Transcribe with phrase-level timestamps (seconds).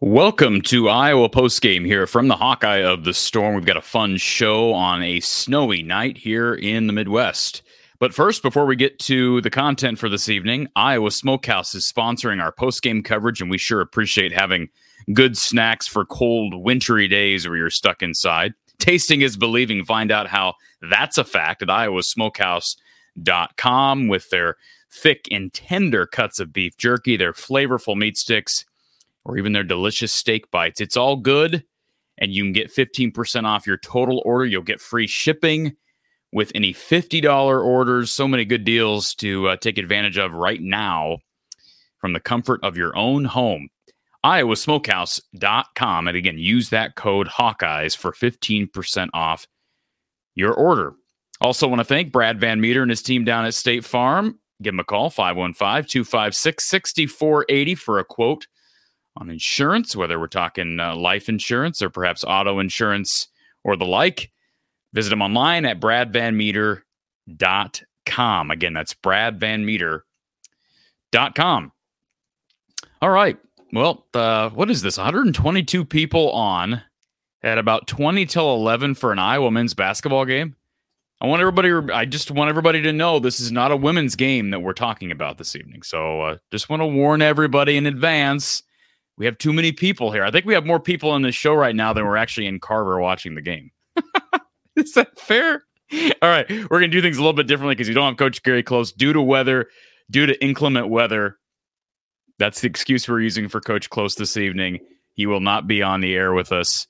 [0.00, 3.56] Welcome to Iowa Postgame here from the Hawkeye of the Storm.
[3.56, 7.62] We've got a fun show on a snowy night here in the Midwest.
[7.98, 12.40] But first, before we get to the content for this evening, Iowa Smokehouse is sponsoring
[12.40, 14.68] our postgame coverage, and we sure appreciate having
[15.14, 18.54] good snacks for cold, wintry days where you're stuck inside.
[18.78, 19.84] Tasting is believing.
[19.84, 24.54] Find out how that's a fact at iowasmokehouse.com with their
[24.92, 28.64] thick and tender cuts of beef jerky, their flavorful meat sticks,
[29.28, 30.80] or even their delicious steak bites.
[30.80, 31.62] It's all good,
[32.16, 34.46] and you can get 15% off your total order.
[34.46, 35.76] You'll get free shipping
[36.32, 38.10] with any $50 orders.
[38.10, 41.18] So many good deals to uh, take advantage of right now
[41.98, 43.68] from the comfort of your own home.
[44.24, 46.08] IowaSmokehouse.com.
[46.08, 49.46] And again, use that code Hawkeyes for 15% off
[50.34, 50.94] your order.
[51.40, 54.38] Also, want to thank Brad Van Meter and his team down at State Farm.
[54.60, 58.46] Give him a call, 515 256 6480 for a quote
[59.18, 63.28] on insurance, whether we're talking uh, life insurance or perhaps auto insurance
[63.64, 64.30] or the like.
[64.94, 68.50] Visit them online at bradvanmeter.com.
[68.50, 71.72] Again, that's bradvanmeter.com.
[73.00, 73.38] All right.
[73.72, 74.96] Well, uh, what is this?
[74.96, 76.82] 122 people on
[77.42, 80.54] at about 20 till 11 for an Iowa men's basketball game.
[81.20, 81.92] I want everybody.
[81.92, 85.10] I just want everybody to know this is not a women's game that we're talking
[85.10, 85.82] about this evening.
[85.82, 88.62] So, uh, just want to warn everybody in advance
[89.18, 90.24] we have too many people here.
[90.24, 92.60] I think we have more people on this show right now than we're actually in
[92.60, 93.70] Carver watching the game.
[94.76, 95.64] Is that fair?
[96.22, 98.42] All right, we're gonna do things a little bit differently because you don't have Coach
[98.42, 99.68] Gary Close due to weather,
[100.10, 101.36] due to inclement weather.
[102.38, 104.78] That's the excuse we're using for Coach Close this evening.
[105.14, 106.86] He will not be on the air with us.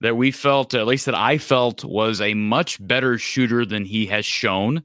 [0.00, 4.06] that we felt, at least that I felt, was a much better shooter than he
[4.06, 4.84] has shown.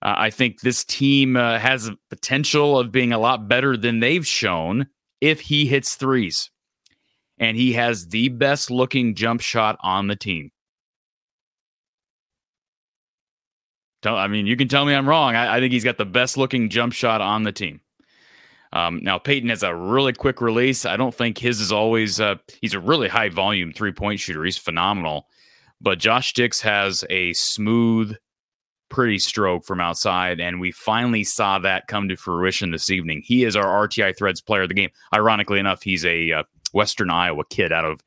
[0.00, 4.26] Uh, I think this team uh, has potential of being a lot better than they've
[4.26, 4.86] shown
[5.20, 6.50] if he hits threes.
[7.38, 10.50] And he has the best looking jump shot on the team.
[14.04, 15.34] I mean, you can tell me I'm wrong.
[15.34, 17.80] I, I, think he's got the best looking jump shot on the team.
[18.72, 20.84] Um, now Payton has a really quick release.
[20.84, 22.20] I don't think his is always.
[22.20, 24.44] Uh, he's a really high volume three point shooter.
[24.44, 25.26] He's phenomenal.
[25.80, 28.16] But Josh Dix has a smooth,
[28.88, 33.22] pretty stroke from outside, and we finally saw that come to fruition this evening.
[33.24, 34.90] He is our RTI Threads player of the game.
[35.14, 36.42] Ironically enough, he's a uh,
[36.72, 38.00] Western Iowa kid out of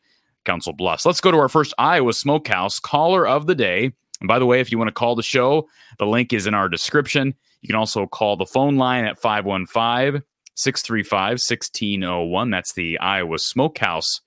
[0.44, 1.06] Council Bluffs.
[1.06, 3.94] Let's go to our first Iowa Smokehouse caller of the day.
[4.22, 5.68] And by the way, if you want to call the show,
[6.00, 7.36] the link is in our description.
[7.62, 10.24] You can also call the phone line at 515
[10.56, 12.50] 635 1601.
[12.50, 14.22] That's the Iowa Smokehouse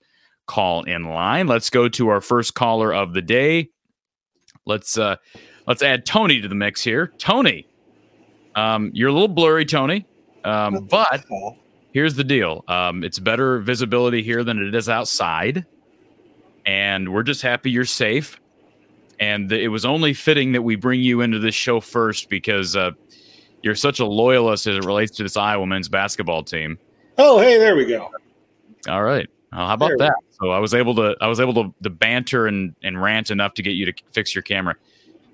[0.46, 1.46] call in line.
[1.46, 3.70] Let's go to our first caller of the day.
[4.66, 5.16] Let's uh
[5.66, 7.12] let's add Tony to the mix here.
[7.18, 7.66] Tony,
[8.54, 10.06] um, you're a little blurry, Tony.
[10.44, 11.24] Um, but
[11.92, 12.64] here's the deal.
[12.68, 15.66] Um, it's better visibility here than it is outside.
[16.66, 18.40] And we're just happy you're safe
[19.20, 22.92] and it was only fitting that we bring you into this show first because uh,
[23.62, 26.78] you're such a loyalist as it relates to this Iowa men's basketball team.
[27.18, 28.10] Oh, hey, there we go.
[28.88, 29.28] All right.
[29.52, 30.14] Well, how about there that?
[30.32, 33.54] So I was able to I was able to, to banter and, and rant enough
[33.54, 34.74] to get you to fix your camera.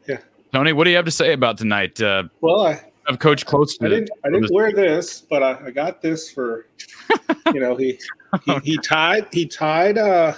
[0.07, 0.19] Yeah.
[0.53, 2.01] Tony, what do you have to say about tonight?
[2.01, 5.67] Uh, well, I have Coach close to I didn't, I didn't wear this, but I,
[5.67, 6.67] I got this for
[7.55, 7.99] you know he
[8.45, 10.35] he, he tied he tied uh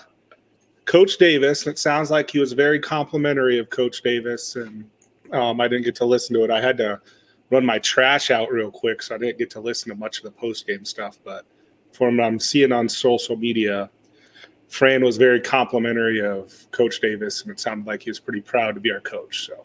[0.92, 1.66] Coach Davis.
[1.66, 4.84] It sounds like he was very complimentary of Coach Davis, and
[5.32, 6.50] um, I didn't get to listen to it.
[6.50, 7.00] I had to
[7.48, 10.24] run my trash out real quick, so I didn't get to listen to much of
[10.24, 11.18] the post game stuff.
[11.24, 11.46] But
[11.92, 13.88] from what I'm seeing on social media,
[14.68, 18.74] Fran was very complimentary of Coach Davis, and it sounded like he was pretty proud
[18.74, 19.46] to be our coach.
[19.46, 19.64] So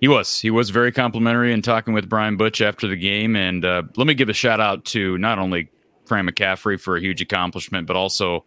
[0.00, 0.38] he was.
[0.38, 3.34] He was very complimentary in talking with Brian Butch after the game.
[3.34, 5.68] And uh, let me give a shout out to not only
[6.04, 8.44] Fran McCaffery for a huge accomplishment, but also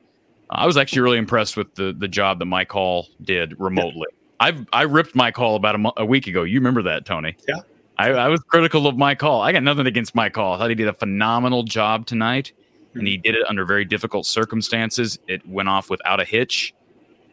[0.50, 4.08] I was actually really impressed with the the job that Mike Hall did remotely.
[4.40, 6.44] I've I ripped Mike Hall about a, mo- a week ago.
[6.44, 7.36] You remember that, Tony?
[7.48, 7.62] Yeah.
[7.98, 9.42] I, I was critical of Mike Hall.
[9.42, 10.54] I got nothing against Mike Hall.
[10.54, 12.52] I thought he did a phenomenal job tonight,
[12.96, 15.20] and he did it under very difficult circumstances.
[15.28, 16.74] It went off without a hitch.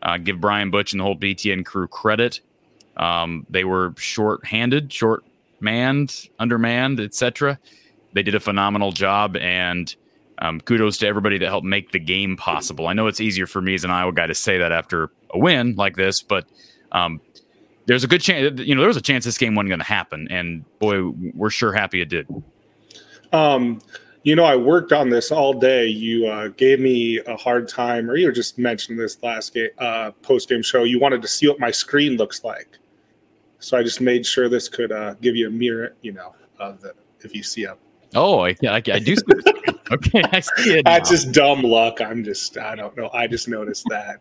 [0.02, 2.40] Uh, give Brian Butch and the whole BTN crew credit.
[2.96, 7.58] Um, they were short-handed, short-manned, undermanned, etc.
[8.12, 9.94] They did a phenomenal job, and
[10.40, 12.88] um, kudos to everybody that helped make the game possible.
[12.88, 15.38] I know it's easier for me as an Iowa guy to say that after a
[15.38, 16.46] win like this, but
[16.92, 17.20] um,
[17.86, 18.58] there's a good chance.
[18.60, 21.50] You know, there was a chance this game wasn't going to happen, and boy, we're
[21.50, 22.26] sure happy it did.
[23.32, 23.80] Um,
[24.22, 25.86] you know, I worked on this all day.
[25.86, 30.12] You uh, gave me a hard time, or you just mentioned this last game, uh,
[30.22, 30.84] post game show.
[30.84, 32.78] You wanted to see what my screen looks like,
[33.58, 35.94] so I just made sure this could uh, give you a mirror.
[36.00, 37.76] You know, of the if you see a.
[38.14, 39.14] Oh, I, I, I do
[39.92, 40.84] okay, I see it.
[40.84, 42.00] That's just dumb luck.
[42.00, 43.10] I'm just, I don't know.
[43.12, 44.20] I just noticed that.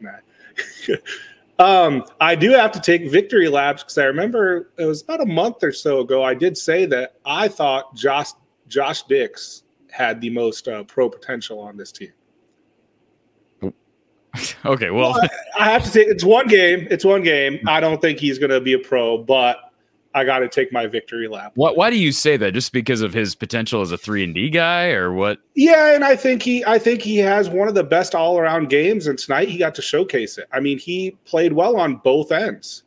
[1.60, 5.22] I, um, I do have to take victory laps because I remember it was about
[5.22, 6.24] a month or so ago.
[6.24, 8.30] I did say that I thought Josh
[8.68, 12.14] Josh Dix had the most uh, pro potential on this team.
[14.66, 16.88] okay, well, well I, I have to say it's one game.
[16.92, 17.60] It's one game.
[17.68, 19.69] I don't think he's going to be a pro, but
[20.14, 21.52] I got to take my victory lap.
[21.56, 21.78] What?
[21.78, 22.54] Why do you say that?
[22.54, 25.40] Just because of his potential as a three and D guy, or what?
[25.56, 28.70] Yeah, and I think he, I think he has one of the best all around
[28.70, 30.48] games, and tonight he got to showcase it.
[30.52, 32.84] I mean, he played well on both ends.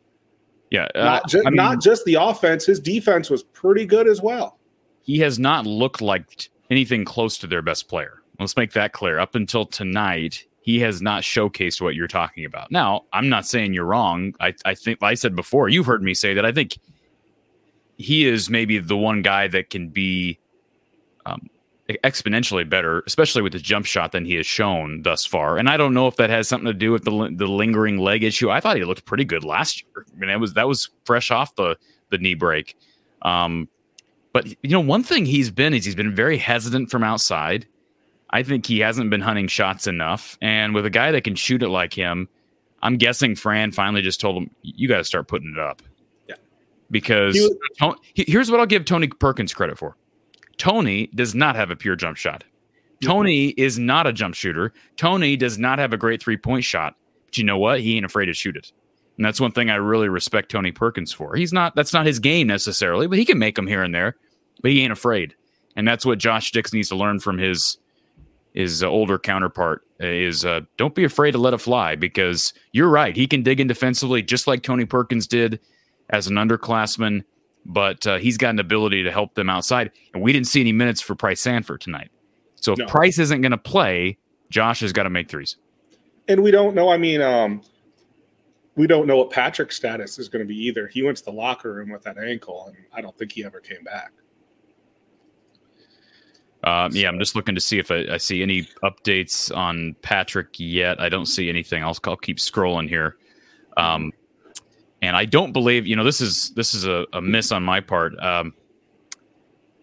[0.70, 2.66] Yeah, uh, not, ju- I mean, not just the offense.
[2.66, 4.58] His defense was pretty good as well.
[5.02, 8.22] He has not looked like anything close to their best player.
[8.40, 9.18] Let's make that clear.
[9.18, 12.72] Up until tonight, he has not showcased what you're talking about.
[12.72, 14.34] Now, I'm not saying you're wrong.
[14.40, 16.78] I, I think I said before, you've heard me say that I think
[17.98, 20.38] he is maybe the one guy that can be
[21.26, 21.48] um,
[21.88, 25.58] exponentially better, especially with his jump shot than he has shown thus far.
[25.58, 28.22] And I don't know if that has something to do with the the lingering leg
[28.22, 28.50] issue.
[28.50, 30.06] I thought he looked pretty good last year.
[30.10, 31.76] I mean, that was that was fresh off the
[32.10, 32.76] the knee break.
[33.22, 33.68] Um,
[34.32, 37.66] but you know, one thing he's been is he's been very hesitant from outside.
[38.30, 40.38] I think he hasn't been hunting shots enough.
[40.40, 42.28] And with a guy that can shoot it like him,
[42.82, 45.82] I'm guessing Fran finally just told him, "You got to start putting it up."
[46.92, 49.96] Because He was- he- here's what I'll give Tony Perkins credit for.
[50.58, 52.44] Tony does not have a pure jump shot.
[53.02, 54.72] Tony is not a jump shooter.
[54.96, 56.94] Tony does not have a great three point shot.
[57.26, 57.80] But you know what?
[57.80, 58.70] He ain't afraid to shoot it.
[59.16, 61.34] And that's one thing I really respect Tony Perkins for.
[61.34, 64.16] He's not that's not his game necessarily, but he can make them here and there.
[64.62, 65.34] But he ain't afraid.
[65.74, 67.78] And that's what Josh Dix needs to learn from his
[68.54, 73.16] his older counterpart is uh, don't be afraid to let it fly because you're right.
[73.16, 75.58] He can dig in defensively just like Tony Perkins did
[76.12, 77.24] as an underclassman,
[77.64, 79.90] but uh, he's got an ability to help them outside.
[80.14, 82.10] And we didn't see any minutes for Pryce Sandfort tonight.
[82.56, 82.86] So if No.
[82.86, 84.18] Pryce isn't going to play,
[84.50, 85.56] Josh has got to make threes.
[86.28, 86.88] and we don't know.
[86.88, 87.62] I mean, um,
[88.76, 90.86] we don't know what Patrick's status is going to be either.
[90.86, 93.60] He went to the locker room with that ankle, and I don't think he ever
[93.60, 94.12] came back.
[96.64, 100.48] Um, yeah, I'm just looking to see if I, I see any updates on Patrick
[100.58, 101.00] yet.
[101.00, 101.82] I don't see anything.
[101.82, 103.16] I'll, I'll keep scrolling here.
[103.76, 104.12] Um,
[105.02, 107.80] and I don't believe you know this is this is a, a miss on my
[107.80, 108.18] part.
[108.20, 108.54] Um,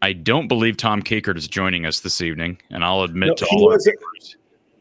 [0.01, 3.45] I don't believe Tom Kakert is joining us this evening, and I'll admit No, to
[3.45, 3.77] he all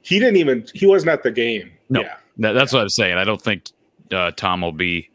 [0.02, 0.64] He didn't even.
[0.74, 1.72] He wasn't at the game.
[1.90, 2.02] No.
[2.02, 2.16] Yeah.
[2.38, 3.18] That, that's what I'm saying.
[3.18, 3.64] I don't think
[4.12, 5.10] uh, Tom will be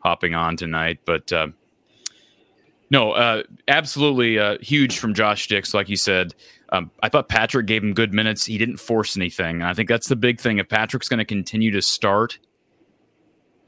[0.00, 1.48] hopping on tonight, but uh,
[2.90, 6.34] no, uh, absolutely uh, huge from Josh Dix, like you said.
[6.70, 8.44] Um, I thought Patrick gave him good minutes.
[8.44, 9.56] He didn't force anything.
[9.56, 10.58] And I think that's the big thing.
[10.58, 12.38] If Patrick's going to continue to start,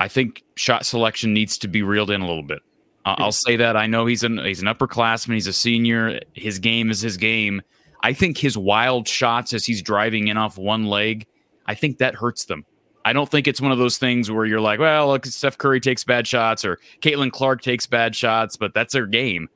[0.01, 2.61] I think shot selection needs to be reeled in a little bit.
[3.05, 3.77] I'll say that.
[3.77, 5.35] I know he's an he's an upperclassman.
[5.35, 6.21] He's a senior.
[6.35, 7.63] His game is his game.
[8.03, 11.27] I think his wild shots as he's driving in off one leg,
[11.67, 12.65] I think that hurts them.
[13.05, 15.81] I don't think it's one of those things where you're like, well, look, Steph Curry
[15.81, 19.49] takes bad shots or Caitlin Clark takes bad shots, but that's their game.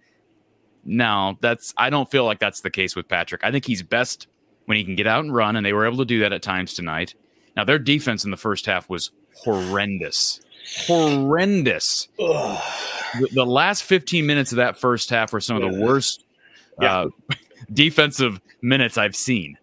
[0.84, 3.42] No, that's I don't feel like that's the case with Patrick.
[3.44, 4.26] I think he's best
[4.66, 6.42] when he can get out and run, and they were able to do that at
[6.42, 7.14] times tonight.
[7.56, 10.40] Now their defense in the first half was horrendous,
[10.86, 12.08] horrendous.
[12.18, 12.62] Ugh.
[13.32, 16.24] The, last 15 minutes of that first half were some of the worst
[16.80, 16.96] Yeah.
[16.96, 17.08] uh,
[17.72, 19.56] defensive minutes I've seen.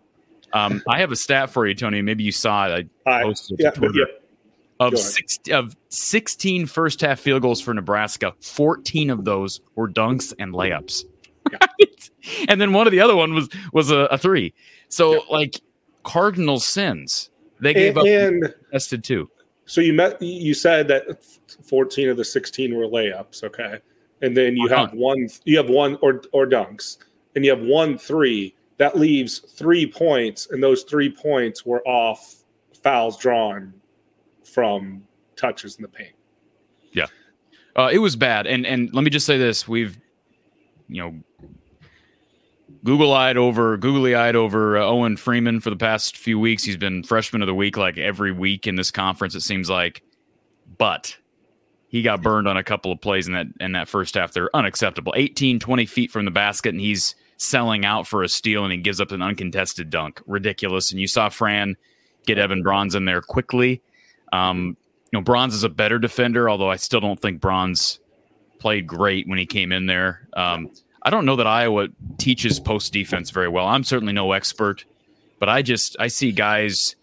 [0.53, 2.01] Um, I have a stat for you, Tony.
[2.01, 2.89] Maybe you saw it.
[3.05, 3.99] I posted it yeah, to Twitter.
[3.99, 4.85] yeah.
[4.87, 10.33] of six, of 16 first half field goals for Nebraska, 14 of those were dunks
[10.39, 11.05] and layups.
[12.47, 14.53] and then one of the other one was was a, a three.
[14.89, 15.59] So like
[16.03, 17.29] cardinal sins.
[17.59, 19.29] They gave and, up tested too.
[19.71, 21.23] So you met you said that
[21.63, 23.79] 14 of the 16 were layups, okay?
[24.21, 26.97] And then you have one you have one or or dunks
[27.37, 28.53] and you have one three.
[28.79, 32.43] That leaves 3 points and those 3 points were off
[32.83, 33.73] fouls drawn
[34.43, 35.03] from
[35.37, 36.15] touches in the paint.
[36.91, 37.05] Yeah.
[37.77, 38.47] Uh, it was bad.
[38.47, 39.97] And and let me just say this, we've
[40.89, 41.15] you know
[42.83, 46.63] Google eyed over, googly eyed over uh, Owen Freeman for the past few weeks.
[46.63, 49.35] He's been freshman of the week like every week in this conference.
[49.35, 50.01] It seems like,
[50.77, 51.15] but
[51.89, 54.33] he got burned on a couple of plays in that in that first half.
[54.33, 55.13] They're unacceptable.
[55.15, 58.77] 18, 20 feet from the basket, and he's selling out for a steal, and he
[58.77, 60.21] gives up an uncontested dunk.
[60.25, 60.91] Ridiculous.
[60.91, 61.75] And you saw Fran
[62.25, 63.81] get Even Brauns in there quickly.
[64.31, 64.77] Um,
[65.11, 67.99] you know, Brauns is a better defender, although I still don't think Brauns
[68.59, 70.27] played great when he came in there.
[70.33, 70.71] Um,
[71.03, 73.67] I don't know that Iowa teaches post defense very well.
[73.67, 74.85] I'm certainly no expert,
[75.39, 76.95] but I just I see guys,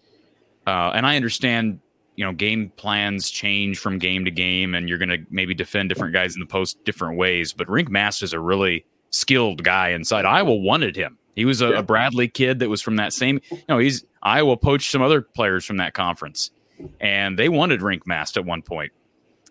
[0.65, 1.79] uh, and I understand
[2.15, 5.89] you know game plans change from game to game, and you're going to maybe defend
[5.89, 7.53] different guys in the post different ways.
[7.53, 10.25] But Rienk Mast is a really skilled guy inside.
[10.25, 11.17] Iowa wanted him.
[11.35, 13.39] He was a, a Bradley kid that was from that same.
[13.49, 16.51] You know, he's Iowa poached some other players from that conference,
[16.99, 18.91] and they wanted Rienk Mast at one point.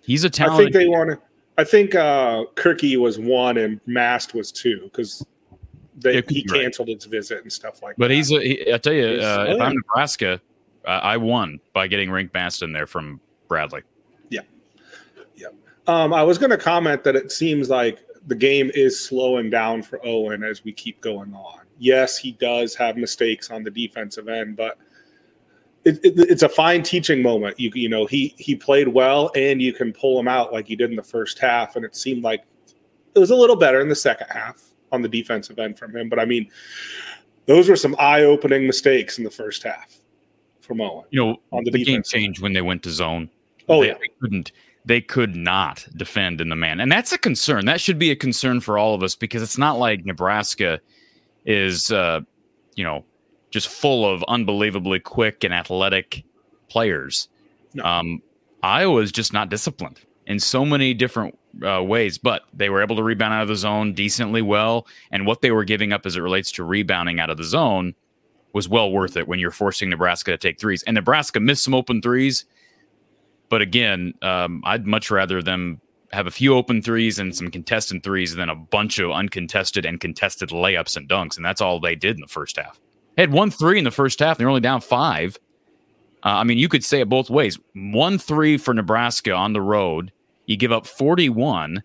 [0.02, 0.60] He's a talent.
[0.60, 1.18] I think they wanted.
[1.58, 5.26] I think uh, Krikke was one and Mast was two because
[5.96, 6.94] they, he canceled right.
[6.94, 8.08] his visit and stuff like but that.
[8.08, 10.40] But he's, a, he, I tell you, uh, if I'm Nebraska,
[10.86, 13.82] uh, I won by getting Rienk Mast in there from Bradley.
[14.30, 14.42] Yeah.
[15.34, 15.48] Yeah.
[15.88, 19.82] Um, I was going to comment that it seems like the game is slowing down
[19.82, 21.62] for Owen as we keep going on.
[21.80, 24.78] Yes, he does have mistakes on the defensive end, but
[25.85, 27.58] it, it, it's a fine teaching moment.
[27.58, 30.76] You you know he he played well, and you can pull him out like he
[30.76, 32.44] did in the first half, and it seemed like
[33.14, 36.08] it was a little better in the second half on the defensive end from him.
[36.08, 36.50] But I mean,
[37.47, 39.99] those were some eye opening mistakes in the first half
[40.61, 41.06] from Owen.
[41.11, 43.30] You know, on the, the game changed when they went to zone.
[43.68, 44.52] Oh they, yeah, they couldn't.
[44.85, 47.66] They could not defend in the man, and that's a concern.
[47.66, 50.80] That should be a concern for all of us because it's not like Nebraska
[51.44, 52.20] is, uh,
[52.75, 53.04] you know,
[53.50, 56.24] just full of unbelievably quick and athletic
[56.68, 57.28] players.
[57.74, 57.84] No.
[57.84, 58.22] Um,
[58.62, 62.96] Iowa is just not disciplined in so many different uh, ways, but they were able
[62.96, 64.86] to rebound out of the zone decently well.
[65.10, 67.94] And what they were giving up as it relates to rebounding out of the zone
[68.52, 70.82] was well worth it when you're forcing Nebraska to take threes.
[70.82, 72.44] And Nebraska missed some open threes.
[73.48, 75.80] But again, um, I'd much rather them
[76.12, 80.00] have a few open threes and some contested threes than a bunch of uncontested and
[80.00, 81.36] contested layups and dunks.
[81.36, 82.80] And that's all they did in the first half.
[83.18, 84.38] Had one three in the first half.
[84.38, 85.37] They're only down five.
[86.25, 87.58] Uh, I mean, you could say it both ways.
[87.75, 90.12] One three for Nebraska on the road.
[90.46, 91.82] You give up 41.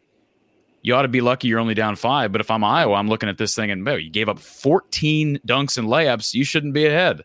[0.84, 2.32] You ought to be lucky you're only down five.
[2.32, 5.40] But if I'm Iowa, I'm looking at this thing and, oh, you gave up 14
[5.46, 6.34] dunks and layups.
[6.34, 7.24] You shouldn't be ahead.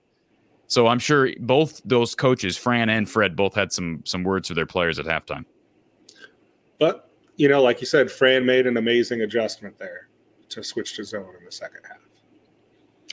[0.69, 4.55] So I'm sure both those coaches, Fran and Fred, both had some some words for
[4.55, 5.45] their players at halftime.
[6.79, 10.09] But you know, like you said, Fran made an amazing adjustment there
[10.51, 11.98] to switch to zone in the second half.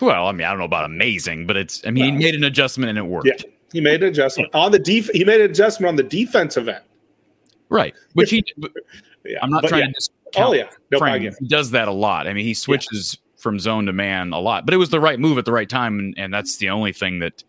[0.01, 1.85] Well, I mean, I don't know about amazing, but it's.
[1.85, 3.27] I mean, he made an adjustment and it worked.
[3.27, 5.09] Yeah, he made an adjustment on the def.
[5.09, 6.83] He made an adjustment on the defensive end.
[7.69, 8.43] Right, which he.
[9.25, 9.87] yeah, I'm not trying yeah.
[9.87, 10.11] to just.
[10.37, 12.27] Oh yeah, no, Frank, He does that a lot.
[12.27, 13.41] I mean, he switches yeah.
[13.41, 15.69] from zone to man a lot, but it was the right move at the right
[15.69, 17.43] time, and, and that's the only thing that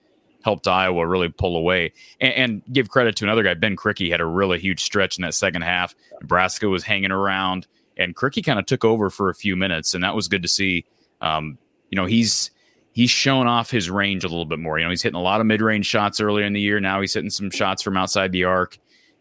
[0.46, 1.92] helped Iowa really pull away.
[2.20, 5.22] And, and, give credit to another guy, Ben Krikke had a really huge stretch in
[5.22, 5.96] that second half.
[6.20, 10.04] Nebraska was hanging around, and Krikke kind of took over for a few minutes, and
[10.04, 10.84] that was good to see.
[11.20, 11.58] Um,
[11.96, 12.50] you know, he's
[12.92, 14.78] he's shown off his range a little bit more.
[14.78, 16.78] You know, he's hitting a lot of mid-range shots earlier in the year.
[16.78, 18.76] Now he's hitting some shots from outside the arc,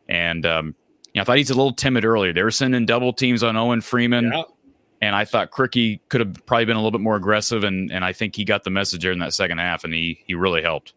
[0.09, 0.75] and um,
[1.13, 2.33] you know, I thought he's a little timid earlier.
[2.33, 4.31] They were sending double teams on Owen Freeman.
[4.33, 4.43] Yeah.
[5.01, 8.03] And I thought Krikke could have probably been a little bit more aggressive, and, and
[8.03, 10.61] I think he got the message there in that second half, and he he really
[10.61, 10.93] helped.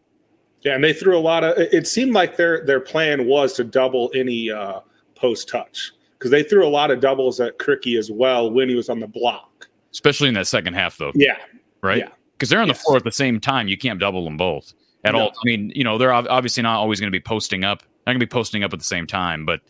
[0.61, 1.57] Yeah, and they threw a lot of.
[1.57, 4.81] It seemed like their their plan was to double any uh,
[5.15, 8.75] post touch because they threw a lot of doubles at Krikke as well when he
[8.75, 11.11] was on the block, especially in that second half, though.
[11.13, 11.37] Yeah,
[11.81, 11.99] right.
[11.99, 12.77] Yeah, because they're on yes.
[12.77, 13.67] the floor at the same time.
[13.67, 15.21] You can't double them both at no.
[15.21, 15.27] all.
[15.29, 17.83] I mean, you know, they're obviously not always going to be posting up.
[18.05, 19.61] Not going to be posting up at the same time, but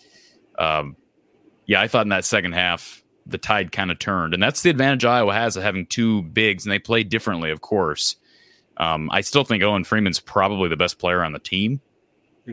[0.58, 0.96] um,
[1.66, 4.70] yeah, I thought in that second half the tide kind of turned, and that's the
[4.70, 8.16] advantage Iowa has of having two bigs, and they play differently, of course.
[8.78, 11.82] Um, I still think Owen Freeman's probably the best player on the team.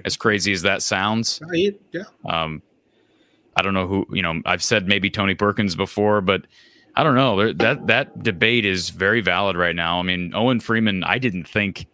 [0.05, 2.03] As crazy as that sounds, yeah.
[2.27, 2.61] Um,
[3.57, 4.43] I don't know who you know.
[4.45, 6.47] I've said maybe Tony Perkins before, but
[6.97, 7.53] I don't know.
[7.53, 9.99] That that debate is very valid right now.
[9.99, 11.87] I mean, Owen Freeman, I didn't think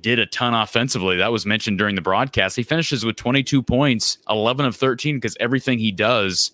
[0.00, 1.16] did a ton offensively.
[1.16, 2.56] That was mentioned during the broadcast.
[2.56, 6.52] He finishes with 22 points, 11 of 13, because everything he does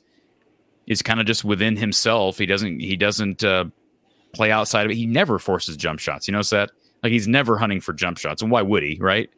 [0.87, 2.39] is kind of just within himself.
[2.39, 3.67] He doesn't he doesn't uh,
[4.33, 4.97] play outside of it.
[4.97, 6.27] He never forces jump shots.
[6.27, 6.71] You notice that?
[7.03, 8.99] Like he's never hunting for jump shots, and why would he?
[9.01, 9.31] Right?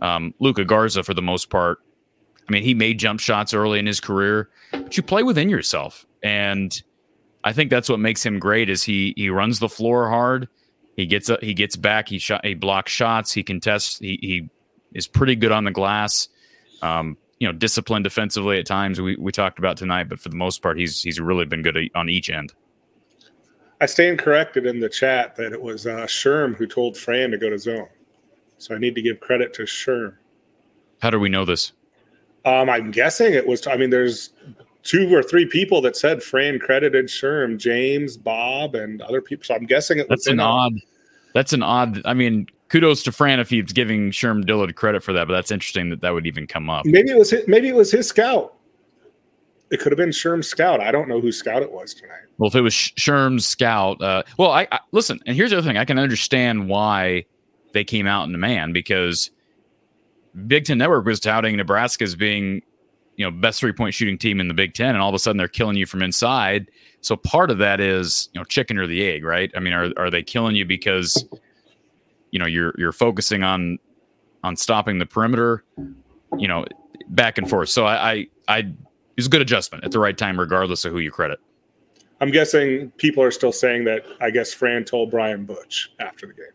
[0.00, 1.78] Um, Luka Garza, for the most part,
[2.48, 6.06] I mean, he made jump shots early in his career, but you play within yourself,
[6.22, 6.82] and
[7.44, 8.68] I think that's what makes him great.
[8.68, 10.48] Is he he runs the floor hard.
[10.96, 12.08] He gets up, he gets back.
[12.08, 12.44] He shot.
[12.44, 13.32] He blocks shots.
[13.32, 13.98] He contests.
[13.98, 14.50] He he
[14.92, 16.28] is pretty good on the glass.
[16.82, 19.00] Um, you know, disciplined defensively at times.
[19.00, 21.76] We we talked about tonight, but for the most part, he's he's really been good
[21.94, 22.52] on each end.
[23.80, 27.38] I stand corrected in the chat that it was uh, Sherm who told Fran to
[27.38, 27.88] go to zone.
[28.58, 30.14] So I need to give credit to Sherm.
[31.00, 31.72] How do we know this?
[32.44, 33.66] Um, I'm guessing it was.
[33.66, 34.30] I mean, there's
[34.82, 39.44] two or three people that said Fran credited Sherm, James, Bob, and other people.
[39.44, 40.24] So I'm guessing it was.
[40.24, 40.74] That's an odd.
[41.34, 42.02] That's an odd.
[42.04, 45.50] I mean, kudos to Fran if he's giving Sherm Dillard credit for that, but that's
[45.50, 46.84] interesting that that would even come up.
[46.84, 47.30] Maybe it was.
[47.30, 48.54] His, maybe it was his scout.
[49.70, 50.80] It could have been Sherm's scout.
[50.80, 52.24] I don't know whose scout it was tonight.
[52.36, 55.18] Well, if it was Sherm's scout, uh, well, I, I listen.
[55.26, 57.24] And here's the other thing: I can understand why
[57.72, 59.30] they came out in man because
[60.46, 62.62] Big Ten Network was touting Nebraska as being,
[63.16, 65.18] you know, best three point shooting team in the Big Ten, and all of a
[65.18, 66.70] sudden they're killing you from inside.
[67.00, 69.50] So part of that is, you know, chicken or the egg, right?
[69.54, 71.24] I mean, are are they killing you because,
[72.30, 73.78] you know, you're you're focusing on
[74.44, 75.64] on stopping the perimeter,
[76.38, 76.64] you know,
[77.08, 77.68] back and forth.
[77.68, 78.76] So I I, I it
[79.16, 81.38] was a good adjustment at the right time, regardless of who you credit.
[82.20, 84.04] I'm guessing people are still saying that.
[84.20, 86.46] I guess Fran told Brian Butch after the game.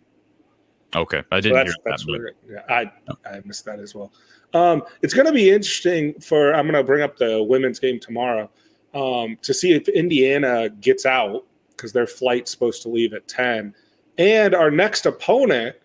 [0.96, 2.06] Okay, I didn't so hear that.
[2.08, 2.36] Weird.
[2.50, 2.92] Yeah, I
[3.30, 4.14] I missed that as well.
[4.54, 6.54] Um, it's going to be interesting for.
[6.54, 8.50] I'm going to bring up the women's game tomorrow
[8.94, 13.76] um, to see if Indiana gets out because their flight's supposed to leave at ten,
[14.18, 15.76] and our next opponent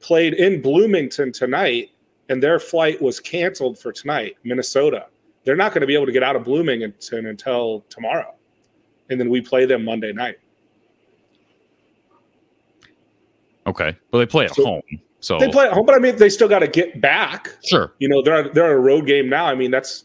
[0.00, 1.90] played in Bloomington tonight,
[2.28, 4.36] and their flight was canceled for tonight.
[4.44, 5.06] Minnesota.
[5.44, 6.92] They're not going to be able to get out of Bloomington
[7.26, 8.34] until tomorrow,
[9.08, 10.36] and then we play them Monday night.
[13.66, 14.82] Okay, but they play at so home,
[15.20, 15.86] so they play at home.
[15.86, 17.56] But I mean, they still got to get back.
[17.64, 19.46] Sure, you know they're they're a road game now.
[19.46, 20.04] I mean, that's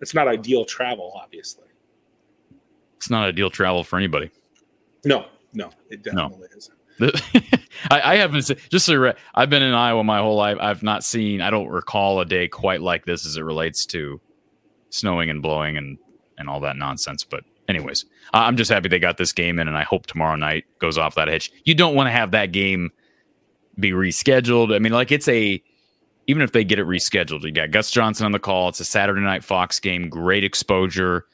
[0.00, 1.68] it's not ideal travel, obviously.
[2.96, 4.30] It's not ideal travel for anybody.
[5.04, 6.56] No, no, it definitely no.
[6.56, 6.76] isn't.
[7.90, 10.58] I, I, haven't just so I've been in Iowa my whole life.
[10.60, 11.40] I've not seen.
[11.40, 14.20] I don't recall a day quite like this as it relates to
[14.90, 15.98] snowing and blowing and
[16.38, 17.24] and all that nonsense.
[17.24, 20.64] But anyways, I'm just happy they got this game in, and I hope tomorrow night
[20.78, 21.50] goes off that hitch.
[21.64, 22.90] You don't want to have that game
[23.78, 24.74] be rescheduled.
[24.74, 25.62] I mean, like it's a
[26.26, 28.68] even if they get it rescheduled, you got Gus Johnson on the call.
[28.68, 31.26] It's a Saturday night Fox game, great exposure.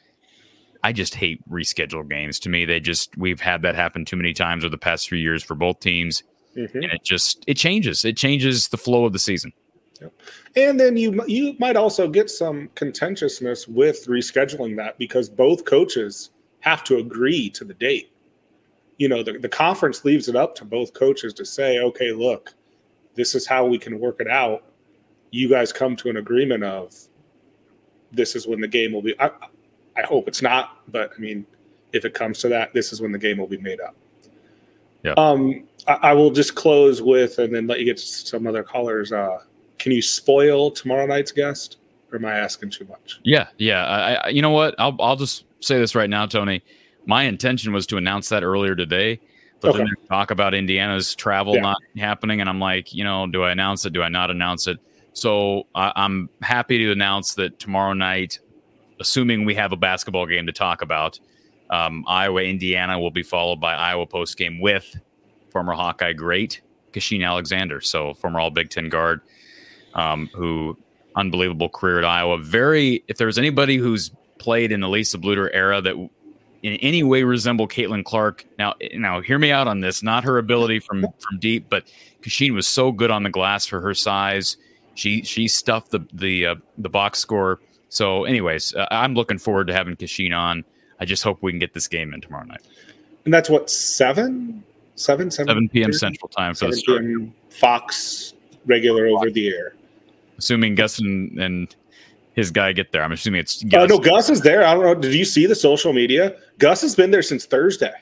[0.82, 2.38] I just hate rescheduled games.
[2.40, 5.20] To me, they just we've had that happen too many times over the past three
[5.20, 6.22] years for both teams,
[6.56, 6.76] mm-hmm.
[6.76, 8.04] and it just it changes.
[8.04, 9.52] It changes the flow of the season.
[10.00, 10.12] Yep.
[10.56, 16.30] And then you you might also get some contentiousness with rescheduling that because both coaches
[16.60, 18.12] have to agree to the date.
[18.98, 22.54] You know, the, the conference leaves it up to both coaches to say, okay, look,
[23.14, 24.64] this is how we can work it out.
[25.30, 26.94] You guys come to an agreement of
[28.12, 29.18] this is when the game will be.
[29.20, 29.30] I,
[29.96, 31.46] I hope it's not, but I mean,
[31.92, 33.94] if it comes to that, this is when the game will be made up.
[35.02, 35.14] Yeah.
[35.16, 38.62] Um, I, I will just close with, and then let you get to some other
[38.62, 39.12] callers.
[39.12, 39.38] Uh,
[39.78, 41.78] can you spoil tomorrow night's guest,
[42.10, 43.20] or am I asking too much?
[43.22, 43.86] Yeah, yeah.
[43.86, 44.74] I, I you know what?
[44.78, 46.62] I'll I'll just say this right now, Tony.
[47.08, 49.18] My intention was to announce that earlier today,
[49.60, 49.78] but okay.
[49.78, 51.62] then talk about Indiana's travel yeah.
[51.62, 53.94] not happening, and I'm like, you know, do I announce it?
[53.94, 54.78] Do I not announce it?
[55.14, 58.38] So I, I'm happy to announce that tomorrow night,
[59.00, 61.18] assuming we have a basketball game to talk about,
[61.70, 64.94] um, Iowa Indiana will be followed by Iowa post game with
[65.50, 66.60] former Hawkeye great
[66.92, 69.22] Kachine Alexander, so former All Big Ten guard
[69.94, 70.76] um, who
[71.16, 72.36] unbelievable career at Iowa.
[72.36, 75.96] Very, if there's anybody who's played in the Lisa Bluder era that
[76.62, 78.44] in any way resemble Caitlin Clark.
[78.58, 80.02] Now, now hear me out on this.
[80.02, 81.84] Not her ability from from deep, but
[82.22, 84.56] Kachine was so good on the glass for her size.
[84.94, 87.60] She she stuffed the the uh, the box score.
[87.90, 90.64] So, anyways, uh, I'm looking forward to having Kachine on.
[91.00, 92.60] I just hope we can get this game in tomorrow night.
[93.24, 94.62] And that's what seven,
[94.96, 95.92] seven, seven, 7 p.m.
[95.92, 97.04] Central Time for the start.
[97.50, 98.34] Fox
[98.66, 99.74] regular over the air
[100.38, 101.74] assuming Gus and, and
[102.38, 103.02] his guy get there.
[103.02, 103.82] I'm assuming it's Gus.
[103.82, 104.64] Uh, no, Gus is there.
[104.64, 104.94] I don't know.
[104.94, 106.36] Did you see the social media?
[106.58, 107.92] Gus has been there since Thursday.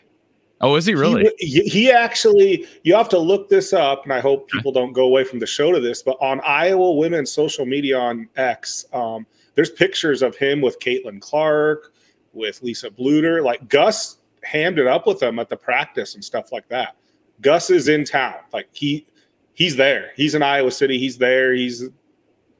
[0.60, 1.30] Oh, is he really?
[1.38, 5.04] He, he, actually, you have to look this up, and I hope people don't go
[5.04, 6.02] away from the show to this.
[6.02, 11.20] But on Iowa women's social media on X, um, there's pictures of him with Caitlin
[11.20, 11.92] Clark,
[12.32, 13.42] with Lisa Bluder.
[13.42, 16.96] Like Gus hammed it up with them at the practice and stuff like that.
[17.40, 18.36] Gus is in town.
[18.52, 19.06] Like he,
[19.54, 20.12] he's there.
[20.14, 20.98] He's in Iowa City.
[20.98, 21.54] He's there.
[21.54, 21.88] He's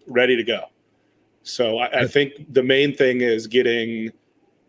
[0.06, 0.64] ready to go.
[1.46, 4.10] So I, I think the main thing is getting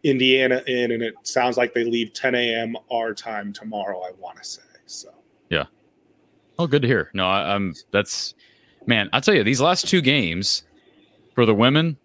[0.04, 2.78] Indiana in, and it sounds like they leave 10 a.m.
[2.92, 4.02] our time tomorrow.
[4.02, 5.10] I want to say so.
[5.50, 5.66] Yeah.
[6.60, 7.10] Oh, good to hear.
[7.14, 7.74] No, I, I'm.
[7.92, 8.36] That's
[8.86, 9.10] man.
[9.12, 10.64] I tell you, these last two games
[11.34, 11.98] for the women,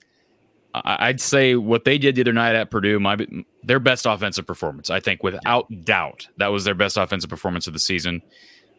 [0.73, 3.19] I, I'd say what they did the other night at Purdue, my
[3.63, 4.89] their best offensive performance.
[4.89, 8.23] I think without doubt that was their best offensive performance of the season.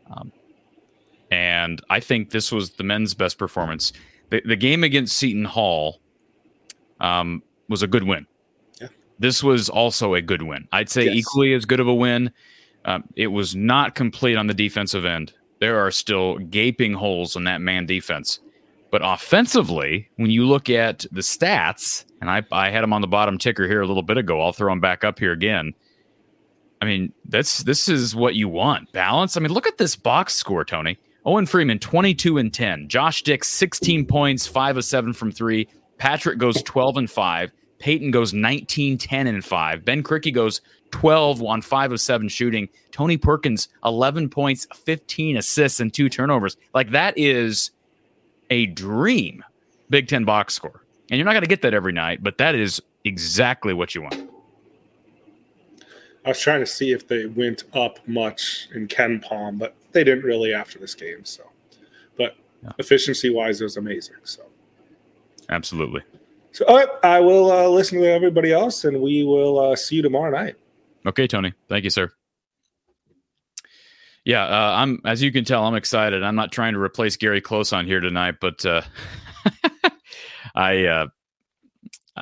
[0.10, 0.32] Um,
[1.30, 3.94] and I think this was the men's best performance.
[4.34, 6.02] The, the game against Seton Hall
[7.00, 8.26] um, was a good win.
[8.82, 8.88] Yeah.
[9.20, 10.68] This was also a good win.
[10.72, 11.18] I'd say Yes.
[11.18, 12.32] equally as good of a win.
[12.84, 15.34] Um, it was not complete on the defensive end.
[15.60, 18.40] There are still gaping holes in that man defense.
[18.90, 23.08] But offensively, when you look at the stats, and I, I had them on the
[23.08, 25.76] bottom ticker here a little bit ago, I'll throw them back up here again.
[26.82, 28.92] I mean, that's this is what you want.
[28.94, 29.38] Balance.
[29.38, 30.98] I mean, look at this box score, Tony.
[31.26, 32.90] Owen Freeman, 22 and 10.
[32.90, 35.68] Josh Dix, 16 points, 5 of 7 from 3.
[35.98, 37.52] Patrick goes 12 and 5.
[37.80, 39.86] Payton goes 19, 10 and 5.
[39.86, 42.68] Ben Krikke goes 12 on 5 of 7 shooting.
[42.92, 46.58] Tony Perkins, 11 points, 15 assists, and 2 turnovers.
[46.74, 47.72] Like that is
[48.50, 49.44] a dream
[49.90, 50.84] Big Ten box score.
[51.10, 54.02] And you're not going to get that every night, but that is exactly what you
[54.02, 54.30] want.
[56.26, 60.24] I was trying to see if they went up much in KenPom, but they didn't
[60.24, 61.24] really after this game.
[61.26, 61.44] So,
[62.18, 62.72] but Yeah.
[62.80, 64.16] efficiency wise, it was amazing.
[64.24, 64.44] So,
[65.50, 66.02] Absolutely.
[66.52, 69.98] so all right, I will uh, listen to everybody else, and we will uh, see
[69.98, 70.56] you tomorrow night.
[71.06, 71.54] Okay, Tony.
[71.70, 72.12] Thank you, sir.
[74.26, 76.24] Yeah, uh, I'm as you can tell, I'm excited.
[76.24, 78.82] I'm not trying to replace Gary Close on here tonight, but uh,
[80.56, 81.08] I uh,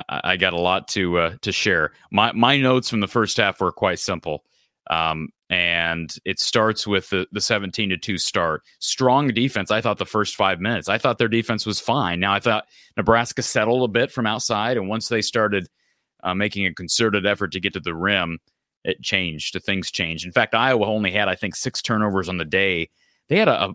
[0.08, 1.92] I got a lot to uh, to share.
[2.10, 4.42] My my notes from the first half were quite simple,
[4.90, 8.62] um, and it starts with the the 17 to two start.
[8.78, 9.70] Strong defense.
[9.70, 10.88] I thought the first five minutes.
[10.88, 12.20] I thought their defense was fine.
[12.20, 12.66] Now I thought
[12.96, 15.68] Nebraska settled a bit from outside, and once they started
[16.22, 18.38] uh, making a concerted effort to get to the rim,
[18.84, 19.56] it changed.
[19.62, 20.24] Things changed.
[20.24, 22.88] In fact, Iowa only had I think six turnovers on the day.
[23.28, 23.74] They had a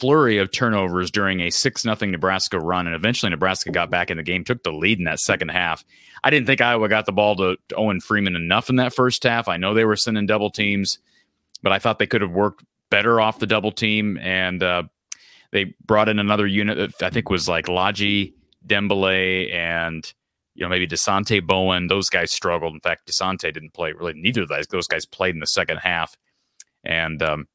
[0.00, 4.16] flurry of turnovers during a six nothing Nebraska run, and eventually Nebraska got back in
[4.16, 5.84] the game, took the lead in that second half.
[6.24, 9.22] I didn't think Iowa got the ball to, to Owen Freeman enough in that first
[9.22, 9.46] half.
[9.46, 10.98] I know they were sending double teams,
[11.62, 14.84] but I thought they could have worked better off the double team, and uh,
[15.52, 18.32] they brought in another unit that I think was like Ladji
[18.66, 20.12] Dembele and
[20.54, 21.88] you know maybe Dasonte Bowen.
[21.88, 22.74] Those guys struggled.
[22.74, 24.14] In fact, Dasonte didn't play really.
[24.14, 26.16] Neither of those those guys played in the second half,
[26.84, 27.46] and um,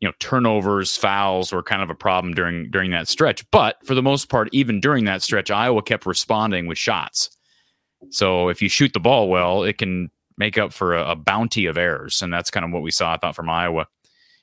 [0.00, 3.48] you know turnovers, fouls were kind of a problem during during that stretch.
[3.50, 7.30] But for the most part, even during that stretch, Iowa kept responding with shots.
[8.10, 11.66] So if you shoot the ball well, it can make up for a, a bounty
[11.66, 13.12] of errors, and that's kind of what we saw.
[13.12, 13.86] I thought from Iowa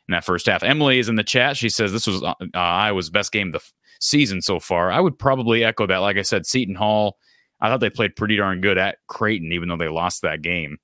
[0.07, 0.63] in that first half.
[0.63, 1.57] Emily is in the chat.
[1.57, 4.91] She says this was uh, Iowa's best game of the f- season so far.
[4.91, 5.97] I would probably echo that.
[5.97, 7.17] Like I said, Seton Hall.
[7.59, 10.77] I thought they played pretty darn good at Creighton, even though they lost that game.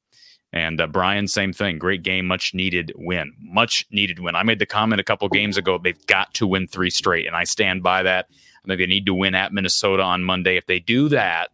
[0.54, 1.80] And uh, Brian, same thing.
[1.80, 3.34] Great game, much needed win.
[3.42, 4.36] Much needed win.
[4.36, 5.80] I made the comment a couple games ago.
[5.80, 8.28] They've got to win three straight, and I stand by that.
[8.64, 10.56] I think they need to win at Minnesota on Monday.
[10.56, 11.50] If they do that,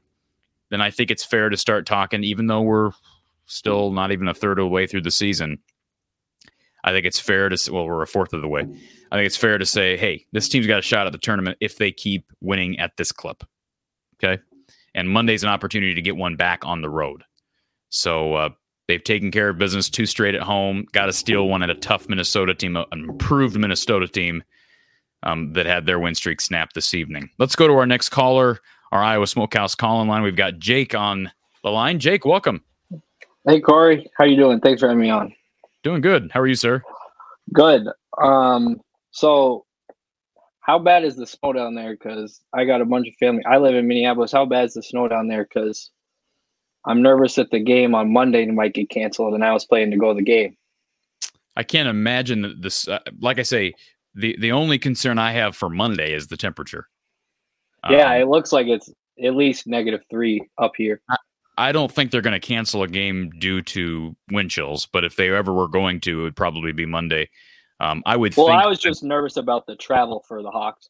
[0.70, 2.92] then I think it's fair to start talking, even though we're
[3.46, 5.60] still not even a third of the way through the season.
[6.84, 8.62] I think it's fair to say, well, we're a fourth of the way.
[9.12, 11.58] I think it's fair to say, hey, this team's got a shot at the tournament
[11.60, 13.44] if they keep winning at this clip.
[14.22, 14.42] Okay.
[14.94, 17.24] And Monday's an opportunity to get one back on the road.
[17.90, 18.50] So uh,
[18.90, 21.76] they've taken care of business two straight at home, got to steal one at a
[21.76, 24.44] tough Minnesota team, an improved Minnesota team
[25.22, 27.30] um, that had their win streak snapped this evening.
[27.38, 28.58] Let's go to our next caller,
[28.92, 30.24] our Iowa Smokehouse call in line.
[30.24, 31.32] We've got Jake on
[31.64, 32.00] the line.
[32.00, 32.64] Jake, welcome.
[33.48, 34.60] Hey Corey, how you doing?
[34.60, 35.34] Thanks for having me on.
[35.84, 36.32] Doing good.
[36.34, 36.82] How are you, sir?
[37.54, 37.88] Good.
[38.22, 39.66] Um, so
[40.62, 41.92] how bad is the snow down there?
[41.92, 43.44] Because I got a bunch of family.
[43.46, 44.32] I live in Minneapolis.
[44.32, 45.44] How bad is the snow down there?
[45.44, 45.92] Because
[46.90, 49.98] I'm nervous that the game on Monday might get canceled, and I was planning to
[49.98, 50.58] go to the game.
[51.56, 52.88] I can't imagine that this.
[52.88, 53.74] Uh, like I say,
[54.16, 56.88] the the only concern I have for Monday is the temperature.
[57.90, 58.92] yeah, Um, it looks like it's
[59.24, 61.02] at least negative three up here.
[61.58, 65.16] I don't think they're going to cancel a game due to wind chills, but if
[65.16, 67.30] they ever were going to, it would probably be Monday.
[67.82, 68.64] Um, I would Well, think.
[68.64, 70.90] I was just nervous about the travel for the Hawks.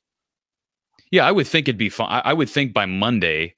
[1.11, 2.09] Yeah, I would think it'd be fine.
[2.09, 3.55] I, I would think by Monday,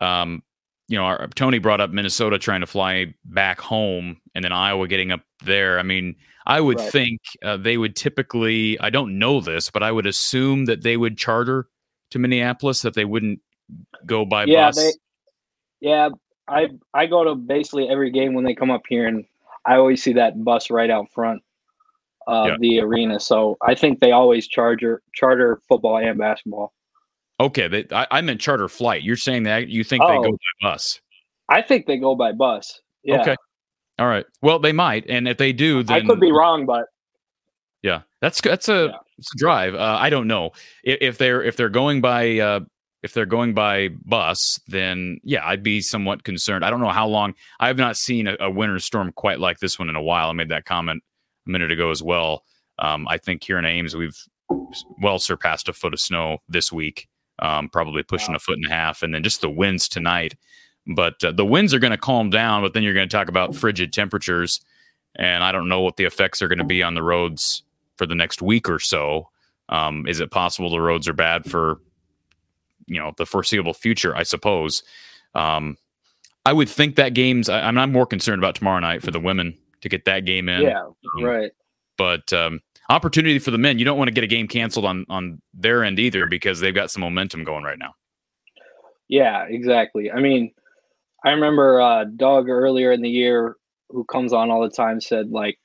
[0.00, 0.42] um,
[0.88, 4.86] you know, our, Tony brought up Minnesota trying to fly back home, and then Iowa
[4.88, 5.78] getting up there.
[5.78, 6.14] I mean,
[6.46, 6.92] I would Right.
[6.92, 8.78] think uh, they would typically.
[8.80, 11.68] I don't know this, but I would assume that they would charter
[12.10, 12.82] to Minneapolis.
[12.82, 13.40] That they wouldn't
[14.04, 14.76] go by yeah, bus.
[14.76, 14.92] they.
[15.80, 16.10] Yeah,
[16.48, 19.24] I I go to basically every game when they come up here, and
[19.64, 21.42] I always see that bus right out front
[22.26, 22.56] of Yeah.
[22.60, 23.18] the arena.
[23.20, 26.74] So I think they always charter charter football and basketball.
[27.40, 29.02] Okay, they, I, I meant charter flight.
[29.02, 30.22] You're saying that you think they Oh.
[30.22, 31.00] go by bus?
[31.48, 32.80] I think they go by bus.
[33.02, 33.20] Yeah.
[33.20, 33.36] Okay.
[33.98, 34.24] All right.
[34.42, 36.86] Well, they might, and if they do, then I could be wrong, but
[37.82, 38.98] Yeah, that's that's a, Yeah.
[39.18, 39.74] it's a drive.
[39.74, 40.52] Uh, I don't know
[40.84, 42.60] if, if they're if they're going by uh,
[43.02, 46.64] if they're going by bus, then yeah, I'd be somewhat concerned.
[46.64, 47.34] I don't know how long.
[47.60, 50.30] I have not seen a, a winter storm quite like this one in a while.
[50.30, 51.02] I made that comment
[51.46, 52.42] a minute ago as well.
[52.78, 54.18] Um, I think here in Ames we've
[55.02, 57.06] well surpassed a foot of snow this week,
[57.40, 58.36] um, probably pushing Wow.
[58.36, 60.34] a foot and a half, and then just the winds tonight.
[60.86, 63.28] But uh, the winds are going to calm down, but then you're going to talk
[63.28, 64.60] about frigid temperatures,
[65.16, 67.62] and I don't know what the effects are going to be on the roads
[67.96, 69.28] for the next week or so.
[69.70, 71.80] Um, is it possible the roads are bad for
[72.86, 74.14] you know the foreseeable future?
[74.14, 74.82] I suppose.
[75.34, 75.78] Um,
[76.46, 77.48] I would think that games.
[77.48, 80.48] I, I'm not more concerned about tomorrow night for the women to get that game
[80.50, 80.62] in.
[80.62, 80.82] yeah,
[81.16, 81.50] Um, right.
[81.96, 83.78] But um, opportunity for the men.
[83.78, 86.74] You don't want to get a game canceled on on their end either because they've
[86.74, 87.94] got some momentum going right now.
[89.08, 90.10] Yeah, exactly.
[90.10, 90.52] I mean,
[91.24, 93.56] I remember uh, Doug earlier in the year,
[93.90, 95.58] who comes on all the time, said like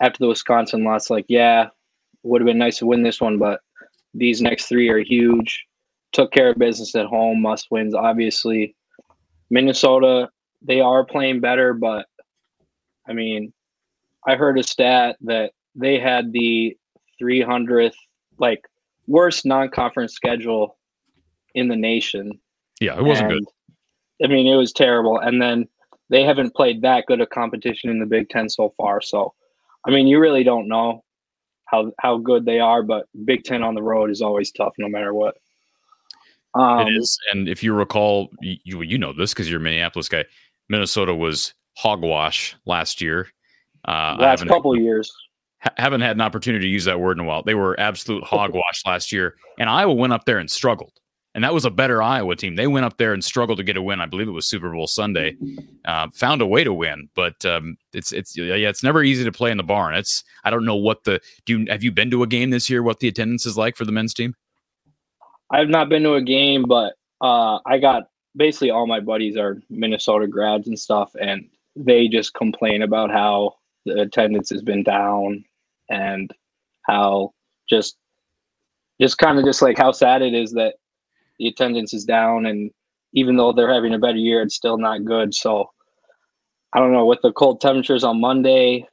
[0.00, 1.68] after the Wisconsin loss, like, yeah,
[2.22, 3.60] would have been nice to win this one, but
[4.14, 5.64] these next three are huge.
[6.12, 8.74] Took care of business at home, must wins, obviously.
[9.50, 10.28] Minnesota,
[10.62, 12.06] they are playing better, but
[13.08, 13.52] I mean,
[14.26, 16.76] I heard a stat that they had the
[17.20, 17.94] 300th,
[18.38, 18.66] like,
[19.06, 20.76] worst non conference schedule
[21.54, 22.32] in the nation.
[22.80, 23.44] Yeah, it wasn't good.
[24.22, 25.18] I mean, it was terrible.
[25.18, 25.68] And then
[26.10, 29.00] they haven't played that good a competition in the Big Ten so far.
[29.00, 29.34] So,
[29.86, 31.04] I mean, you really don't know
[31.66, 34.88] how how good they are, but Big Ten on the road is always tough, no
[34.88, 35.36] matter what.
[36.54, 40.08] Um, it is, and if you recall, you you, know this because you're a Minneapolis
[40.08, 40.24] guy.
[40.68, 43.28] Minnesota was hogwash last year.
[43.86, 45.12] Uh, Last couple years,
[45.66, 47.42] ha- haven't had an opportunity to use that word in a while.
[47.42, 50.92] They were absolute hogwash last year, and Iowa went up there and struggled.
[51.34, 52.56] And that was a better Iowa team.
[52.56, 54.00] They went up there and struggled to get a win.
[54.00, 55.36] I believe it was Super Bowl Sunday.
[55.84, 59.32] Uh, found a way to win, but um, it's it's yeah, it's never easy to
[59.32, 59.94] play in the barn.
[59.94, 61.58] It's I don't know what the do.
[61.58, 62.82] You, have you been to a game this year?
[62.82, 64.34] What the attendance is like for the men's team?
[65.50, 69.60] I've not been to a game, but uh, I got basically all my buddies are
[69.68, 75.44] Minnesota grads and stuff, and they just complain about how the attendance has been down
[75.90, 76.32] and
[76.82, 77.32] how
[77.68, 77.96] just
[79.00, 80.74] just kind of just like how sad it is that
[81.38, 82.70] the attendance is down and
[83.12, 85.34] even though they're having a better year it's still not good.
[85.34, 85.70] So
[86.72, 88.86] i don't know with the cold temperatures on monday.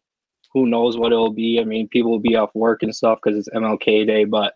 [0.54, 1.60] Who knows what it'll be?
[1.60, 4.54] I mean people will be off work and stuff because it's mlk day but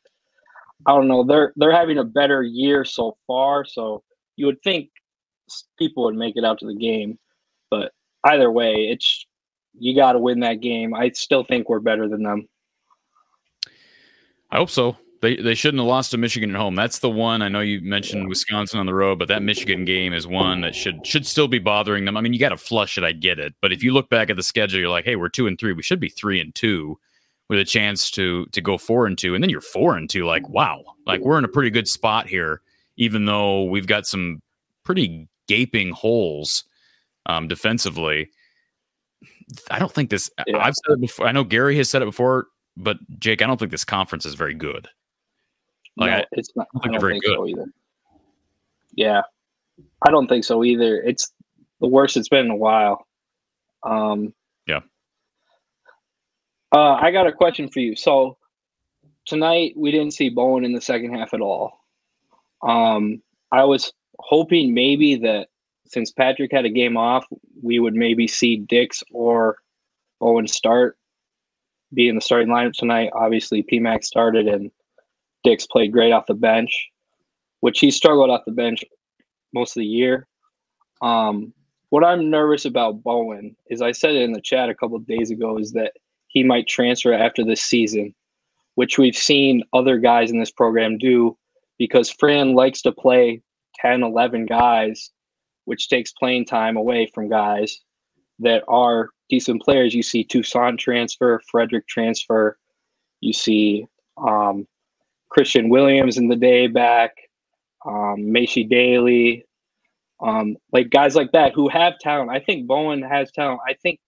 [0.85, 1.23] i don't know.
[1.23, 4.03] They're they're having a better year so far so
[4.35, 4.89] you would think
[5.77, 7.17] people would make it out to the game.
[7.69, 7.91] But
[8.25, 9.25] either way it's
[9.79, 12.47] you got to win that game i still think we're better than them
[14.49, 14.97] I hope so.
[15.21, 16.75] They they shouldn't have lost to Michigan at home.
[16.75, 17.41] That's the one.
[17.41, 20.75] I know you mentioned Wisconsin on the road, but that Michigan game is one that
[20.75, 22.15] should should still be bothering them.
[22.15, 23.03] I mean, you got to flush it.
[23.03, 25.29] I get it, but if you look back at the schedule, you're like, hey, we're
[25.29, 25.73] two and three.
[25.73, 26.99] We should be three and two
[27.49, 30.25] with a chance to to go four and two, and then you're four and two.
[30.25, 32.61] Like, wow, like we're in a pretty good spot here,
[32.95, 34.43] even though we've got some
[34.83, 36.63] pretty gaping holes
[37.25, 38.29] um, defensively.
[39.71, 40.29] I don't think this.
[40.45, 40.57] Yeah.
[40.57, 41.27] I've said it before.
[41.27, 44.33] I know Gary has said it before, but Jake, I don't think this conference is
[44.35, 44.87] very good.
[45.95, 46.67] Like, no, I- it's not.
[46.73, 47.35] don't I don't very think good.
[47.35, 47.65] so either.
[48.93, 49.21] Yeah,
[50.05, 51.01] I don't think so either.
[51.01, 51.31] It's
[51.81, 53.05] the worst it's been in a while.
[53.83, 54.33] Um,
[54.67, 54.81] Yeah.
[56.73, 57.95] Uh, I got a question for you.
[57.95, 58.37] So
[59.25, 61.79] tonight we didn't see Bowen in the second half at all.
[62.61, 65.47] Um, I was hoping maybe that
[65.85, 67.25] since Patrick had a game off,
[67.61, 69.57] we would maybe see Dix or
[70.21, 70.97] Owen start,
[71.93, 73.11] be in the starting lineup tonight.
[73.13, 74.71] Obviously, PMAC started and
[75.43, 76.89] Dix played great off the bench,
[77.61, 78.83] which he struggled off the bench
[79.53, 80.27] most of the year.
[81.01, 81.53] Um,
[81.89, 85.07] what I'm nervous about Bowen is I said it in the chat a couple of
[85.07, 85.93] days ago is that
[86.27, 88.13] he might transfer after this season,
[88.75, 91.37] which we've seen other guys in this program do
[91.77, 93.41] because Fran likes to play
[93.79, 95.11] 10, 11 guys,
[95.67, 97.81] which takes playing time away from guys
[98.39, 99.93] that are decent players.
[99.93, 102.57] You see Toussaint transfer, Fredrick transfer,
[103.19, 103.85] you see
[104.17, 104.65] um,
[105.27, 107.11] Christian Williams in the day back,
[107.85, 109.45] um, Macy Daly,
[110.21, 112.31] um, like guys like that who have talent.
[112.31, 113.59] I think Bowen has talent.
[113.67, 113.99] I think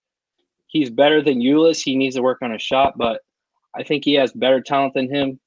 [0.66, 1.82] he's better than Eulis.
[1.82, 3.20] He needs to work on his shot, but
[3.76, 5.38] I think he has better talent than him.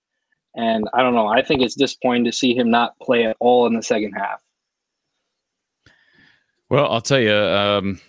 [0.56, 1.26] And I don't know.
[1.26, 4.44] I think it's disappointing to see him not play at all in the second half.
[6.74, 8.02] Well, I'll tell you, um,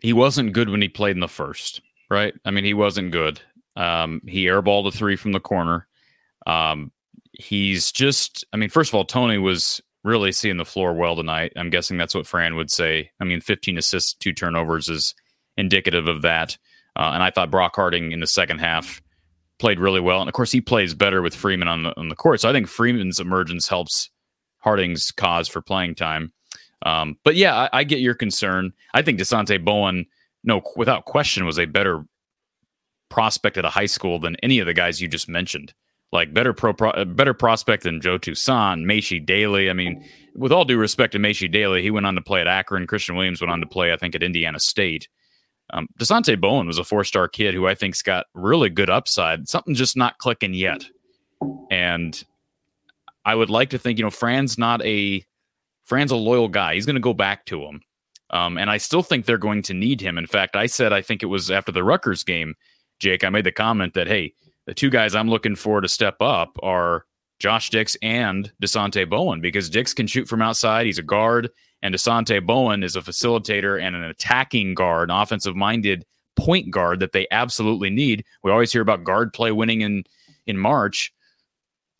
[0.00, 2.32] he wasn't good when he played in the first, right?
[2.42, 3.38] I mean, he wasn't good.
[3.76, 5.86] Um, he airballed a three from the corner.
[6.46, 6.90] Um,
[7.34, 11.52] he's just, I mean, first of all, Tony was really seeing the floor well tonight.
[11.54, 13.10] I'm guessing that's what Fran would say.
[13.20, 15.14] I mean, 15 assists, two turnovers is
[15.58, 16.56] indicative of that.
[16.96, 19.02] Uh, and I thought Brock Harding in the second half
[19.58, 20.20] played really well.
[20.20, 22.40] And of course, he plays better with Freeman on the on the court.
[22.40, 24.08] So I think Freeman's emergence helps
[24.60, 26.32] Harding's cause for playing time.
[26.82, 28.72] Um, but yeah, I, I, get your concern.
[28.94, 30.06] I think Dasonte Bowen,
[30.44, 32.04] no, without question, was a better
[33.08, 35.74] prospect at a high school than any of the guys you just mentioned.
[36.12, 39.68] Like better pro, pro better prospect than Joe Toussaint, Macy Daly.
[39.68, 40.02] I mean,
[40.34, 42.86] with all due respect to Macy Daly, he went on to play at Akron.
[42.86, 45.08] Christian Williams went on to play, I think, at Indiana State.
[45.70, 49.48] Um, Dasonte Bowen was a four star kid who I think's got really good upside.
[49.48, 50.86] Something just not clicking yet.
[51.70, 52.24] And
[53.24, 55.22] I would like to think, you know, Fran's not a
[55.88, 56.74] Fran's a loyal guy.
[56.74, 57.80] He's going to go back to him.
[58.30, 60.18] Um, and I still think they're going to need him.
[60.18, 62.54] In fact, I said I think it was after the Rutgers game,
[63.00, 63.24] Jake.
[63.24, 64.34] I made the comment that hey,
[64.66, 67.06] the two guys I'm looking for to step up are
[67.38, 70.84] Josh Dix and Dasonte Bowen because Dix can shoot from outside.
[70.84, 71.50] He's a guard.
[71.80, 76.04] And Dasonte Bowen is a facilitator and an attacking guard, an offensive minded
[76.36, 78.24] point guard that they absolutely need.
[78.42, 80.04] We always hear about guard play winning in
[80.46, 81.12] in March.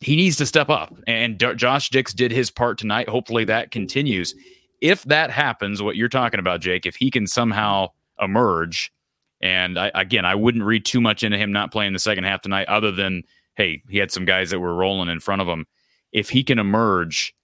[0.01, 3.09] He needs to step up, and D- Josh Dix did his part tonight.
[3.09, 4.33] Hopefully, that continues.
[4.81, 7.89] If that happens, what you're talking about, Jake, if he can somehow
[8.21, 8.93] emerge,
[9.41, 12.41] and I, again, I wouldn't read too much into him not playing the second half
[12.41, 13.23] tonight, other than
[13.55, 15.65] hey, he had some guys that were rolling in front of him.
[16.13, 17.35] If he can emerge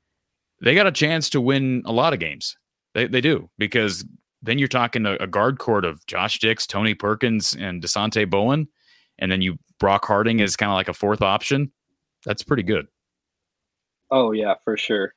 [0.62, 2.58] they got a chance to win a lot of games.
[2.94, 4.06] They, they do because
[4.42, 8.68] then you're talking a, a guard court of Josh Dix, Tony Perkins, and Dasonte Bowen,
[9.20, 11.72] and then you Brock Harding is kind of like a fourth option.
[12.26, 12.88] That's pretty good.
[14.12, 15.14] Oh yeah, for sure.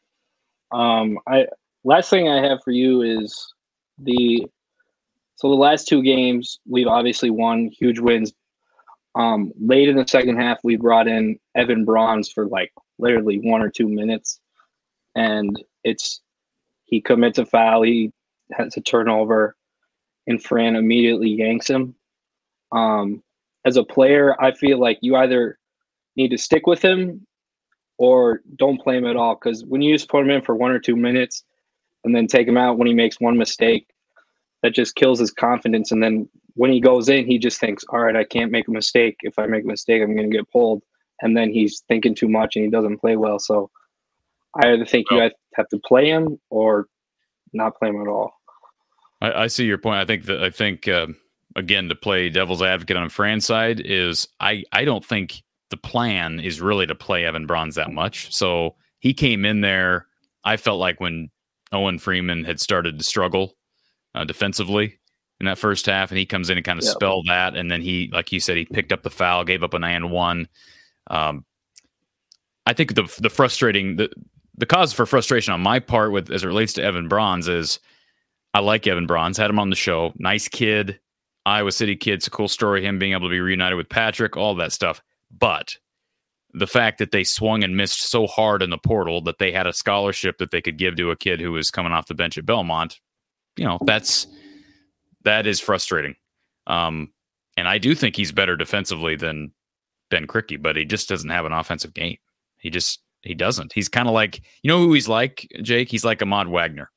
[0.73, 1.47] Um, I
[1.85, 3.53] last thing I have for you is
[3.99, 4.47] the
[5.37, 8.33] so the last two games we've obviously won huge wins.
[9.14, 13.62] Um, late in the second half, we brought in Even Brauns for like literally one
[13.62, 14.40] or two minutes
[15.18, 16.21] and it's
[16.85, 18.12] he commits a foul, he
[18.53, 19.57] has a turnover,
[20.27, 21.94] and Fran immediately yanks him.
[22.73, 23.23] Um,
[23.64, 25.58] as a player, I feel like you either
[26.19, 27.27] need to stick with him
[27.97, 29.35] or don't play him at all.
[29.35, 31.45] Because when you just put him in for one or two minutes
[32.05, 33.89] and then take him out when he makes one mistake,
[34.63, 35.91] that just kills his confidence.
[35.93, 38.73] And then when he goes in, he just thinks, all right, I can't make a
[38.73, 39.17] mistake.
[39.23, 40.83] If I make a mistake, I'm going to get pulled.
[41.23, 43.39] And then he's thinking too much and he doesn't play well.
[43.39, 43.71] So
[44.61, 45.21] I either think you
[45.55, 46.87] have to play him or
[47.53, 48.33] not play him at all.
[49.21, 49.99] I, I see your point.
[49.99, 51.09] I think that I think uh,
[51.57, 56.41] again to play devil's advocate on Fran's side is I I don't think the plan
[56.41, 58.35] is really to play Even Brauns that much.
[58.35, 60.07] So he came in there.
[60.45, 61.31] I felt like when
[61.73, 63.57] Owen Freeman had started to struggle
[64.15, 64.99] uh, defensively
[65.41, 66.95] in that first half, and he comes in and kind of yep.
[66.95, 69.75] spell that, and then he, like you said, he picked up the foul, gave up
[69.75, 70.49] an and one.
[71.09, 71.45] Um,
[72.67, 74.11] I think the the frustrating the
[74.57, 77.79] the cause for frustration on my part with as it relates to Even Brauns is
[78.55, 80.99] I like Even Brauns, had him on the show, nice kid,
[81.47, 82.15] Iowa City kid.
[82.15, 85.03] It's a cool story, him being able to be reunited with Patrick, all that stuff.
[85.31, 85.77] But
[86.55, 89.67] the fact that they swung and missed so hard in the portal that they had
[89.67, 92.38] a scholarship that they could give to a kid who was coming off the bench
[92.38, 93.01] at Belmont,
[93.57, 94.27] you know, that's
[95.25, 96.14] that is frustrating.
[96.67, 97.12] Um,
[97.57, 99.53] and I do think he's better defensively than
[100.11, 102.17] Ben Krikke, but he just doesn't have an offensive game.
[102.59, 103.73] He just he doesn't.
[103.73, 105.91] He's kind of like you know who he's like, Jake.
[105.91, 106.91] He's like Ahmad Wagner.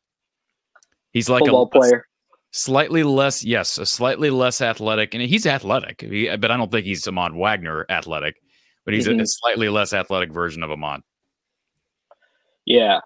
[1.12, 2.06] He's like Football a player,
[2.52, 6.02] slightly less, yes, a slightly less athletic, and he's athletic.
[6.02, 8.42] He, but I don't think he's Ahmad Wagner athletic.
[8.84, 9.20] But he's mm-hmm.
[9.20, 11.02] a, a slightly less athletic version of Ahmad.
[12.66, 13.00] Yeah.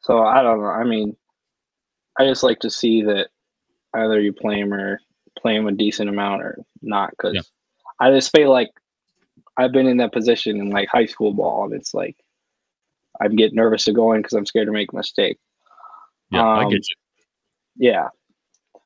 [0.00, 0.66] So I don't know.
[0.66, 1.16] I mean,
[2.18, 3.28] I just like to see that
[3.94, 5.00] either you play him or
[5.38, 7.40] play him a decent amount or not, because yeah.
[8.00, 8.70] I just feel like
[9.56, 12.16] I've been in that position in like high school ball, and it's like
[13.20, 15.38] I'm getting nervous to go in because I'm scared to make a mistake.
[16.30, 16.96] Yeah, um, I get you.
[17.76, 18.08] Yeah.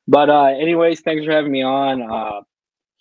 [0.07, 2.01] But uh anyways, thanks for having me on.
[2.01, 2.41] Uh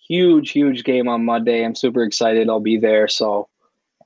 [0.09, 1.65] huge, huge game on Monday.
[1.65, 2.49] I'm super excited.
[2.49, 3.09] I'll be there.
[3.09, 3.49] So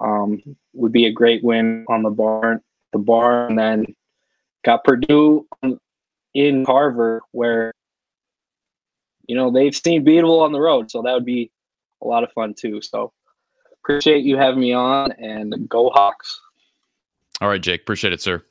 [0.00, 0.42] um
[0.74, 2.61] would be a great win on the barn
[2.92, 3.94] the barn and then
[4.64, 5.46] got Purdue
[6.35, 7.73] in Carver where
[9.27, 10.90] you know they've seen beatable on the road.
[10.90, 11.50] So that would be
[12.02, 12.81] a lot of fun too.
[12.83, 13.12] So
[13.83, 16.40] appreciate you having me on and go Hawks.
[17.40, 17.83] All right, Jake.
[17.83, 18.42] Appreciate it, sir.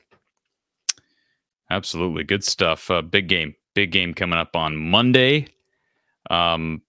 [1.70, 2.22] Absolutely.
[2.24, 2.90] Good stuff.
[2.90, 3.54] Uh, big game.
[3.76, 5.46] Big game coming up on Monday.
[6.28, 6.82] Um,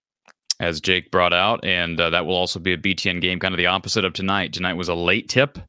[0.60, 3.60] as Jake brought out, and uh, that will also be a BTN game, kind of
[3.60, 4.54] the opposite of tonight.
[4.54, 5.60] Tonight was a late tip,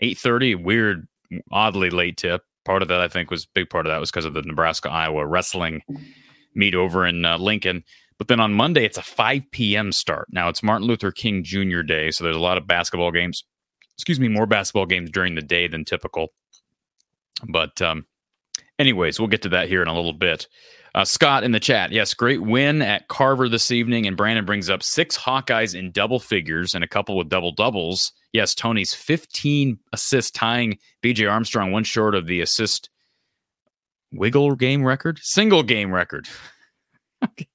[0.00, 0.56] eight thirty.
[0.56, 1.06] Weird,
[1.52, 2.42] oddly late tip.
[2.64, 4.90] Part of that, I think, was big part of that was because of the Nebraska
[4.90, 5.82] Iowa wrestling
[6.56, 7.84] meet over in uh, Lincoln.
[8.18, 9.92] But then on Monday, it's a 5 p.m.
[9.92, 10.26] start.
[10.32, 11.82] Now it's Martin Luther King Jr.
[11.82, 13.44] Day, so there's a lot of basketball games
[13.96, 16.28] excuse me, more basketball games during the day than typical.
[17.48, 18.06] But um,
[18.78, 20.46] anyways, we'll get to that here in a little bit.
[20.94, 24.70] Uh, Scott in the chat, yes, great win at Carver this evening, and Brandon brings
[24.70, 28.12] up six Hawkeyes in double figures and a couple with double doubles.
[28.32, 32.88] Yes, Tony's 15 assists, tying BJ Armstrong one short of the assist
[34.10, 36.28] wiggle game record, single game record.
[37.24, 37.46] okay.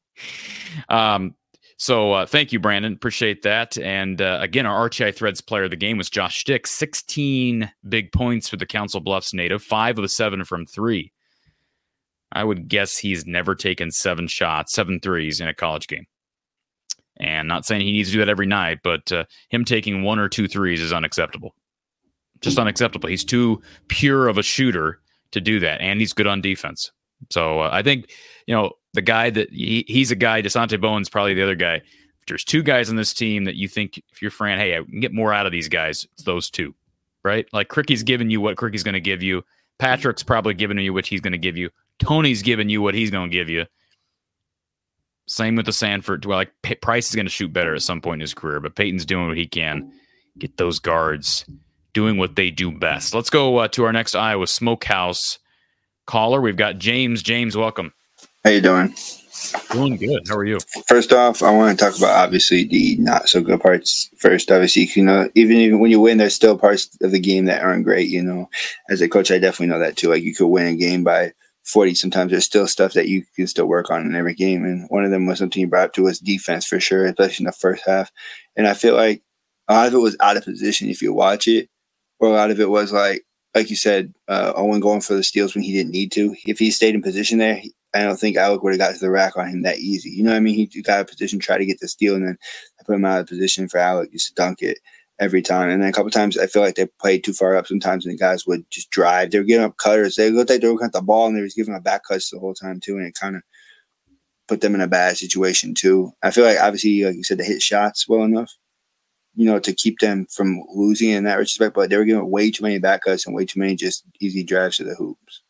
[0.88, 1.34] Um,
[1.82, 2.94] so uh, thank you, Brandon.
[2.94, 3.76] Appreciate that.
[3.80, 6.70] And uh, again, our RTI Threads player of the game was Josh Dix.
[6.70, 11.12] 16 big points for the Council Bluffs native, five of the seven from three.
[12.32, 16.06] I would guess he's never taken seven shots, seven threes in a college game.
[17.18, 20.20] And not saying he needs to do that every night, but uh, him taking one
[20.20, 21.56] or two threes is unacceptable.
[22.42, 23.10] Just unacceptable.
[23.10, 25.02] He's too pure of a shooter
[25.32, 26.92] to do that, and he's good on defense.
[27.32, 28.12] So uh, I think
[28.46, 30.42] you know the guy that he, he's a guy.
[30.42, 31.76] Dasonte Bowen's probably the other guy.
[31.76, 34.84] If there's two guys on this team that you think if you're Fran, hey, I
[34.84, 36.08] can get more out of these guys.
[36.14, 36.76] It's those two,
[37.24, 37.48] right?
[37.52, 39.44] Like Krikke's giving you what Krikke's going to give you.
[39.80, 41.70] Patrick's probably giving you what he's going to give you.
[42.00, 43.66] Tony's giving you what he's going to give you.
[45.28, 46.26] Same with the Sandfort.
[46.26, 48.76] Well, like Pryce is going to shoot better at some point in his career, but
[48.76, 49.92] Payton's doing what he can.
[50.38, 51.46] Get those guards
[51.94, 53.14] doing what they do best.
[53.14, 55.40] Let's go uh, to our next Iowa Smokehouse
[56.06, 56.42] caller.
[56.42, 57.22] We've got James.
[57.22, 57.94] James, welcome.
[58.44, 58.96] How you doing?
[59.72, 60.24] Doing good.
[60.28, 60.58] How are you?
[60.88, 64.52] First off, I want to talk about obviously the not so good parts first.
[64.52, 67.62] Obviously, you know, even, even when you win, there's still parts of the game that
[67.62, 68.10] aren't great.
[68.10, 68.50] You know,
[68.90, 70.10] as a coach, I definitely know that too.
[70.10, 71.34] Like you could win a game by
[71.66, 71.94] 40.
[71.94, 74.66] Sometimes there's still stuff that you can still work on in every game.
[74.66, 77.44] And one of them was something you brought up to was defense for sure, especially
[77.44, 78.12] in the first half.
[78.56, 79.22] And I feel like
[79.68, 81.70] a lot of it was out of position if you watch it,
[82.20, 83.24] or a lot of it was like,
[83.54, 86.36] like you said, uh, Owen going for the steals when he didn't need to.
[86.46, 87.62] If he stayed in position there,
[87.94, 90.10] I don't think Alec would have got to the rack on him that easy.
[90.10, 90.70] You know what I mean?
[90.72, 92.38] He got a position, try to get the steal, and then
[92.80, 94.80] I put him out of position for Alec just to dunk it
[95.20, 95.70] every time.
[95.70, 98.14] And then a couple times, I feel like they played too far up sometimes, and
[98.14, 99.32] the guys would just drive.
[99.32, 100.16] They were giving up cutters.
[100.16, 102.30] They looked like they were going the ball, and they was giving up back cuts
[102.30, 103.42] the whole time too, and it kind of
[104.48, 106.12] put them in a bad situation too.
[106.24, 108.54] I feel like obviously, like you said, they hit shots well enough,
[109.36, 111.76] you know, to keep them from losing in that respect.
[111.76, 114.44] But they were giving way too many back cuts and way too many just easy
[114.44, 115.42] drives to the hoops.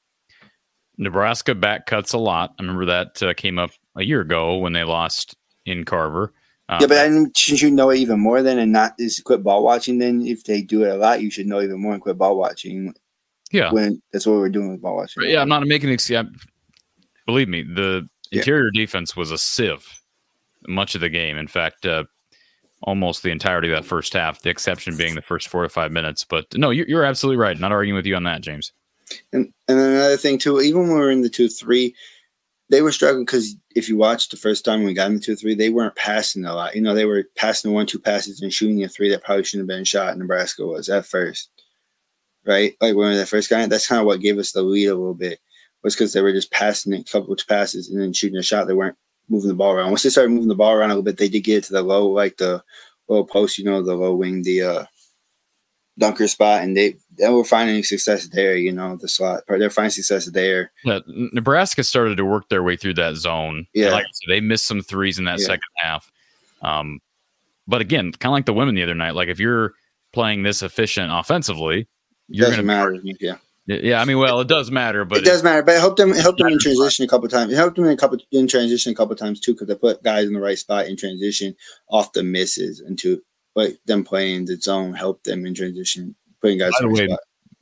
[1.02, 2.54] Nebraska back cuts a lot.
[2.58, 5.36] I remember that uh, came up a year ago when they lost
[5.66, 6.32] in Carver.
[6.70, 9.24] Uh, yeah, but I mean, shouldn't you know it even more then and not just
[9.24, 9.98] quit ball watching?
[9.98, 12.38] Then if they do it a lot, you should know even more and quit ball
[12.38, 12.94] watching.
[13.52, 15.24] Yeah, when that's what we're doing with ball watching.
[15.24, 16.24] Yeah, I'm not making an excuse.
[17.26, 18.82] Believe me, the interior yeah.
[18.82, 19.86] defense was a sieve
[20.68, 21.36] much of the game.
[21.36, 22.04] In fact, uh,
[22.84, 24.42] almost the entirety of that first half.
[24.42, 26.24] The exception being the first four to five minutes.
[26.24, 27.60] But no, you're, you're absolutely right.
[27.60, 28.72] Not arguing with you on that, James.
[29.34, 31.96] And and another thing too, even when we were in the two three,
[32.70, 35.36] they were struggling because if you watched the first time we got in the two
[35.36, 36.76] three, they weren't passing a lot.
[36.76, 39.44] You know, they were passing the one two passes and shooting a three that probably
[39.44, 40.18] shouldn't have been shot.
[40.18, 41.50] Nebraska was at first,
[42.46, 42.76] right?
[42.82, 45.14] Like when they first in, that's kind of what gave us the lead a little
[45.14, 45.40] bit.
[45.84, 48.68] Was because they were just passing a couple of passes and then shooting a shot.
[48.68, 48.98] They weren't
[49.30, 49.90] moving the ball around.
[49.90, 51.74] Once they started moving the ball around a little bit, they did get it to
[51.74, 52.64] the low, like the
[53.08, 53.58] low post.
[53.58, 54.86] You know, the low wing, the uh,
[55.98, 58.56] dunker spot, and they they were finding success there.
[58.56, 60.72] You know, the slot, they're finding success there.
[60.84, 63.68] Yeah, Nebraska started to work their way through that zone.
[63.74, 65.46] Yeah, like they missed some threes in that yeah.
[65.46, 66.12] second half.
[66.62, 67.00] Um,
[67.68, 69.16] but again, kind of like the women the other night.
[69.16, 69.74] Like if you're
[70.12, 71.88] playing this efficient offensively,
[72.28, 73.00] you're going to matter.
[73.20, 73.38] Yeah.
[73.68, 75.62] Yeah, I mean, well, it does matter, but it does matter.
[75.62, 76.10] But it helped them.
[76.10, 77.54] It helped them in transition a couple times.
[77.54, 80.04] It helped them in a couple in transition a couple times too, because they put
[80.04, 81.56] guys in the right spot in transition
[81.88, 83.22] off the misses, and to
[83.54, 86.72] but them playing the zone helped them in transition putting guys.
[86.80, 87.20] By the way, spot.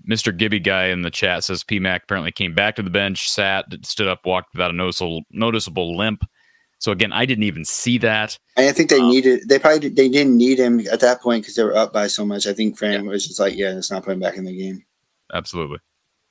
[0.10, 0.36] Mr.
[0.36, 4.08] Gibby guy in the chat says PMAC apparently came back to the bench, sat, stood
[4.08, 6.24] up, walked without a noticeable noticeable limp.
[6.80, 8.40] So again, I didn't even see that.
[8.56, 9.48] And I think they um, needed.
[9.48, 12.08] They probably did, they didn't need him at that point because they were up by
[12.08, 12.48] so much.
[12.48, 13.12] I think Fran yeah.
[13.12, 14.86] was just like, yeah, it's not putting back in the game.
[15.34, 15.80] Absolutely.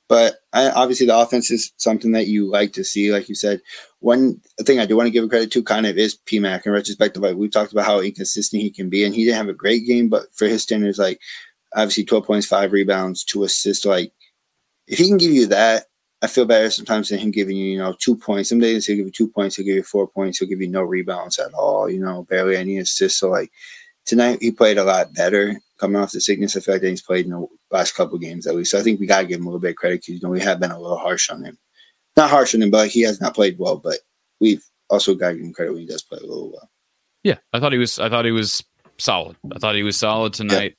[0.09, 3.13] But I, obviously, the offense is something that you like to see.
[3.13, 3.61] Like you said,
[3.99, 7.15] one thing I do want to give credit to kind of is PMAC in retrospect.
[7.17, 9.85] Like we talked about how inconsistent he can be, and he didn't have a great
[9.85, 11.21] game, but for his standards, like
[11.75, 13.85] obviously 12 points, five rebounds, two assists.
[13.85, 14.11] Like
[14.87, 15.85] if he can give you that,
[16.21, 18.49] I feel better sometimes than him giving you, you know, two points.
[18.49, 20.67] Some days he'll give you two points, he'll give you four points, he'll give you
[20.67, 23.19] no rebounds at all, you know, barely any assists.
[23.19, 23.51] So like
[24.05, 26.57] tonight he played a lot better coming off the sickness.
[26.57, 28.71] I feel like he's played in the last couple games at least.
[28.71, 30.29] So I think we gotta give him a little bit of credit because you know
[30.29, 31.57] we have been a little harsh on him.
[32.17, 33.77] Not harsh on him, but he has not played well.
[33.77, 33.99] But
[34.41, 36.69] we've also got to give him credit when he does play a little well.
[37.23, 37.99] Yeah, I thought he was.
[37.99, 38.63] I thought he was
[38.97, 39.37] solid.
[39.53, 40.75] I thought he was solid tonight.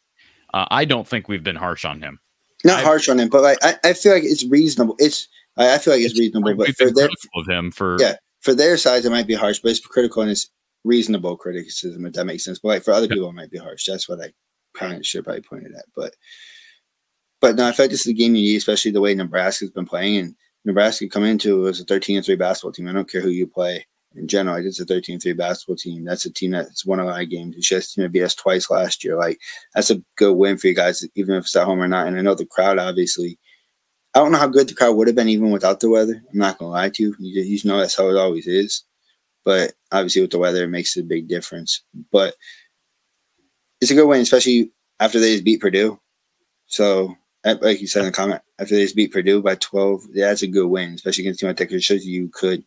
[0.55, 2.19] Uh, I don't think we've been harsh on him.
[2.65, 4.95] Not I, harsh on him, but like I, I feel like it's reasonable.
[4.99, 8.55] It's I, I feel like it's, reasonable, but for their of him for yeah for
[8.55, 10.51] their size it might be harsh, but it's critical and it's
[10.85, 12.59] reasonable criticism if that makes sense.
[12.59, 13.15] But like for other yeah.
[13.15, 13.87] people it might be harsh.
[13.87, 14.33] That's what I
[14.75, 15.85] kind of should probably pointed at.
[15.97, 16.15] But
[17.41, 19.71] But no, I feel like this is a game you need, especially the way Nebraska's
[19.71, 20.17] been playing.
[20.19, 22.89] And Nebraska come into it as a 13 and 3 basketball team.
[22.89, 24.65] I don't care who you play in general.
[24.65, 26.05] It's a 13 3 basketball team.
[26.05, 27.57] That's a team that's won a lot of games.
[27.57, 29.17] It's just team beat us twice last year.
[29.17, 29.39] Like,
[29.75, 32.07] that's a good win for you guys, even if it's at home or not.
[32.07, 33.39] And I know the crowd, obviously,
[34.15, 36.23] I don't know how good the crowd would have been even without the weather.
[36.33, 37.15] I'm not going to lie to you.
[37.19, 38.85] You just know that's how it always is.
[39.45, 41.83] But obviously, with the weather, it makes a big difference.
[42.11, 42.35] But
[43.81, 45.99] it's a good win, especially after they just beat Purdue.
[46.67, 50.27] So, like you said in the comment, after they just beat Purdue by 12, yeah,
[50.27, 51.73] that's a good win, especially against a team like that.
[51.73, 52.65] It shows you could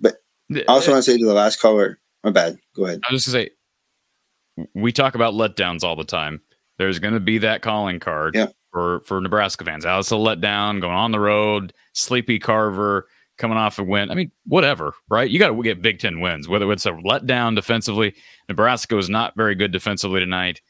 [0.00, 0.16] But
[0.52, 2.58] I also uh, want to say to the last caller, my bad.
[2.74, 3.00] Go ahead.
[3.08, 6.40] I was just to say, we talk about letdowns all the time.
[6.78, 8.48] There's going to be that calling card yeah.
[8.72, 9.84] for, for Nebraska fans.
[9.84, 13.06] That's a letdown, going on the road, sleepy Carver
[13.38, 14.10] coming off a win.
[14.10, 15.30] I mean, whatever, right?
[15.30, 18.14] You got to get Big Ten wins, whether it's a letdown defensively.
[18.48, 20.60] Nebraska was not very good defensively tonight,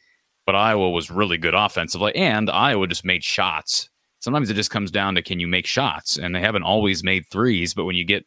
[0.46, 3.88] but Iowa was really good offensively, and Iowa just made shots.
[4.20, 7.26] Sometimes it just comes down to can you make shots, and they haven't always made
[7.30, 7.74] threes.
[7.74, 8.26] But when you get,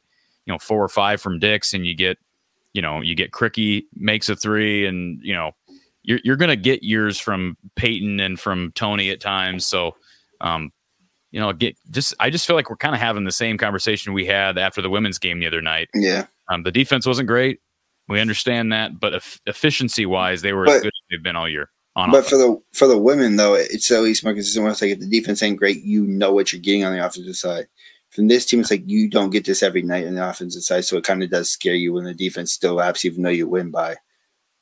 [0.50, 2.18] you know, four or five from Dix, and you get,
[2.74, 5.52] you know, you get Krikke makes a three, and you know,
[6.02, 9.64] you're you're gonna get yours from Payton and from Tony at times.
[9.68, 9.96] So,
[10.42, 10.72] um,
[11.30, 14.14] you know, get just I just feel like we're kind of having the same conversation
[14.14, 15.88] we had after the women's game the other night.
[15.94, 16.26] Yeah.
[16.50, 17.60] Um, the defense wasn't great.
[18.08, 21.36] We understand that, but e- efficiency wise, they were But- as good as they've been
[21.36, 21.70] all year.
[21.96, 22.30] On But offense.
[22.32, 24.68] for the for the women though, it's at least more consistent.
[24.68, 27.36] It's like if the defense ain't great, you know what you're getting on the offensive
[27.36, 27.68] side.
[28.12, 30.86] From this team, it's like you don't get this every night on the offensive side,
[30.86, 33.48] so it kind of does scare you when the defense still laps, even though you
[33.48, 33.96] win by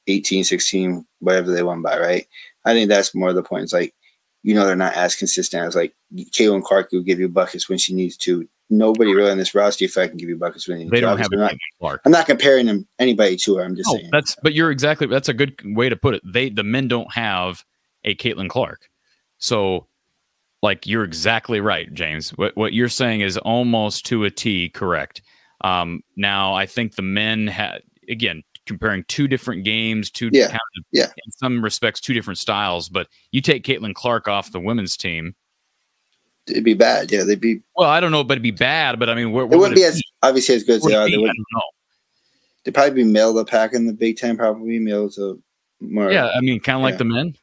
[0.07, 2.27] 18, 16, whatever they won by, right?
[2.65, 3.63] I think that's more the point.
[3.63, 3.93] It's like
[4.43, 7.77] you know they're not as consistent as like Caitlin Clark will give you buckets when
[7.77, 8.47] she needs to.
[8.69, 11.01] Nobody really on this roster, if I can give you buckets when they need to.
[11.01, 12.01] don't have I'm not, Clark.
[12.05, 13.63] I'm not comparing them anybody to her.
[13.63, 14.09] I'm just No, saying.
[14.11, 16.21] that's but you're exactly that's a good way to put it.
[16.25, 17.63] They the men don't have
[18.03, 18.89] a Caitlin Clark,
[19.37, 19.87] so
[20.61, 22.31] like you're exactly right, James.
[22.31, 25.21] What what you're saying is almost to a T correct.
[25.61, 30.59] Um, now I think the men had again comparing two different games, two Yeah, kind
[30.77, 31.05] of, yeah.
[31.05, 32.89] in some respects two different styles.
[32.89, 35.35] But you take Caitlin Clark off the women's team.
[36.47, 37.11] It'd be bad.
[37.11, 37.61] Yeah, they'd be.
[37.75, 38.99] Well, I don't know, but it'd be bad.
[38.99, 41.09] But I mean, where, It wouldn't be as obviously as good as they are.
[41.09, 41.27] They would.
[41.27, 41.61] don't know.
[42.63, 44.37] They'd probably be of the pack in the Big Ten.
[44.37, 45.41] Probably middle to
[45.81, 46.11] more.
[46.11, 47.35] Yeah, I mean, kind of like the men.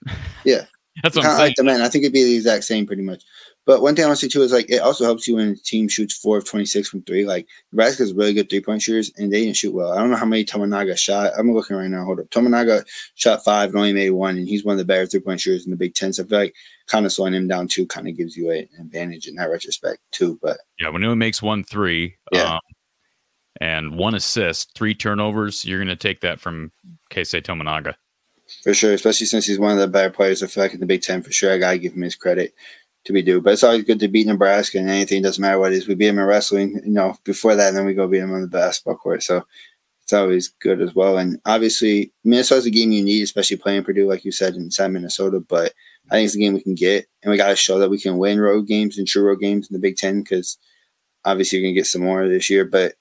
[0.45, 0.65] Yeah.
[1.03, 1.81] That's what I'm of like the men.
[1.81, 3.25] I think it'd be the exact same, pretty much.
[3.67, 5.49] But one thing I want to say too is like it also helps you when
[5.53, 7.25] a team shoots four of twenty six from three.
[7.25, 9.93] Like Nebraska's really good three point shooters, and they didn't shoot well.
[9.93, 11.33] I don't know how many Tominaga shot.
[11.39, 12.05] I'm looking right now.
[12.05, 12.85] Hold up, Tominaga
[13.15, 15.65] shot five and only made one, and he's one of the better three point shooters
[15.65, 16.13] in the Big Ten.
[16.13, 16.55] So I feel like
[16.89, 19.49] kind of slowing him down too kind of gives you a- an advantage in that
[19.49, 20.39] retrospect too.
[20.43, 22.57] But Yeah, when he makes one three, Yeah.
[22.57, 22.61] um,
[23.61, 26.71] and one assist, three turnovers, you're going to take that from
[27.11, 27.95] Keisei Tominaga.
[28.63, 30.43] For sure, especially since he's one of the better players.
[30.43, 31.53] I feel like in the Big Ten for sure.
[31.53, 32.55] I gotta give him his credit
[33.05, 33.41] to be due.
[33.41, 35.89] But it's always good to beat Nebraska and anything doesn't matter what it is.
[35.89, 38.33] We beat him in wrestling, you know, before that, and then we go beat him
[38.33, 39.23] on the basketball court.
[39.23, 39.45] So
[40.03, 41.19] it's always good as well.
[41.19, 45.41] And obviously, Minnesota's a game you need, especially playing Purdue, like you said, inside Minnesota.
[45.41, 45.73] But
[46.11, 47.99] I think it's a game we can get, and we got to show that we
[47.99, 50.59] can win road games and true road games in the Big Ten because
[51.25, 52.65] obviously you're gonna get some more this year.
[52.65, 52.95] But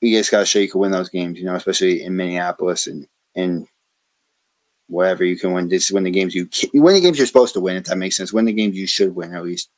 [0.00, 2.86] you just got to show you can win those games, you know, especially in Minneapolis
[2.86, 3.66] and and
[4.88, 5.68] whatever you can win.
[5.68, 7.76] This is when the games you can, win the games you're supposed to win.
[7.76, 9.70] If that makes sense, win the games you should win at least,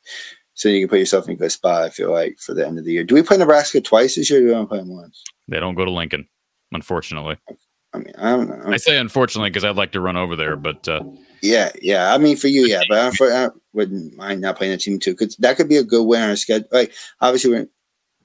[0.53, 1.83] so you can put yourself in a good spot.
[1.83, 3.03] I feel like for the end of the year.
[3.03, 4.39] Do we play Nebraska twice this year?
[4.39, 5.23] Or do we only play them once?
[5.47, 6.27] They don't go to Lincoln,
[6.71, 7.37] unfortunately.
[7.93, 8.71] I mean, I don't know.
[8.73, 11.03] I say unfortunately because I'd like to run over there, but uh,
[11.41, 12.13] Yeah, yeah.
[12.13, 14.99] I mean, for you, yeah, but I'm for, I wouldn't mind not playing the team
[14.99, 16.67] too because that could be a good win on a schedule.
[16.71, 17.67] Like, obviously, we're,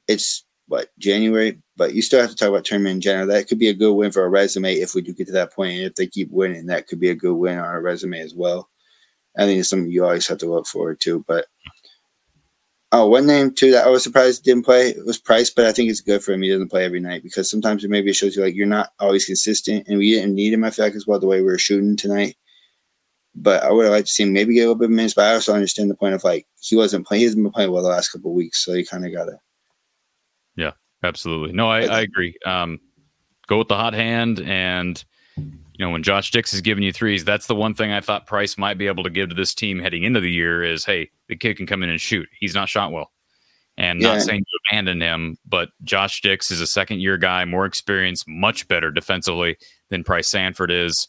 [0.09, 3.27] it's what January, but you still have to talk about tournament in general.
[3.27, 5.53] That could be a good win for a resume if we do get to that
[5.53, 5.75] point.
[5.75, 8.35] And if they keep winning, that could be a good win on our resume as
[8.35, 8.71] well.
[9.37, 11.23] I think it's something you always have to look forward to.
[11.29, 11.45] But
[12.91, 15.91] oh, one name too that I was surprised didn't play was Pryce, but I think
[15.91, 16.41] it's good for him.
[16.41, 19.27] He doesn't play every night because sometimes it maybe shows you like you're not always
[19.27, 20.65] consistent, and we didn't need him.
[20.65, 22.37] I feel like as well the way we were shooting tonight
[23.35, 25.15] but I would have liked to see him maybe get a little bit of minutes.
[25.15, 27.21] But I also understand the point of like he wasn't playing.
[27.21, 29.39] He hasn't been playing well the last couple weeks, so you kind of gotta.
[31.03, 31.53] Absolutely.
[31.53, 32.37] No, I, I agree.
[32.47, 32.79] Um,
[33.49, 34.41] go with the hot hand.
[34.41, 35.03] And,
[35.37, 38.27] you know, when Josh Dix is giving you threes, that's the one thing I thought
[38.27, 41.11] Pryce might be able to give to this team heading into the year is, hey,
[41.29, 42.29] the kid can come in and shoot.
[42.39, 43.11] He's not shot well.
[43.77, 44.13] And Yeah.
[44.13, 48.29] not saying to abandon him, but Josh Dix is a second year guy, more experienced,
[48.29, 49.57] much better defensively
[49.89, 51.09] than Pryce Sandfort is.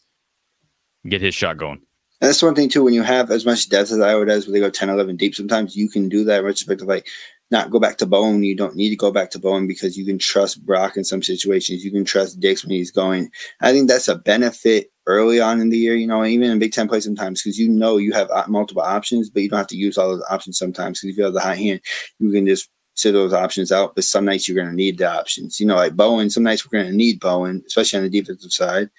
[1.07, 1.81] Get his shot going.
[2.21, 2.85] And that's one thing too.
[2.85, 5.35] When you have as much depth as Iowa does, where they go 10, 11 deep,
[5.35, 7.05] sometimes you can do that in retrospect of like
[7.51, 8.43] not go back to Bowen.
[8.43, 11.21] You don't need to go back to Bowen because you can trust Brock in some
[11.21, 11.83] situations.
[11.83, 13.29] You can trust Dix when he's going.
[13.61, 16.71] I think that's a benefit early on in the year, you know, even in Big
[16.71, 19.67] Ten play sometimes, because you know you have uh, multiple options, but you don't have
[19.67, 20.99] to use all those options sometimes.
[20.99, 21.81] Because if you have the high hand,
[22.19, 23.95] you can just sit those options out.
[23.95, 25.59] But some nights you're going to need the options.
[25.59, 28.51] You know, like Bowen, some nights we're going to need Bowen, especially on the defensive
[28.51, 28.89] side.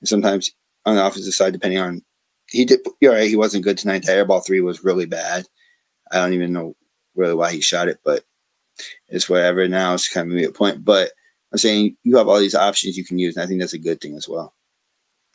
[0.00, 0.50] And sometimes
[0.84, 2.02] on the offensive side, depending on
[2.48, 4.04] he did, you're right, he wasn't good tonight.
[4.04, 5.46] The airball three was really bad.
[6.12, 6.76] I don't even know
[7.14, 8.24] really why he shot it, but
[9.08, 9.66] it's whatever.
[9.68, 10.84] Now it's kind of a point.
[10.84, 11.12] But
[11.52, 13.78] I'm saying you have all these options you can use, and I think that's a
[13.78, 14.54] good thing as well.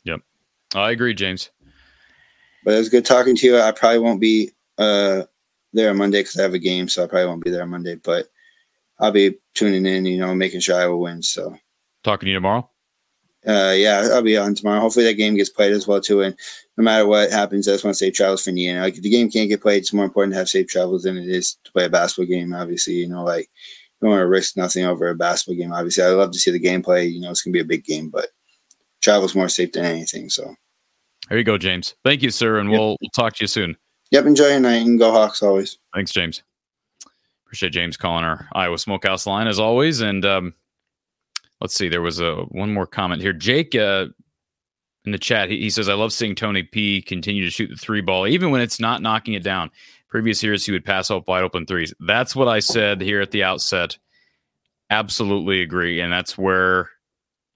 [0.04, 0.20] Yep,
[0.74, 1.50] I agree, James.
[2.64, 3.58] But it was good talking to you.
[3.58, 5.22] I probably won't be uh,
[5.72, 7.70] there on Monday because I have a game, so I probably won't be there on
[7.70, 7.94] Monday.
[7.94, 8.26] But
[8.98, 11.22] I'll be tuning in, you know, making sure I will win.
[11.22, 11.56] So
[12.04, 12.68] talking to you tomorrow.
[13.46, 14.80] Uh, yeah, I'll be on tomorrow.
[14.80, 16.20] Hopefully that game gets played as well too.
[16.20, 16.36] And
[16.76, 18.82] no matter what happens, I just want to safe travels for Nina.
[18.82, 21.16] Like if the game can't get played, it's more important to have safe travels than
[21.16, 22.52] it is to play a basketball game.
[22.52, 23.48] Obviously, you know, like
[24.00, 25.72] you don't want to risk nothing over a basketball game.
[25.72, 27.10] Obviously, I love to see the gameplay.
[27.10, 28.28] You know, it's gonna be a big game, but
[29.00, 30.28] travel's more safe than anything.
[30.28, 30.54] So
[31.28, 31.94] there you go, James.
[32.04, 32.78] Thank you, sir, and yep.
[32.78, 33.76] we'll we'll talk to you soon.
[34.10, 35.78] Yep, enjoy your night and go Hawks always.
[35.94, 36.42] Thanks, James.
[37.46, 40.54] Appreciate James calling our Iowa Smokehouse line as always, and um,
[41.60, 41.88] let's see.
[41.88, 43.32] There was a one more comment here.
[43.32, 44.06] Jake uh,
[45.04, 47.76] in the chat, he, he, says, "I love seeing Tony P continue to shoot the
[47.76, 49.70] three ball, even when it's not knocking it down.
[50.08, 51.94] Previous years, he would pass off wide open threes.
[52.00, 53.96] That's what I said here at the outset.
[54.90, 56.90] Absolutely agree, and that's where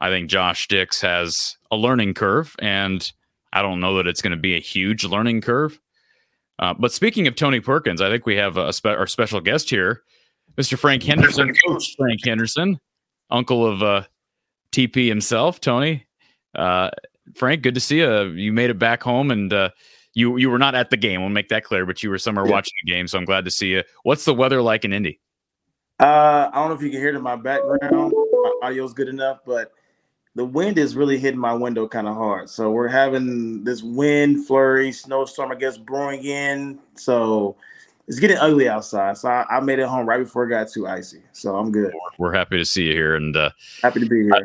[0.00, 3.10] I think Josh Dix has a learning curve, and
[3.52, 5.80] I don't know that it's going to be a huge learning curve.
[6.60, 9.68] Uh, but speaking of Tony Perkins, I think we have a spe- our special guest
[9.68, 10.02] here,
[10.56, 10.78] Mr.
[10.78, 12.78] Frank Henderson, Coach Frank Henderson
[13.30, 14.02] uncle of uh,
[14.72, 16.06] TP himself, Tony.
[16.54, 16.90] Uh,
[17.34, 18.24] Frank, good to see you.
[18.30, 19.70] You made it back home, and uh,
[20.14, 21.20] you you were not at the game.
[21.20, 22.52] We'll make that clear, but you were somewhere yeah.
[22.52, 23.08] watching the game.
[23.08, 23.82] So I'm glad to see you.
[24.02, 25.20] What's the weather like in Indy?
[26.00, 28.12] Uh, I don't know if you can hear it in my background.
[28.12, 29.72] My audio's good enough, but
[30.34, 32.50] the wind is really hitting my window kind of hard.
[32.50, 36.80] So we're having this wind flurry, snowstorm, I guess, brewing in.
[36.96, 37.56] So
[38.06, 39.16] it's getting ugly outside.
[39.18, 41.22] So I, I, made it home right before it got too icy.
[41.32, 41.92] So I'm good.
[42.18, 43.50] We're happy to see you here and uh,
[43.82, 44.34] happy to be here.
[44.34, 44.40] I,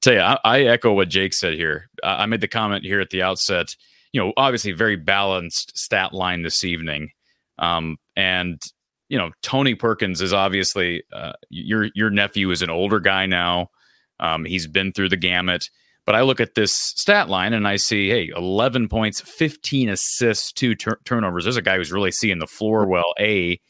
[0.00, 1.88] tell you, I, I, echo what Jake said here.
[2.02, 3.74] I, I made the comment here at the outset.
[4.12, 7.10] You know, obviously very balanced stat line this evening,
[7.58, 8.60] um, and
[9.08, 13.70] you know Tony Perkins is obviously uh, your your nephew is an older guy now.
[14.18, 15.68] Um, he's been through the gamut.
[16.06, 20.52] But I look at this stat line and I see, hey, 11 points, 15 assists,
[20.52, 21.44] two tur- turnovers.
[21.44, 22.92] There's a guy who's really seeing the floor mm-hmm.
[22.92, 23.60] well, A.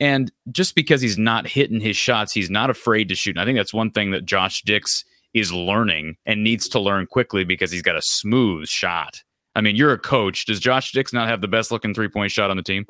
[0.00, 3.36] And just because he's not hitting his shots, he's not afraid to shoot.
[3.36, 7.06] And I think that's one thing that Josh Dix is learning and needs to learn
[7.06, 9.22] quickly because he's got a smooth shot.
[9.54, 10.46] I mean, you're a coach.
[10.46, 12.84] Does Josh Dix not have the best looking three point shot on the team?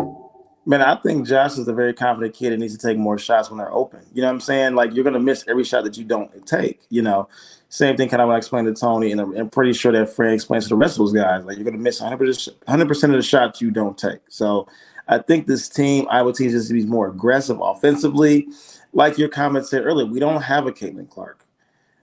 [0.67, 3.51] Man, I think Josh is a very confident kid and needs to take more shots
[3.51, 4.01] when they're open.
[4.15, 4.75] You know what I'm saying?
[4.75, 6.81] Like you're gonna miss every shot that you don't take.
[6.89, 7.29] You know,
[7.75, 10.33] same thing kind of when I explained to Tony, and I'm, pretty sure that Fred
[10.33, 11.45] explains to the rest of those guys.
[11.45, 12.57] Like you're gonna miss 100
[12.87, 14.21] percent of the shots you don't take.
[14.29, 14.69] So
[15.09, 18.47] I think this team, Iowa team, needs to be more aggressive offensively.
[18.93, 21.45] Like your comment said earlier, we don't have a Caitlin Clark.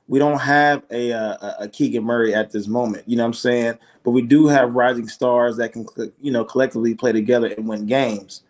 [0.09, 3.07] We don't have a, a, a Keegan Murray at this moment.
[3.07, 3.78] You know what I'm saying?
[4.03, 5.88] But we do have rising stars that can,
[6.19, 8.43] you know, collectively play together and win games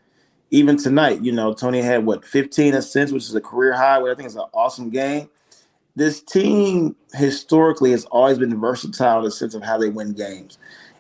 [0.52, 3.98] even tonight, you know, Tony had what 15 assists, which is a career high.
[4.00, 5.30] Which I think is an awesome game.
[5.96, 10.58] This team historically has always been versatile in the sense of how they win games.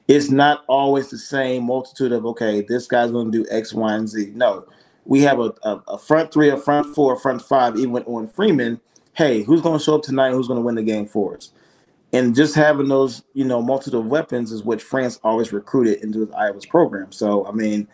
[0.07, 3.93] It's not always the same multitude of okay, this guy's going to do X, Y,
[3.93, 4.33] and Z.
[4.35, 4.65] No,
[5.05, 7.77] we have a, a, a front three, a front four, a front five.
[7.77, 8.81] Even with Owen Freeman,
[9.13, 10.31] hey, who's going to show up tonight?
[10.31, 11.51] Who's going to win the game for us?
[12.13, 16.25] And just having those, you know, multitude of weapons is what Fran's always recruited into
[16.25, 17.13] the Iowa's program.
[17.13, 17.87] So, I mean,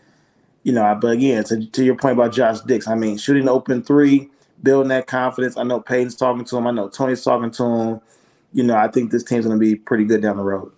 [0.63, 3.83] you know, but again, to, to your point about Josh Dix, I mean, shooting open
[3.83, 4.31] three,
[4.63, 5.57] building that confidence.
[5.57, 6.67] I know Payton's talking to him.
[6.67, 8.01] I know Tony's talking to him.
[8.53, 10.71] You know, I think this team's going to be pretty good down the road.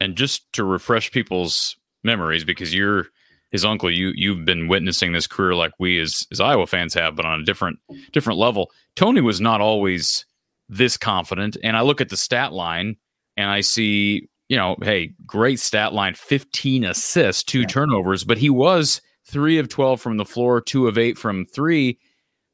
[0.00, 3.06] And just to refresh people's memories, because you're
[3.50, 7.16] his uncle, you you've been witnessing this career like we as as Iowa fans have,
[7.16, 7.78] but on a different
[8.12, 8.70] different level.
[8.94, 10.24] Tony was not always
[10.68, 12.96] this confident, and I look at the stat line
[13.36, 18.48] and I see you know, hey, great stat line 15 assists, two turnovers, but he
[18.50, 21.98] was three of 12 from the floor, two of eight from three.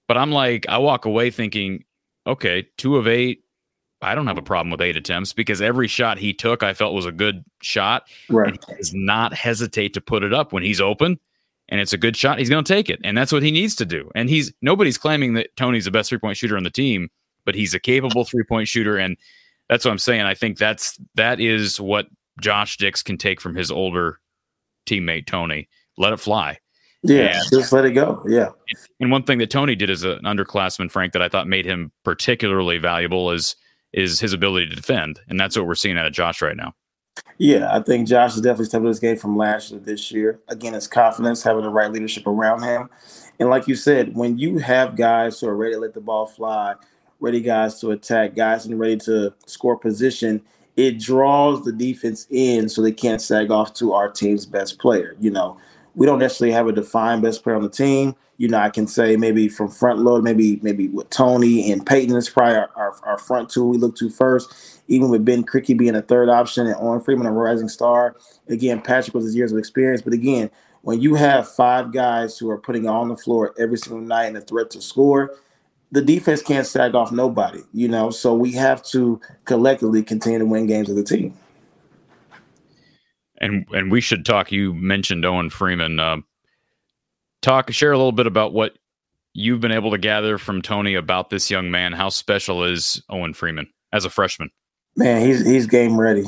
[0.06, 1.84] But I'm like, I walk away thinking,
[2.26, 3.40] okay, two of eight.
[4.02, 6.92] I don't have a problem with eight attempts because every shot he took, I felt
[6.92, 8.06] was a good shot.
[8.28, 8.52] Right.
[8.52, 11.18] He does not hesitate to put it up when he's open
[11.68, 12.38] and it's a good shot.
[12.38, 13.00] He's going to take it.
[13.04, 14.10] And that's what he needs to do.
[14.14, 17.08] And he's nobody's claiming that Tony's the best three point shooter on the team,
[17.44, 18.98] but he's a capable three point shooter.
[18.98, 19.16] And
[19.68, 20.22] that's what I'm saying.
[20.22, 22.06] I think that's that is what
[22.40, 24.20] Josh Dix can take from his older
[24.86, 25.68] teammate Tony.
[25.96, 26.58] Let it fly.
[27.06, 28.22] Yeah, and, just let it go.
[28.26, 28.48] Yeah.
[28.98, 31.92] And one thing that Tony did as an underclassman, Frank, that I thought made him
[32.02, 33.56] particularly valuable is
[33.92, 36.74] is his ability to defend, and that's what we're seeing out of Josh right now.
[37.38, 40.40] Yeah, I think Josh is definitely stepping his game from last year to this year.
[40.48, 42.88] Again, it's confidence, having the right leadership around him.
[43.38, 46.26] And like you said, when you have guys who are ready to let the ball
[46.26, 46.74] fly,
[47.20, 50.42] ready guys to attack, guys and ready to score position,
[50.76, 55.16] it draws the defense in so they can't sag off to our team's best player.
[55.20, 55.58] You know,
[55.94, 58.14] we don't necessarily have a defined best player on the team.
[58.36, 62.16] You know, I can say maybe from front load, maybe maybe with Tony and Payton
[62.16, 64.82] is probably our, our, our, front two we look to first.
[64.88, 68.16] Even with Ben Krikke being a third option and Owen Freeman a rising star.
[68.48, 70.50] Again, Patrick was his years of experience, but again,
[70.82, 74.36] when you have five guys who are putting on the floor every single night and
[74.36, 75.36] a threat to score,
[75.92, 77.62] the defense can't sag off nobody.
[77.72, 81.34] You know, so we have to collectively continue to win games as a team.
[83.44, 84.50] And and we should talk.
[84.50, 86.00] You mentioned Owen Freeman.
[86.00, 86.16] Uh,
[87.42, 88.78] talk, share a little bit about what
[89.34, 91.92] you've been able to gather from Tony about this young man.
[91.92, 94.50] How special is Owen Freeman as a freshman?
[94.96, 96.24] Man, he's he's game ready.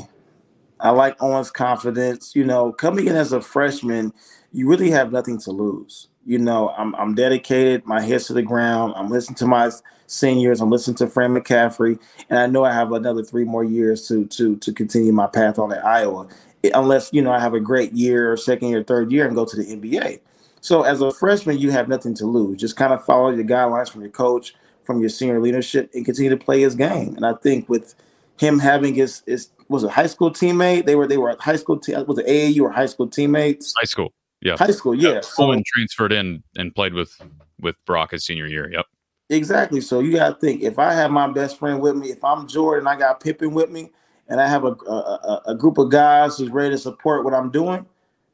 [0.78, 2.36] I like Owen's confidence.
[2.36, 4.12] You know, coming in as a freshman,
[4.52, 6.08] you really have nothing to lose.
[6.26, 8.92] You know, I'm I'm dedicated, my head's to the ground.
[8.94, 9.70] I'm listening to my
[10.06, 10.60] seniors.
[10.60, 11.98] I'm listening to Fran McCaffery,
[12.28, 15.58] and I know I have another three more years to to to continue my path
[15.58, 16.28] on at Iowa
[16.74, 19.44] unless you know I have a great year or second year, third year, and go
[19.44, 20.20] to the NBA.
[20.60, 22.60] So as a freshman, you have nothing to lose.
[22.60, 24.54] Just kind of follow the guidelines from your coach,
[24.84, 27.14] from your senior leadership, and continue to play his game.
[27.16, 27.94] And I think with
[28.38, 30.86] him having his his was a high school teammate.
[30.86, 31.78] They were they were high school.
[31.78, 33.74] Te- was it AAU or high school teammates?
[33.76, 34.12] High school.
[34.40, 34.56] Yeah.
[34.56, 34.94] High school.
[34.94, 35.14] Yeah.
[35.14, 35.20] yeah.
[35.22, 37.20] So, transferred in and played with
[37.60, 38.70] with Brock his senior year.
[38.70, 38.86] Yep.
[39.28, 39.80] Exactly.
[39.80, 42.46] So you got to think if I have my best friend with me, if I'm
[42.46, 43.90] Jordan, I got Pippen with me,
[44.28, 47.50] and I have a, a, a group of guys who's ready to support what I'm
[47.50, 47.86] doing,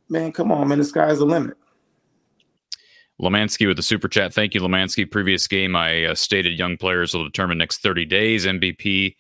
[0.09, 1.57] man, come on, man, the sky's the limit.
[3.21, 4.35] Lemansky with the super chat.
[4.35, 5.09] Thank you, Lemansky.
[5.09, 8.47] Previous game, I uh, stated young players will determine next 30 days.
[8.47, 9.15] MVP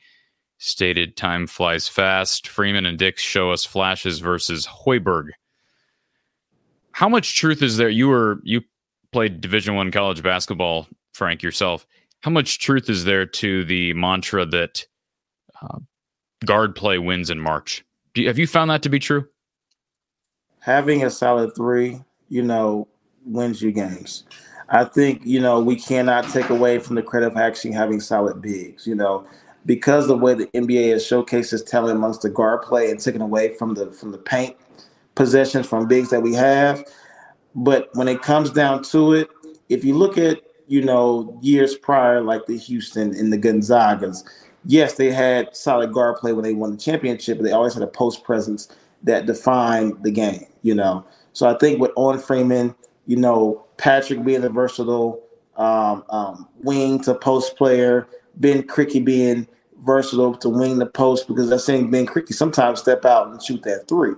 [0.59, 2.49] stated time flies fast.
[2.49, 5.29] Freeman and Dix show us flashes versus Hoiberg.
[6.93, 7.89] How much truth is there?
[7.89, 8.63] You were you
[9.13, 11.87] played Division One college basketball, Frank yourself.
[12.21, 14.85] How much truth is there to the mantra that
[15.61, 15.79] uh,
[16.45, 17.85] guard play wins in March.
[18.15, 19.27] You, have you found that to be true?
[20.61, 22.89] Having a solid three, you know,
[23.25, 24.25] wins you games.
[24.69, 28.41] I think, you know, we cannot take away from the credit of actually having solid
[28.41, 29.27] bigs, you know,
[29.67, 33.55] because the way the NBA has showcases talent amongst the guard play and taking away
[33.55, 34.57] from the from the paint
[35.15, 36.85] possessions from bigs that we have.
[37.55, 39.29] But when it comes down to it,
[39.69, 44.25] if you look at, you know, years prior, like the Houston and the Gonzagas,
[44.65, 47.83] yes, they had solid guard play when they won the championship, but they always had
[47.83, 48.69] a post presence
[49.03, 51.05] that defined the game, you know.
[51.33, 52.75] So I think with Owen Freeman,
[53.07, 55.21] you know, Patrick being a versatile
[55.57, 59.47] um, um, wing to post player, Ben Krikke being
[59.79, 63.63] versatile to wing the post because I've seen Ben Krikke sometimes step out and shoot
[63.65, 64.15] that three.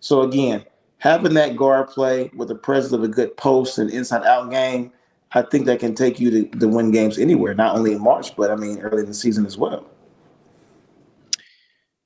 [0.00, 0.64] So again,
[0.98, 4.92] having that guard play with the presence of a good post and inside out game
[5.32, 8.34] I think that can take you to, to win games anywhere, not only in March,
[8.36, 9.86] but I mean early in the season as well.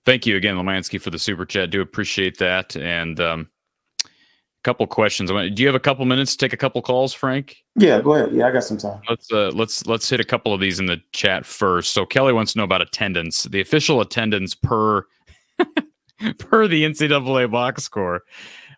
[0.05, 1.71] Thank you again, Lemansky, for the super chat.
[1.71, 2.75] Do appreciate that.
[2.77, 3.49] And um,
[4.05, 4.09] a
[4.65, 5.31] couple questions.
[5.31, 7.57] Do you have a couple minutes to take a couple calls, Frank?
[7.77, 8.33] Yeah, go ahead.
[8.33, 9.01] Yeah, I got some time.
[9.09, 11.93] Let's uh, let's let's hit a couple of these in the chat first.
[11.93, 13.45] So Kelly wants to know about attendance.
[13.45, 15.07] The official attendance per
[16.39, 18.23] per the NCAA box score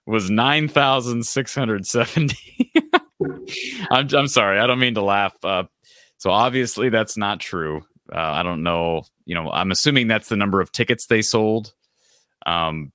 [0.07, 2.73] was nine thousand six hundred seventy.
[3.91, 4.59] I'm I'm sorry.
[4.59, 5.35] I don't mean to laugh.
[5.43, 5.65] Uh,
[6.19, 7.83] so obviously that's not true.
[8.13, 9.03] Uh, I don't know.
[9.25, 11.73] You know, I'm assuming that's the number of tickets they sold.
[12.47, 12.93] Um,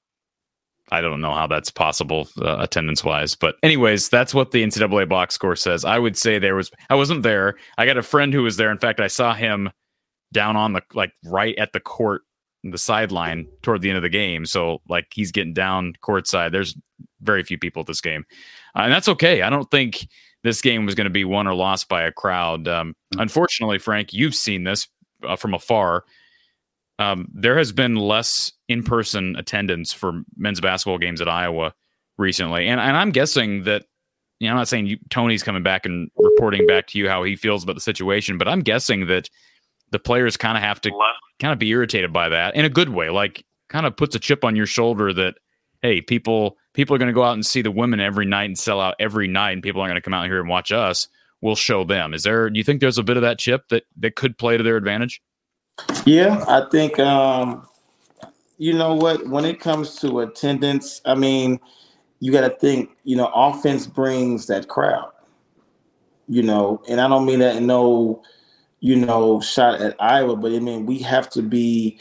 [0.92, 5.08] I don't know how that's possible uh, attendance wise, but anyways, that's what the NCAA
[5.08, 5.86] box score says.
[5.86, 6.72] I would say there was.
[6.90, 7.56] I wasn't there.
[7.78, 8.72] I got a friend who was there.
[8.72, 9.70] In fact, I saw him
[10.34, 12.24] down on the like right at the court,
[12.64, 14.46] the sideline toward the end of the game.
[14.46, 16.52] So like he's getting down courtside.
[16.52, 16.76] There's
[17.22, 18.26] very few people at this game,
[18.76, 19.44] uh, and that's okay.
[19.44, 20.08] I don't think
[20.44, 22.68] this game was going to be won or lost by a crowd.
[22.68, 23.22] Um, mm-hmm.
[23.22, 24.88] Unfortunately, Frank, you've seen this
[25.28, 26.06] uh, from afar.
[26.98, 31.74] Um, there has been less in-person attendance for men's basketball games at Iowa
[32.18, 33.86] recently, and and I'm guessing that
[34.40, 37.24] you know I'm not saying you, Tony's coming back and reporting back to you how
[37.24, 39.30] he feels about the situation, but I'm guessing that
[39.92, 40.92] the players kind of have to
[41.40, 44.20] kind of be irritated by that in a good way, like kind of puts a
[44.20, 45.36] chip on your shoulder that
[45.82, 48.58] hey, people people are going to go out and see the women every night and
[48.58, 51.10] sell out every night, and people are going to come out here and watch us.
[51.42, 52.14] We'll show them.
[52.14, 52.50] Is there?
[52.50, 54.78] Do you think there's a bit of that chip that that could play to their
[54.78, 55.22] advantage?
[56.06, 56.98] Yeah, I think.
[56.98, 57.68] um
[58.58, 59.28] You know what?
[59.28, 61.60] When it comes to attendance, I mean,
[62.22, 62.92] you got to think.
[63.04, 65.12] You know, offense brings that crowd.
[66.30, 68.24] You know, and I don't mean that in no
[68.82, 70.38] you know, shot at Iowa.
[70.38, 72.00] But I mean, we have to be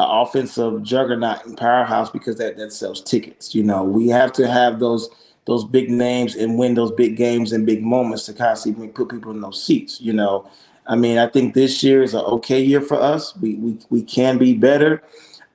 [0.00, 3.54] an offensive juggernaut and powerhouse because that that sells tickets.
[3.54, 5.10] You know, we have to have those
[5.46, 9.08] those big names and win those big games and big moments to kind constantly put
[9.08, 10.00] people in those seats.
[10.00, 10.48] You know,
[10.86, 13.36] I mean, I think this year is an okay year for us.
[13.36, 15.02] We we we can be better.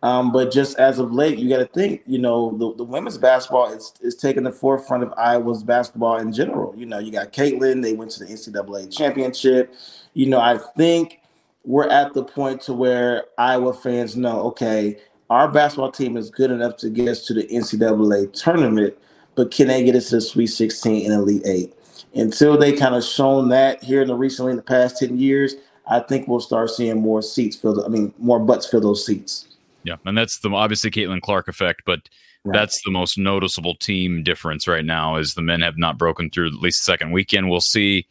[0.04, 3.18] Um, but just as of late, you got to think, you know, the, the women's
[3.18, 6.76] basketball is, is taking the forefront of Iowa's basketball in general.
[6.78, 9.74] You know, you got Caitlin, they went to the NCAA championship.
[10.14, 11.22] You know, I think
[11.66, 14.98] we're at the point to where Iowa fans know, okay,
[15.30, 18.96] our basketball team is good enough to get us to the NCAA tournament,
[19.34, 21.74] but can they get us to the Sweet 16 and Elite Eight?
[22.14, 25.56] Until they kind of shown that here in the recently in the past 10 years,
[25.88, 27.84] I think we'll start seeing more seats fill.
[27.84, 29.48] I mean, more butts fill those seats.
[29.84, 32.10] Yeah, and that's the obviously Caitlin Clark effect, but
[32.44, 32.58] right.
[32.58, 35.18] that's the most noticeable team difference right now.
[35.18, 37.50] Is the men have not broken through at least the second weekend.
[37.50, 38.08] We'll see.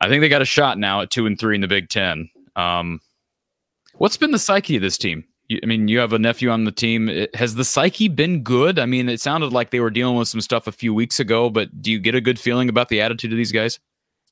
[0.00, 2.28] I think they got a shot now at two and three in the Big Ten.
[2.56, 3.00] Um,
[3.94, 5.24] what's been the psyche of this team?
[5.48, 7.08] You, I mean, you have a nephew on the team.
[7.08, 8.78] It, has the psyche been good?
[8.78, 11.50] I mean, it sounded like they were dealing with some stuff a few weeks ago,
[11.50, 13.78] but do you get a good feeling about the attitude of these guys?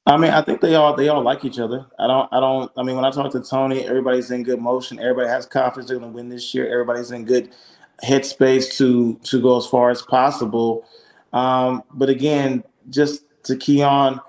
[0.04, 1.86] I mean, I think they all they all like each other.
[1.98, 4.98] I don't I don't I mean when I talk to Tony, everybody's in good motion.
[4.98, 6.66] Everybody has confidence they're gonna win this year.
[6.66, 7.54] Everybody's in good
[8.02, 10.84] headspace to to go as far as possible.
[11.32, 14.20] Um, but again, just to key on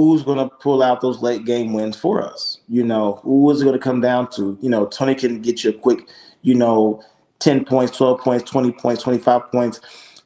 [0.00, 2.58] who's gonna pull out those late game wins for us.
[2.68, 4.58] You know, who is it gonna come down to?
[4.60, 6.08] You know, Tony can get you a quick,
[6.42, 7.02] you know,
[7.38, 9.80] 10 points, 12 points, 20 points, 25 points.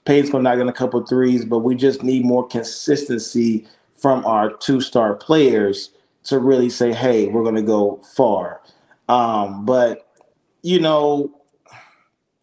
[0.05, 4.53] Payne's gonna knock in a couple threes, but we just need more consistency from our
[4.53, 5.91] two star players
[6.27, 8.61] to really say, hey, we're going to go far.
[9.09, 10.09] Um, but,
[10.62, 11.33] you know,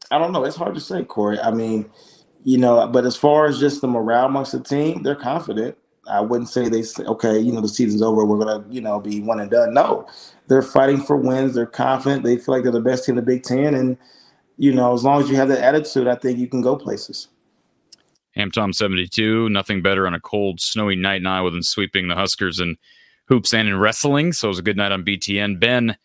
[0.09, 0.45] I don't know.
[0.45, 1.39] It's hard to say, Cory.
[1.39, 1.89] I mean,
[2.43, 5.78] you know, but as far as just the morale amongst the team, they're confident.
[6.07, 8.25] I wouldn't say they say, okay, you know, the season's over.
[8.25, 9.73] We're to, you know, be one and done.
[9.73, 10.07] No,
[10.47, 11.55] they're fighting for wins.
[11.55, 12.23] They're confident.
[12.23, 13.73] They feel like they're the best team in the Big Ten.
[13.73, 13.97] And,
[14.57, 17.29] you know, as long as you have that attitude, I think you can go places.
[18.35, 22.15] Ham Tom 72, nothing better on a cold, snowy night in Iowa than sweeping the
[22.15, 22.77] Huskers in
[23.27, 24.33] hoops and in wrestling.
[24.33, 25.59] So it was a good night on BTN.
[25.59, 25.95] Ben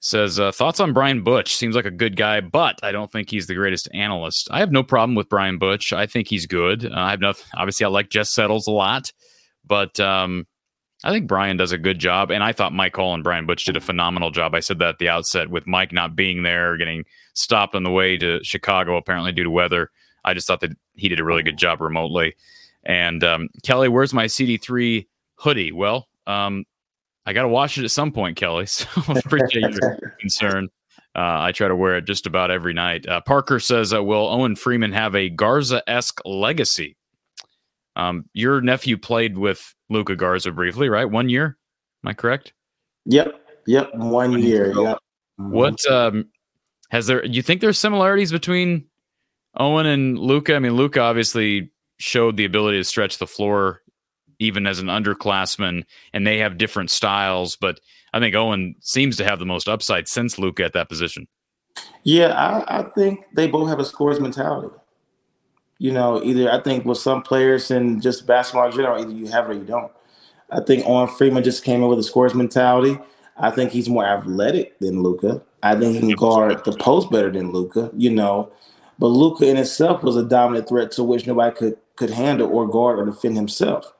[0.00, 1.56] says, uh, Thoughts on Brian Butch?
[1.56, 4.48] Seems like a good guy, but I don't think he's the greatest analyst.
[4.50, 5.92] I have no problem with Brian Butch.
[5.92, 6.84] I think he's good.
[6.86, 7.46] Uh, I have nothing.
[7.54, 9.10] Obviously, I like Jess Settles a lot,
[9.66, 10.46] but um,
[11.04, 12.30] I think Brian does a good job.
[12.30, 14.54] And I thought Mike Hall and Brian Butch did a phenomenal job.
[14.54, 17.04] I said that at the outset with Mike not being there, getting
[17.34, 19.90] stopped on the way to Chicago, apparently due to weather.
[20.24, 22.34] I just thought that he did a really good job remotely.
[22.84, 25.06] And um, Kelly, where's my CD3
[25.36, 25.72] hoodie?
[25.72, 26.64] Well, um,
[27.26, 28.66] I got to wash it at some point, Kelly.
[28.66, 30.68] So I appreciate your concern.
[31.14, 33.06] Uh, I try to wear it just about every night.
[33.06, 36.96] Uh, Parker says, uh, "Will Owen Freeman have a Garza esque legacy?"
[37.96, 41.04] Um, your nephew played with Luka Garza briefly, right?
[41.04, 41.58] One year,
[42.04, 42.52] am I correct?
[43.04, 43.34] Yep,
[43.66, 44.72] yep, one, one year.
[44.74, 44.98] yep.
[45.36, 46.26] What um,
[46.90, 47.24] has there?
[47.24, 48.86] You think there's similarities between
[49.56, 50.54] Owen and Luka?
[50.54, 53.80] I mean, Luka obviously showed the ability to stretch the floor
[54.38, 57.56] even as an underclassman, and they have different styles.
[57.56, 57.80] But
[58.12, 61.28] I think Owen seems to have the most upside since Luka at that position.
[62.02, 64.68] Yeah, I, I think they both have a scores mentality.
[65.82, 69.26] You know, either I think with some players and just basketball in general, either you
[69.26, 69.90] have it or you don't.
[70.48, 72.96] I think Owen Freeman just came in with a scores mentality.
[73.36, 75.42] I think he's more athletic than Luka.
[75.60, 78.52] I think he can guard the post better than Luka, You know,
[79.00, 82.68] but Luka in itself was a dominant threat to which nobody could could handle or
[82.68, 83.92] guard or defend himself.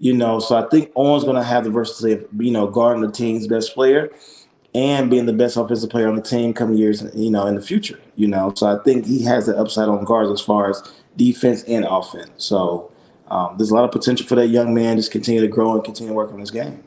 [0.00, 3.02] You know, so I think Owen's going to have the versatility of you know guarding
[3.04, 4.10] the team's best player
[4.74, 7.62] and being the best offensive player on the team coming years, you know, in the
[7.62, 8.00] future.
[8.16, 10.82] You know, so I think he has the upside on guards as far as
[11.20, 12.30] defense and offense.
[12.38, 12.90] So
[13.28, 14.96] um, there's a lot of potential for that young man.
[14.96, 16.82] Just continue to grow and continue to work on his game.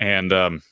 [0.00, 0.62] And um,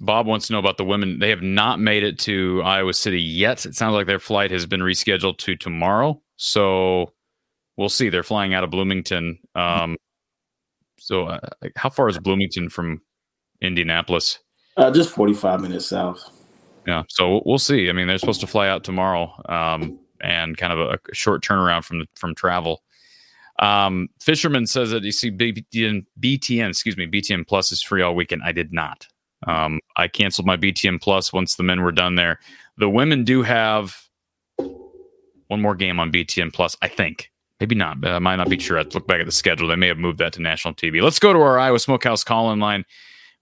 [0.00, 1.18] Bob wants to know about the women.
[1.18, 3.66] They have not made it to Iowa City yet.
[3.66, 6.20] It sounds like their flight has been rescheduled to tomorrow.
[6.36, 7.12] So
[7.76, 8.08] we'll see.
[8.08, 9.38] They're flying out of Bloomington.
[9.54, 9.98] Um,
[10.98, 11.40] so, uh,
[11.76, 13.02] how far is Bloomington from
[13.60, 14.38] Indianapolis?
[14.78, 16.30] Uh, just 45 minutes south.
[16.86, 17.02] Yeah.
[17.10, 17.90] So we'll see.
[17.90, 21.42] I mean, they're supposed to fly out tomorrow um, and kind of a, a short
[21.42, 22.82] turnaround from from travel.
[23.58, 28.14] Um, Fisherman says that you see BTN, BTN, excuse me, BTN Plus is free all
[28.14, 28.42] weekend.
[28.44, 29.06] I did not.
[29.46, 32.38] Um, I canceled my BTN Plus once the men were done there.
[32.78, 33.96] The women do have
[35.48, 37.30] one more game on BTN Plus, I think.
[37.60, 38.04] Maybe not.
[38.04, 38.78] I might not be sure.
[38.78, 39.68] I'd look back at the schedule.
[39.68, 41.00] They may have moved that to national TV.
[41.00, 42.84] Let's go to our Iowa Smokehouse call in line.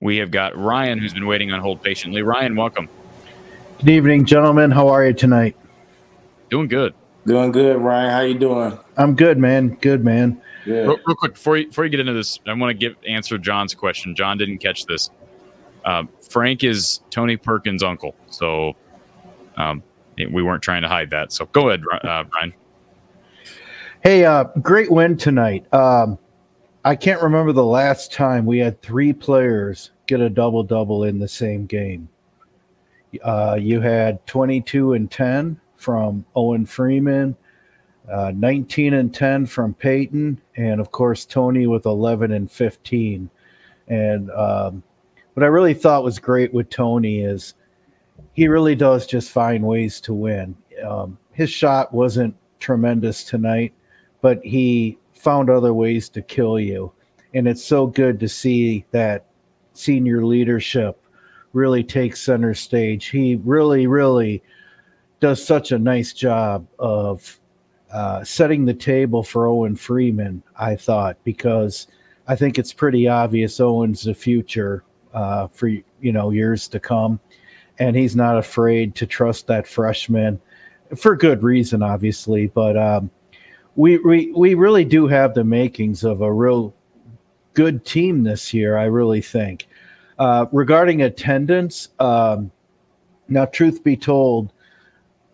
[0.03, 2.20] We have got Ryan, who's been waiting on hold patiently.
[2.22, 2.89] Ryan, welcome.
[3.78, 4.70] Good evening, gentlemen.
[4.70, 5.57] How are you tonight?
[6.51, 6.94] Doing good.
[7.26, 8.11] Doing good, Ryan.
[8.11, 8.78] How you doing?
[8.96, 9.76] I'm good, man.
[9.80, 10.40] Good, man.
[10.64, 10.88] Good.
[10.88, 13.38] Real, real quick before you, before you get into this, I want to give answer
[13.38, 14.14] John's question.
[14.14, 15.11] John didn't catch this.
[15.84, 18.74] Um, Frank is Tony Perkins' uncle, so
[19.57, 19.82] um,
[20.16, 21.32] we weren't trying to hide that.
[21.32, 22.53] So go ahead, uh, Brian.
[24.03, 25.72] Hey, uh, great win tonight.
[25.72, 26.18] Um,
[26.84, 31.18] I can't remember the last time we had three players get a double double in
[31.18, 32.09] the same game.
[33.22, 37.35] Uh, you had 22 and 10 from Owen Freeman,
[38.11, 43.31] uh, 19 and 10 from Payton, and of course, Tony with 11 and 15.
[43.89, 44.83] And um,
[45.33, 47.55] what I really thought was great with Tony is
[48.35, 50.55] he really does just find ways to win.
[50.87, 53.72] Um, his shot wasn't tremendous tonight,
[54.20, 56.93] but he found other ways to kill you.
[57.33, 59.24] And it's so good to see that
[59.72, 61.01] senior leadership
[61.55, 63.07] really takes center stage.
[63.07, 64.43] He really, really
[65.21, 67.39] does such a nice job of
[67.93, 71.87] uh, setting the table for Owen Freeman, I thought, because
[72.27, 77.21] I think it's pretty obvious Owen's the future uh, for you know years to come,
[77.79, 80.41] and he's not afraid to trust that freshman
[80.97, 82.47] for good reason, obviously.
[82.47, 83.11] But um,
[83.77, 86.75] we, we we really do have the makings of a real
[87.55, 88.77] good team this year.
[88.77, 89.66] I really think.
[90.18, 92.51] Uh, regarding attendance, um,
[93.29, 94.53] now truth be told,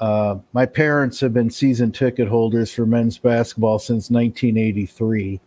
[0.01, 5.41] uh, my parents have been season ticket holders for men's basketball since 1983,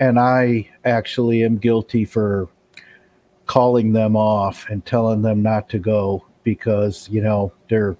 [0.00, 2.48] and I actually am guilty for
[3.46, 7.96] calling them off and telling them not to go because you know they're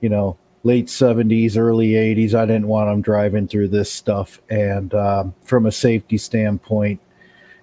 [0.00, 4.40] you know late 70s early 80s i didn't want them driving through this stuff.
[4.50, 7.00] And um, from a safety standpoint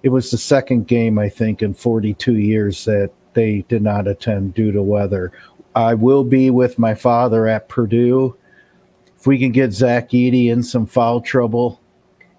[0.02, 4.54] it was the second game i think in 42 years that they did not attend
[4.54, 5.32] due to weather
[5.76, 8.36] i will be with my father at purdue
[9.16, 11.80] if we can get zach Edey in some foul trouble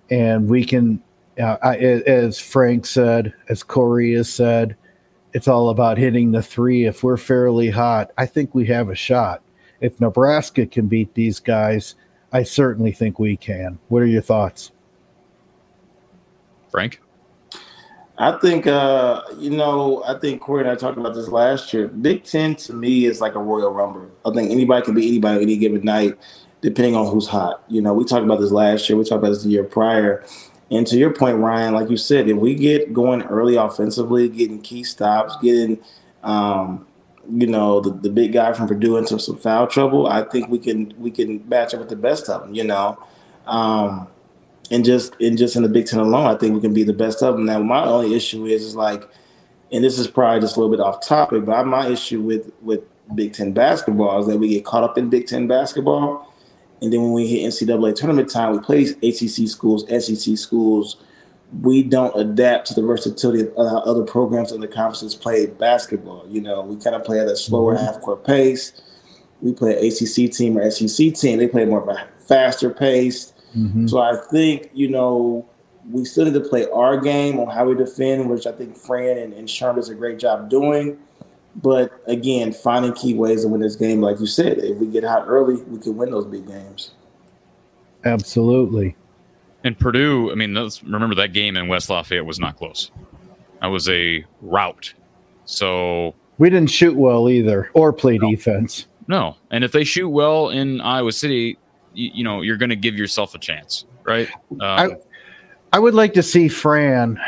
[0.10, 1.02] and we can
[1.40, 4.76] uh, I, as frank said as corey has said
[5.34, 8.96] it's all about hitting the three if we're fairly hot i think we have a
[8.96, 9.42] shot
[9.82, 11.96] if Nebraska can beat these guys,
[12.32, 13.80] I certainly think we can.
[13.90, 14.72] What are your thoughts?
[16.72, 17.02] Frank?
[18.20, 21.88] I think uh, you know, I think Cory and I talked about this last year.
[21.88, 24.10] Big Ten to me is like a Royal Rumble.
[24.26, 26.18] I think anybody can be anybody any given night,
[26.62, 27.64] depending on who's hot.
[27.68, 30.26] You know, we talked about this last year, we talked about this the year prior.
[30.72, 34.62] And to your point, Ryan, like you said, if we get going early offensively, getting
[34.62, 35.80] key stops, getting
[36.24, 36.88] um,
[37.30, 40.58] you know the, the big guy from Purdue into some foul trouble, I think we
[40.58, 42.56] can we can match up with the best of them.
[42.56, 42.98] You know,
[43.46, 44.08] um,
[44.72, 46.94] and just and just in the Big Ten alone, I think we can be the
[46.94, 47.46] best of them.
[47.46, 49.08] Now, my only issue is is like,
[49.72, 52.82] and this is probably just a little bit off topic, but my issue with with
[53.16, 56.34] Big Ten basketball is that we get caught up in Big Ten basketball,
[56.82, 60.98] and then when we hit NCAA tournament time, we play ACC schools, SEC schools
[61.62, 66.26] we don't adapt to the versatility of how other programs in the conferences play basketball.
[66.28, 67.86] You know, we kind of play at a slower mm-hmm.
[67.86, 68.74] half court pace.
[69.42, 71.40] We play an ACC team or SEC team.
[71.40, 73.34] They play more of a faster pace.
[73.56, 73.88] Mm-hmm.
[73.88, 75.48] So I think, you know,
[75.90, 79.18] we still need to play our game on how we defend, which I think Fran
[79.18, 80.98] and, and Sherm does a great job doing.
[81.56, 85.04] But again, finding key ways to win this game, like you said, if we get
[85.04, 86.92] hot early, we can win those big games.
[88.06, 88.96] Absolutely.
[89.64, 92.92] And Purdue, I mean, those, remember that game in West Lafayette was not close.
[93.62, 94.94] That was a rout.
[95.46, 98.30] So we didn't shoot well either, or play no.
[98.30, 98.86] defense.
[99.08, 101.58] No, and if they shoot well in Iowa City,
[101.98, 104.30] you, you know you're going to give yourself a chance, right?
[104.52, 104.90] Um, I,
[105.74, 107.20] I would like to see Fran.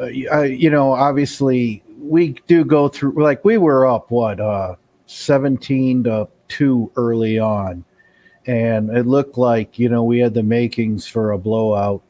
[0.00, 4.74] Uh, you know, obviously we do go through like we were up what uh
[5.06, 7.84] 17 to 2 early on
[8.46, 12.02] and it looked like you know we had the makings for a blowout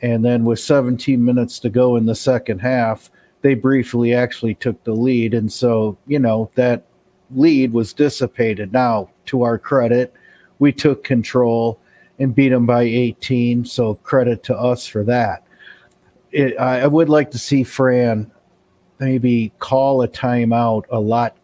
[0.00, 3.10] and then with 17 minutes to go in the second half
[3.40, 6.84] they briefly actually took the lead and so you know that
[7.34, 10.14] lead was dissipated now to our credit
[10.62, 11.80] we took control
[12.20, 15.42] and beat them by 18 so credit to us for that.
[16.30, 18.30] It, I, I would like to see fran
[19.00, 21.36] maybe call a timeout a lot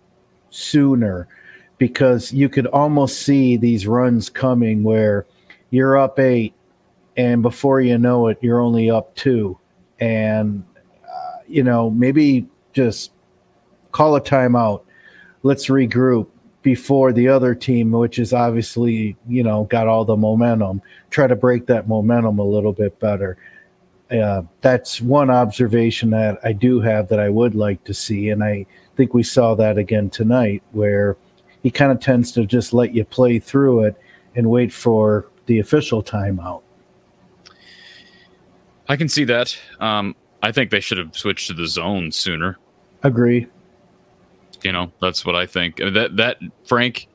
[0.50, 1.26] sooner
[1.78, 5.26] because you could almost see these runs coming where
[5.70, 6.54] you're up eight
[7.16, 9.58] and before you know it you're only up two.
[9.98, 10.62] And
[11.04, 13.10] uh, you know maybe just
[13.90, 14.84] call a timeout.
[15.42, 16.28] Let's regroup
[16.62, 21.36] before the other team which is obviously you know got all the momentum try to
[21.36, 23.36] break that momentum a little bit better
[24.11, 28.42] uh, that's one observation that i do have that i would like to see and
[28.42, 31.16] i think we saw that again tonight where
[31.62, 33.96] he kind of tends to just let you play through it
[34.34, 36.62] and wait for the official timeout.
[38.88, 39.59] I can see that.
[39.80, 42.59] Um, I think they should have switched to the zone sooner.
[43.02, 43.48] Agree.
[44.62, 45.76] You know, that's what I think.
[45.76, 47.06] That that Frank,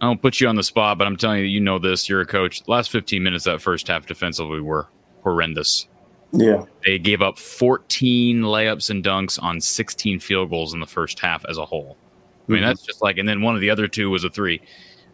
[0.00, 2.08] I don't put you on the spot, but I'm telling you, you know this.
[2.08, 2.62] You're a coach.
[2.68, 4.88] Last 15 minutes that first half defensively were
[5.22, 5.88] horrendous.
[6.32, 6.64] Yeah.
[6.86, 11.44] They gave up 14 layups and dunks on 16 field goals in the first half
[11.48, 11.96] as a whole.
[12.48, 12.66] I mean, Mhm.
[12.66, 14.60] that's just like, and then one of the other two was a three.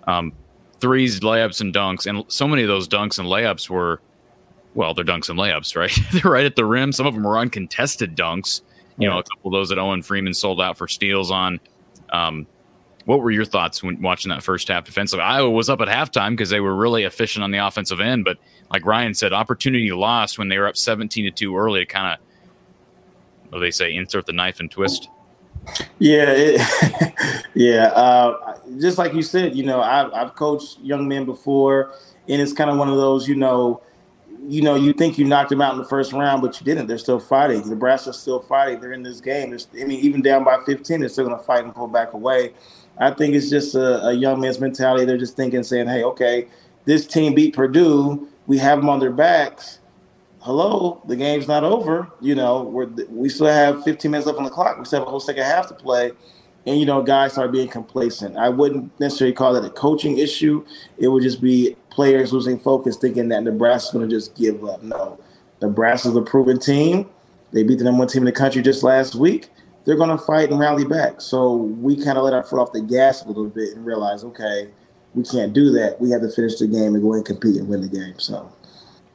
[0.07, 0.32] Um,
[0.80, 2.07] threes, layups, and dunks.
[2.07, 4.01] And so many of those dunks and layups were,
[4.74, 5.91] well, they're dunks and layups, right?
[6.12, 6.93] they're right at the rim.
[6.93, 8.62] Some of them were uncontested dunks.
[8.97, 11.61] You know, a couple of those that Owen Freeman sold out for steals on.
[12.11, 12.47] Um,
[13.05, 15.25] what were your thoughts when watching that first half defensively?
[15.25, 18.37] Iowa was up at halftime because they were really efficient on the offensive end, but
[18.71, 22.13] like Ryan said, opportunity lost when they were up 17 to 2 early to kind
[22.13, 25.09] of, what they say, insert the knife and twist.
[25.99, 27.15] Yeah, it,
[27.55, 27.87] yeah.
[27.87, 31.95] Uh, just like you said, you know, I've, I've coached young men before,
[32.29, 33.81] and it's kind of one of those, you know,
[34.47, 36.86] you know, you think you knocked them out in the first round, but you didn't.
[36.86, 37.68] They're still fighting.
[37.68, 38.80] Nebraska's still fighting.
[38.80, 39.51] They're in this game.
[39.51, 42.12] There's, I mean, even down by 15, they're still going to fight and pull back
[42.12, 42.53] away.
[42.99, 45.05] I think it's just a, a young man's mentality.
[45.05, 46.49] They're just thinking, saying, "Hey, okay,
[46.84, 48.28] this team beat Purdue.
[48.47, 49.78] We have them on their backs.
[50.41, 52.09] Hello, the game's not over.
[52.20, 54.78] You know, we're, we still have 15 minutes left on the clock.
[54.78, 56.12] We still have a whole second half to play."
[56.69, 58.37] And you know, guys start being complacent.
[58.37, 60.66] I wouldn't necessarily call it a coaching issue.
[60.99, 64.83] It would just be players losing focus, thinking that Nebraska's going to just give up.
[64.83, 65.19] No,
[65.62, 67.09] Nebraska's a proven team.
[67.53, 69.49] They beat the number one team in the country just last week.
[69.87, 71.23] They're going to fight and rally back.
[71.23, 74.23] So we kind of let our foot off the gas a little bit and realize,
[74.23, 74.69] okay,
[75.14, 75.99] we can't do that.
[75.99, 78.19] We have to finish the game and go ahead and compete and win the game.
[78.19, 78.53] So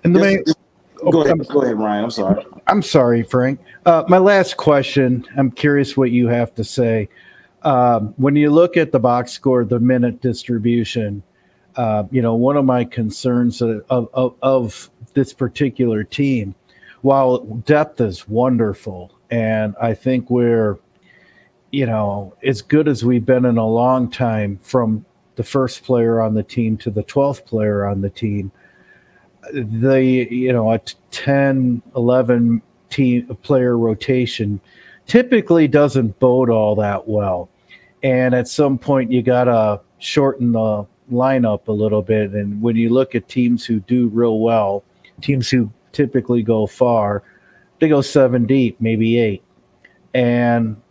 [0.04, 0.58] And the main, just-
[1.04, 2.06] oh, go ahead, I'm- go ahead, Ryan.
[2.06, 2.44] I'm sorry.
[2.66, 3.60] I'm sorry, Frank.
[3.86, 5.28] Uh, my last question.
[5.38, 7.10] I'm curious what you have to say.
[7.64, 11.24] Um, when you look at the box score, the minute distribution,
[11.76, 16.56] uh, you know, one of my concerns of, of, of this particular team,
[17.02, 20.78] while depth is wonderful, and I think we're,
[21.72, 25.06] you know, as good as we've been in a long time from
[25.36, 28.52] the first player on the team to the 12th player on the team,
[29.52, 30.80] the, you know, a
[31.12, 34.62] 10, 11 team player rotation
[35.08, 37.50] typically doesn't bode all that well.
[38.04, 42.32] And at some point, you got to shorten the lineup a little bit.
[42.32, 44.84] And when you look at teams who do real well,
[45.22, 47.24] teams who typically go far,
[47.80, 49.44] they go seven deep, maybe eight.
[50.14, 50.82] And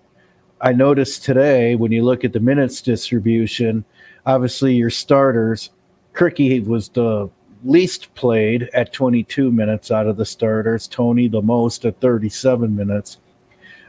[0.61, 3.85] I noticed today when you look at the minutes distribution,
[4.27, 5.71] obviously your starters,
[6.15, 7.29] Krikke was the
[7.65, 13.19] least played at 22 minutes out of the starters, Tony the most at 37 minutes.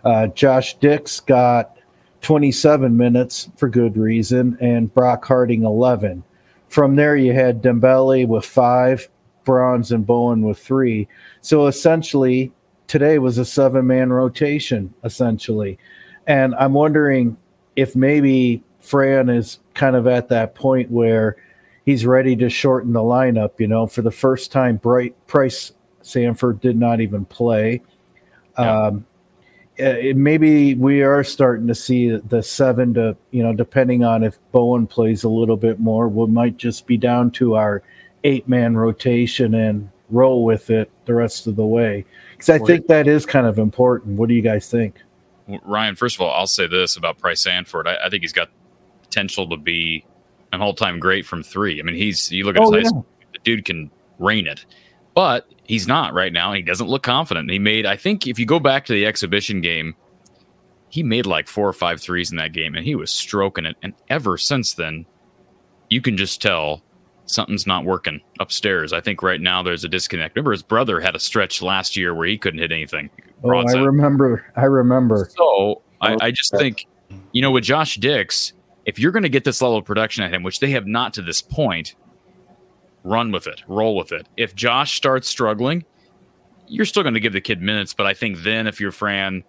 [0.03, 1.77] Uh, Josh Dix got
[2.23, 6.23] 27 minutes for good reason, and Brock Harding 11.
[6.69, 9.07] From there, you had Dembele with five,
[9.43, 11.07] Brauns and Bowen with three.
[11.41, 12.51] So essentially,
[12.87, 15.77] today was a seven man rotation, essentially.
[16.25, 17.37] And I'm wondering
[17.75, 21.35] if maybe Fran is kind of at that point where
[21.85, 23.59] he's ready to shorten the lineup.
[23.59, 27.81] You know, for the first time, Bright Pryce Sandfort did not even play.
[28.57, 28.85] Yeah.
[28.87, 29.05] Um,
[29.79, 34.23] Uh, it, maybe we are starting to see the seven to you know, depending on
[34.23, 37.81] if Bowen plays a little bit more, we might just be down to our
[38.23, 42.05] eight man rotation and roll with it the rest of the way.
[42.31, 44.17] Because I think that is kind of important.
[44.17, 44.95] What do you guys think?
[45.65, 47.87] Ryan, first of all, I'll say this about Pryce Sandfort.
[47.87, 48.49] I, I think he's got
[49.01, 50.05] potential to be
[50.51, 51.79] an all time great from three.
[51.79, 52.87] I mean, he's you look at oh, his Oh, high yeah.
[52.89, 54.65] school, the dude can rain it,
[55.15, 56.49] but he's not right now.
[56.49, 57.49] And He doesn't look confident.
[57.49, 59.95] He made, I think, if you go back to the exhibition game,
[60.89, 63.75] he made like four or five threes in that game, and he was stroking it.
[63.81, 65.05] And ever since then,
[65.89, 66.83] you can just tell
[67.25, 68.93] something's not working upstairs.
[68.93, 70.35] I think right now there's a disconnect.
[70.35, 73.09] Remember, his brother had a stretch last year where he couldn't hit anything.
[73.43, 74.45] Oh, I remember.
[74.55, 75.29] I remember.
[75.35, 76.85] So I, I just think,
[77.31, 78.53] you know, with Josh Dix,
[78.85, 81.13] if you're going to get this level of production at him, which they have not
[81.15, 81.95] to this point,
[83.03, 84.27] run with it, roll with it.
[84.37, 85.85] If Josh starts struggling,
[86.67, 89.43] you're still going to give the kid minutes, but I think then if you're Fran,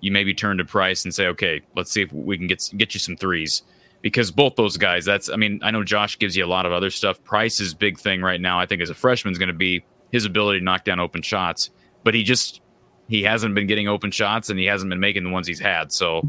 [0.00, 2.94] you maybe turn to Pryce and say, okay, let's see if we can get get
[2.94, 3.62] you some threes.
[4.02, 6.72] Because both those guys, that's I mean, I know Josh gives you a lot of
[6.72, 7.22] other stuff.
[7.22, 10.24] Pryce's big thing right now, I think, as a freshman, is going to be his
[10.24, 11.70] ability to knock down open shots.
[12.02, 12.62] But he just
[13.08, 15.92] he hasn't been getting open shots and he hasn't been making the ones he's had.
[15.92, 16.26] So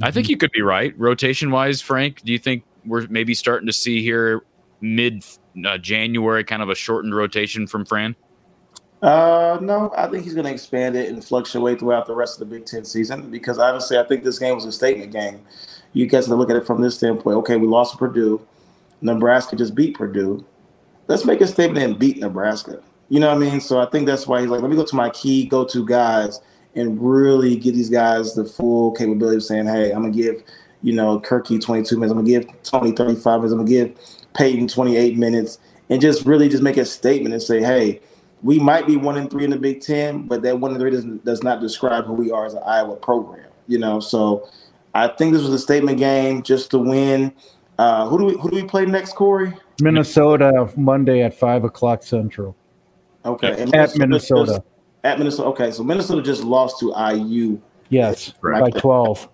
[0.00, 0.30] I think mm-hmm.
[0.30, 0.98] you could be right.
[0.98, 4.44] Rotation wise, Frank, do you think we're maybe starting to see here
[4.80, 5.24] mid
[5.66, 8.16] uh, January kind of a shortened rotation from Fran?
[9.02, 12.48] Uh, no, I think he's going to expand it and fluctuate throughout the rest of
[12.48, 15.42] the Big Ten season because obviously I think this game was a statement game.
[15.92, 17.36] You guys can look at it from this standpoint.
[17.38, 18.46] Okay, we lost to Purdue.
[19.02, 20.44] Nebraska just beat Purdue.
[21.06, 22.82] Let's make a statement and beat Nebraska.
[23.10, 23.60] You know what I mean?
[23.60, 26.40] So I think that's why he's like, let me go to my key go-to guys
[26.74, 30.42] and really give these guys the full capability of saying, hey, I'm gonna give,
[30.82, 32.10] you know, Krikke 22 minutes.
[32.10, 33.52] I'm gonna give Tony 35 minutes.
[33.52, 33.96] I'm gonna give
[34.34, 35.58] Payton 28 minutes,
[35.88, 38.00] and just really just make a statement and say, hey,
[38.42, 40.90] we might be one and three in the Big Ten, but that one and three
[40.90, 43.48] doesn't, does not describe who we are as an Iowa program.
[43.66, 44.48] You know, so
[44.94, 47.32] I think this was a statement game just to win.
[47.78, 49.54] Uh, who do we who do we play next, Cory?
[49.80, 52.54] Minnesota Monday at five o'clock Central.
[53.24, 54.46] Okay, and At Minnesota.
[54.52, 54.62] just-
[55.02, 55.48] at Minnesota.
[55.50, 57.60] Okay, so Minnesota just lost to IU.
[57.88, 58.72] Yes, Correct.
[58.74, 59.28] by twelve.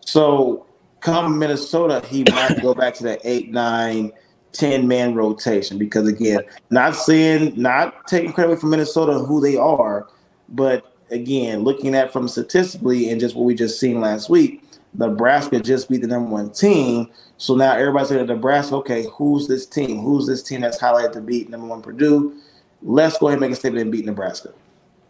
[0.00, 0.66] So
[1.00, 4.12] come Minnesota, he might go back to that eight, nine,
[4.52, 6.40] 10 man rotation because again,
[6.70, 10.06] not saying not taking credit away from Minnesota who they are,
[10.48, 14.62] but again, looking at from statistically and just what we just seen last week,
[14.94, 17.10] Nebraska just beat the number one team.
[17.36, 20.00] So now everybody's saying Nebraska, okay, who's this team?
[20.00, 22.38] Who's this team that's highlighted to beat number one Purdue?
[22.82, 24.52] Let's go ahead and make a statement and beat Nebraska.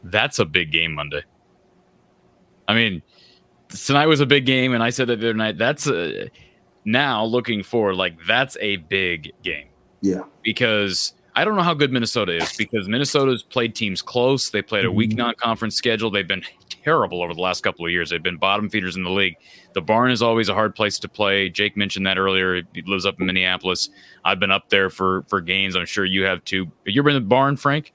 [0.02, 1.22] That's a big game Monday.
[2.68, 3.02] I mean,
[3.68, 5.58] tonight was a big game, and I said that the other night.
[5.58, 6.30] That's a,
[6.86, 9.66] now looking forward, like that's a big game
[10.00, 10.22] Yeah.
[10.42, 14.48] because I don't know how good Minnesota is because Minnesota's played teams close.
[14.48, 15.16] They played a weak Mhm.
[15.18, 16.10] non-conference schedule.
[16.10, 18.08] They've been terrible over the last couple of years.
[18.08, 19.34] They've been bottom feeders in the league.
[19.74, 21.50] The barn is always a hard place to play.
[21.50, 22.62] Jake mentioned that earlier.
[22.74, 23.90] He lives up in Minneapolis.
[24.24, 25.76] I've been up there for for games.
[25.76, 26.72] I'm sure you have too.
[26.86, 27.92] You ever been in the barn, Frank?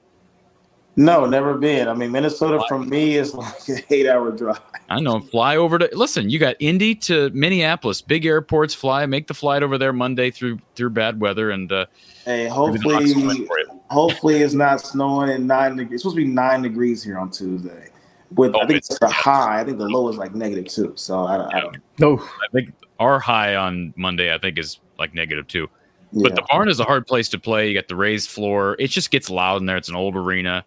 [0.94, 1.88] No, never been.
[1.88, 4.60] I mean, Minnesota from me is like an eight hour drive.
[4.90, 5.20] I know.
[5.20, 6.28] Fly over to listen.
[6.28, 8.74] You got Indy to Minneapolis, big airports.
[8.74, 11.86] Fly, make the flight over there Monday through through bad weather, and uh,
[12.26, 13.80] Hey, hopefully, Hawks will win for you.
[13.90, 15.94] hopefully it's not snowing and nine degrees.
[15.94, 17.88] It's supposed to be nine degrees here on Tuesday.
[18.34, 19.60] With Oh, I think it's- it's the high.
[19.60, 20.92] I think the low is like negative two.
[20.96, 21.76] So I, don't- I don't.
[21.98, 22.70] No, I think
[23.00, 25.68] our high on Monday, I think, is like negative two.
[26.12, 26.24] Yeah.
[26.24, 27.68] But the barn is a hard place to play.
[27.68, 28.76] You got the raised floor.
[28.78, 29.78] It just gets loud in there.
[29.78, 30.64] It's an old arena.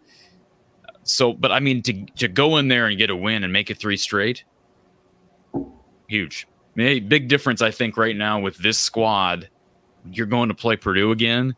[1.07, 3.69] So, but I mean, to to go in there and get a win and make
[3.69, 4.43] it three straight,
[6.07, 6.47] huge.
[6.75, 9.49] I mean, big difference, I think, right now with this squad.
[10.11, 11.55] You're going to play Purdue again.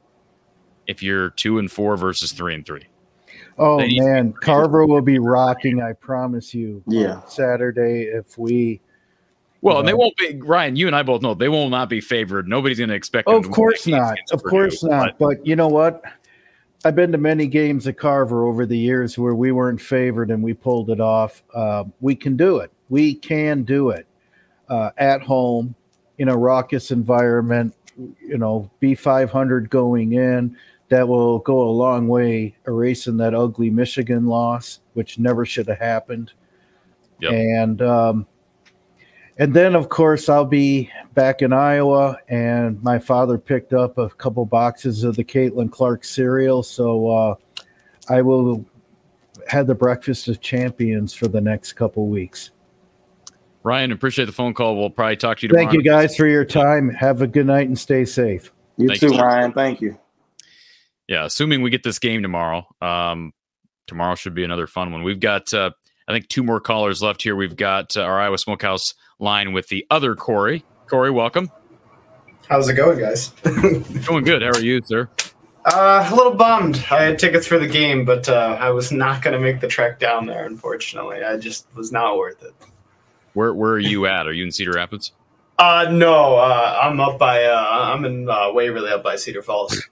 [0.85, 2.85] If you're two and four versus three and three,
[3.57, 5.81] oh They- man, Carver will be rocking.
[5.81, 6.83] I promise you.
[6.87, 7.21] Yeah.
[7.25, 8.79] Saturday if we.
[9.61, 10.39] well, and they uh, won't be.
[10.41, 12.47] Ryan, you and I both know they will not be favored.
[12.47, 13.27] Nobody's going to expect.
[13.27, 14.17] them Of to course not.
[14.31, 15.17] Of Purdue, course not.
[15.17, 16.03] But you know what?
[16.85, 20.43] I've been to many games at Carver over the years where we weren't favored and
[20.43, 21.43] we pulled it off.
[21.53, 22.71] Uh, we can do it.
[22.89, 24.05] We can do it
[24.69, 25.75] uh, at home
[26.17, 27.73] in a raucous environment.
[28.21, 30.55] You know, B five hundred going in.
[30.89, 35.79] That will go a long way erasing that ugly Michigan loss, which never should have
[35.79, 36.31] happened.
[37.19, 37.31] Yep.
[37.33, 38.27] And um,
[39.39, 44.09] and then, of course, I'll be back in Iowa, and my father picked up a
[44.09, 47.35] couple boxes of the Caitlin Clark cereal, so uh,
[48.09, 48.65] I will
[49.47, 52.51] have the breakfast of champions for the next couple weeks.
[53.63, 54.77] Ryan, appreciate the phone call.
[54.77, 55.67] We'll probably talk to you tomorrow.
[55.67, 56.89] Thank you guys for your time.
[56.89, 58.51] Have a good night and stay safe.
[58.77, 59.21] you Thank too, you.
[59.21, 59.51] Ryan.
[59.51, 59.97] Thank you.
[61.07, 62.65] yeah, assuming we get this game tomorrow.
[62.81, 63.33] Um,
[63.87, 65.03] tomorrow should be another fun one.
[65.03, 65.71] We've got, uh,
[66.07, 67.35] I think, two more callers left here.
[67.35, 70.63] We've got uh, our Iowa Smokehouse line with the other Corey.
[70.87, 71.51] Corey, welcome.
[72.47, 73.29] How's it going, guys?
[74.05, 74.41] going good.
[74.41, 75.09] How are you, sir?
[75.65, 76.77] Uh, a little bummed.
[76.89, 79.67] I had tickets for the game, but uh, I was not going to make the
[79.67, 80.45] trek down there.
[80.45, 82.53] Unfortunately, I just was not worth it.
[83.33, 84.27] Where Where are you at?
[84.27, 85.11] Are you in Cedar Rapids?
[85.59, 87.43] Uh, no, uh, I'm up by.
[87.43, 89.87] Uh, I'm in uh, Waverly, up by Cedar Falls.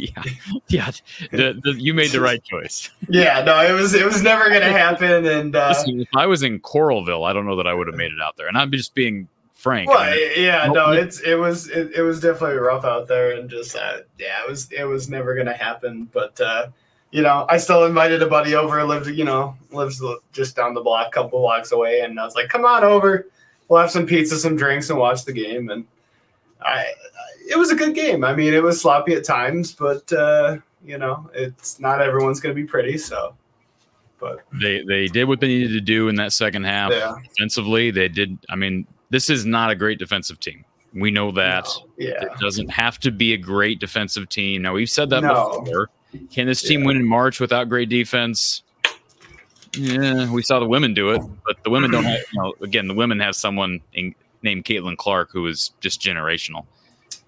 [0.00, 0.22] Yeah,
[0.68, 0.90] yeah.
[1.30, 2.90] The, the, you made the right choice.
[3.08, 6.26] yeah, no, it was it was never going to happen, and uh, Listen, if I
[6.26, 8.48] was in Coralville, I don't know that I would have made it out there.
[8.48, 9.90] And I'm just being frank.
[9.90, 13.32] well, I mean, yeah, no- it's it was it, it was definitely rough out there,
[13.32, 16.08] and just uh, yeah, it was it was never going to happen.
[16.12, 16.68] But uh,
[17.10, 18.82] you know, I still invited a buddy over.
[18.84, 20.02] Lived you know lives
[20.32, 23.26] just down the block, couple blocks away, and I was like, come on over.
[23.68, 25.70] We'll have some pizza, some drinks, and watch the game.
[25.70, 25.84] And
[26.60, 26.92] I,
[27.50, 28.24] it was a good game.
[28.24, 32.54] I mean, it was sloppy at times, but uh, you know, it's not everyone's going
[32.54, 32.96] to be pretty.
[32.96, 33.34] So,
[34.18, 36.92] but they they did what they needed to do in that second half.
[36.92, 38.38] yeah, Defensively, they did.
[38.48, 40.64] I mean, this is not a great defensive team.
[40.92, 41.64] We know that.
[41.66, 44.62] no, yeah, It doesn't have to be a great defensive team.
[44.62, 45.60] Now we've said that No.
[45.64, 45.88] before.
[46.32, 46.86] Can this team Yeah.
[46.88, 48.62] win in March without great defense?
[49.76, 52.18] Yeah, we saw the women do it, but the women don't have.
[52.32, 56.66] You know, again, the women have someone in, named Caitlin Clark who is just generational.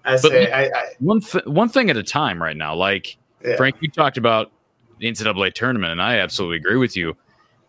[0.05, 2.75] I But- say, I, I One th- one thing at a time right now.
[2.75, 3.55] Like yeah.
[3.55, 4.51] Frank, you talked about
[4.99, 7.15] the NCAA tournament, and I absolutely agree with you.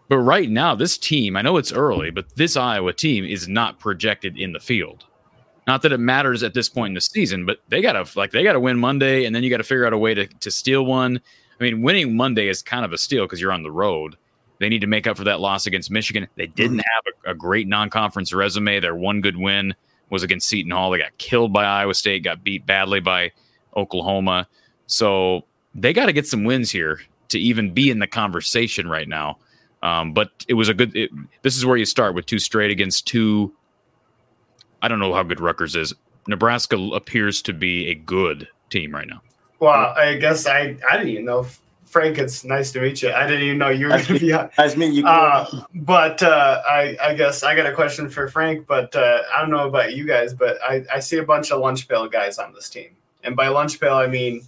[0.08, 3.78] But right now, this team, I know it's early, but this Iowa team is not
[3.78, 5.04] projected in the field.
[5.66, 8.44] Not that it matters at this point in the season, but they gotta like they
[8.44, 10.84] gotta win Monday, and then you got to figure out a way to to steal
[10.84, 11.20] one.
[11.58, 14.16] I mean, winning Monday is kind of a steal because you're on the road.
[14.60, 16.28] They need to make up for that loss against Michigan.
[16.36, 17.06] They didn't mm-hmm.
[17.06, 18.80] have a, a great non-conference resume.
[18.80, 19.74] Their one good win
[20.14, 20.90] was against Seton Hall.
[20.90, 23.32] They got killed by Iowa State, got beat badly by
[23.76, 24.48] Oklahoma.
[24.86, 25.42] So
[25.74, 29.38] they got to get some wins here to even be in the conversation right now.
[29.82, 30.96] Um, but it was a good.
[30.96, 31.10] It,
[31.42, 33.52] this is where you start with two straight against two.
[34.80, 35.92] I don't know how good Rutgers is.
[36.26, 39.20] Nebraska appears to be a good team right now.
[39.60, 41.40] Well, I guess I I didn't even know.
[41.40, 41.60] if-
[41.94, 43.12] Frank, it's nice to meet you.
[43.12, 44.50] I didn't even know you were going to be on.
[44.58, 45.06] Nice meeting you.
[45.06, 48.66] Uh, but uh, I, I guess I got a question for Frank.
[48.66, 51.60] But uh, I don't know about you guys, but I, I see a bunch of
[51.60, 52.96] lunch pail guys on this team.
[53.22, 54.42] And by lunch pail, I mean,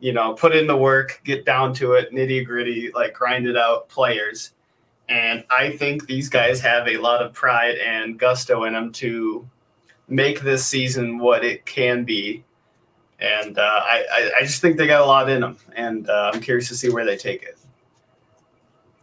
[0.00, 3.58] you know, put in the work, get down to it, nitty gritty, like grind it
[3.58, 4.52] out players.
[5.10, 9.46] And I think these guys have a lot of pride and gusto in them to
[10.08, 12.42] make this season what it can be.
[13.20, 15.56] And uh, I, I, I just think they got a lot in them.
[15.74, 17.56] And uh, I'm curious to see where they take it.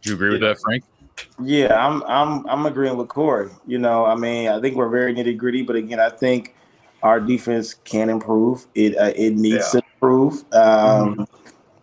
[0.02, 0.84] Do you agree with that, Frank?
[1.42, 3.50] Yeah, I'm I'm I'm agreeing with Corey.
[3.66, 6.56] You know, I mean, I think we're very nitty gritty, but again, I think
[7.02, 8.66] our defense can improve.
[8.76, 9.80] It uh, it needs Yeah.
[9.80, 10.54] to improve.
[10.54, 11.28] Um,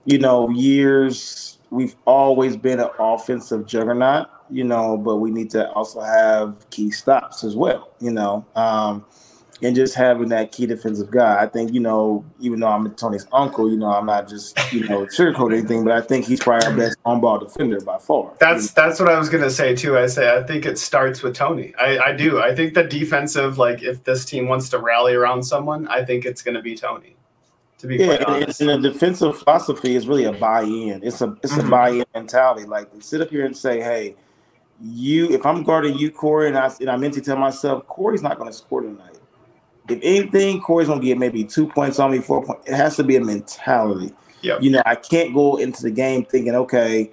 [0.04, 4.28] You know, years we've always been an offensive juggernaut.
[4.50, 7.90] You know, but we need to also have key stops as well.
[8.00, 9.04] You know, um,
[9.62, 11.40] and just having that key defensive guy.
[11.42, 14.86] I think you know, even though I'm Tony's uncle, you know, I'm not just you
[14.88, 18.32] know sugarcoat anything, but I think he's probably our best on-ball defender by far.
[18.40, 19.98] That's that's what I was gonna say too.
[19.98, 21.74] I say I think it starts with Tony.
[21.78, 22.40] I, I do.
[22.40, 26.24] I think the defensive, like if this team wants to rally around someone, I think
[26.24, 27.16] it's gonna be Tony.
[27.78, 28.60] To be Yeah, and, honest.
[28.60, 31.00] and the defensive philosophy is really a buy-in.
[31.02, 31.70] It's a it's a Mhm.
[31.70, 32.66] buy-in mentality.
[32.66, 34.16] Like sit up here and say, "Hey,
[34.82, 38.36] you." If I'm guarding you, Corey, and I and I mentally tell myself, Corey's not
[38.38, 39.16] going to score tonight.
[39.90, 42.68] If anything, Corey's going to get maybe two points on me, four points.
[42.68, 44.12] It has to be a mentality.
[44.42, 44.62] Yep.
[44.62, 47.10] You know, I can't go into the game thinking, okay,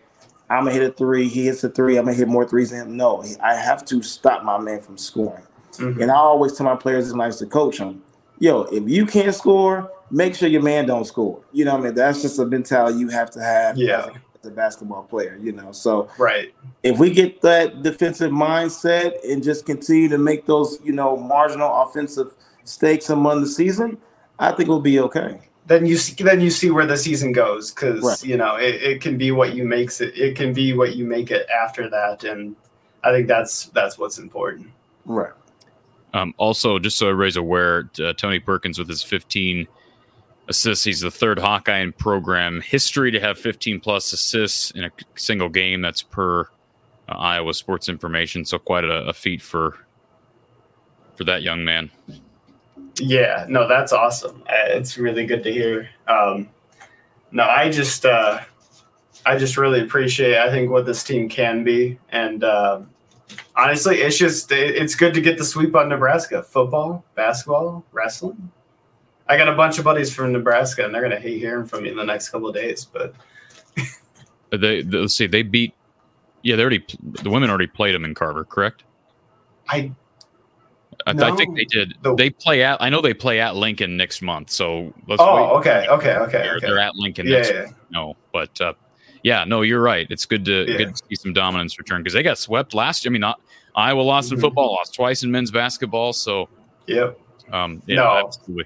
[0.49, 1.27] I'm gonna hit a three.
[1.27, 1.97] He hits a three.
[1.97, 2.95] I'm gonna hit more threes than him.
[2.97, 5.43] No, I have to stop my man from scoring.
[5.73, 6.01] Mhm.
[6.01, 8.01] And I always tell my players, and I used to coach them,
[8.39, 11.41] yo, if you can't score, make sure your man don't score.
[11.51, 11.95] You know what I mean?
[11.95, 13.99] That's just a mentality you have to have Yeah.
[13.99, 15.73] as, a, as a basketball player, you know.
[15.73, 16.53] So Right.
[16.83, 21.83] if we get that defensive mindset and just continue to make those, you know, marginal
[21.83, 22.33] offensive
[22.67, 23.97] stakes among the season,
[24.39, 25.39] I think we'll be okay.
[25.65, 28.23] Then you see, then you see where the season goes because Right.
[28.23, 30.17] you know it, it can be what you makes it.
[30.17, 32.55] It can be what you make it after that, and
[33.03, 34.67] I think that's that's what's important.
[35.05, 35.33] Right.
[36.13, 39.67] Um, also, just so everybody's aware, uh, Tony Perkins with his 15
[40.47, 44.91] assists, he's the third Hawkeye in program history to have 15 plus assists in a
[45.15, 45.81] single game.
[45.81, 46.41] That's per
[47.09, 48.45] uh, Iowa Sports Information.
[48.45, 49.77] So quite a, a feat for
[51.15, 51.91] for that young man.
[52.99, 54.43] Yeah, no, that's awesome.
[54.47, 55.89] Uh, It's really good to hear.
[56.07, 56.49] Um,
[57.31, 58.39] no, I just, uh,
[59.25, 60.37] I just really appreciate.
[60.37, 62.89] I think what this team can be, and um
[63.57, 68.51] honestly, it's just it, it's good to get the sweep on Nebraska football, basketball, wrestling.
[69.27, 71.89] I got a bunch of buddies from Nebraska, and they're gonna hate hearing from me
[71.89, 72.85] in the next couple of days.
[72.85, 73.13] But
[74.51, 75.73] They, they let's see, they beat.
[76.43, 78.83] Yeah, they already the women already played them in Carver, correct?
[79.67, 79.91] I
[81.07, 81.95] I, I think they did.
[82.01, 82.81] The- They play at.
[82.81, 84.49] I know they play at Lincoln next month.
[84.49, 85.59] So let's oh, wait.
[85.59, 86.67] okay, okay, okay, They're, okay.
[86.67, 88.73] they're at Lincoln Yeah, next yeah, no, but uh,
[89.23, 90.05] yeah, no, you're right.
[90.09, 90.77] It's good to Yeah.
[90.77, 93.03] good to see some dominance return because they got swept last.
[93.05, 93.11] Year.
[93.11, 93.39] I mean, not
[93.75, 94.41] Iowa lost in Mhm.
[94.41, 96.11] football, lost twice in men's basketball.
[96.13, 96.49] So,
[96.87, 97.19] yep.
[97.53, 98.23] um, yeah, No.
[98.25, 98.65] absolutely.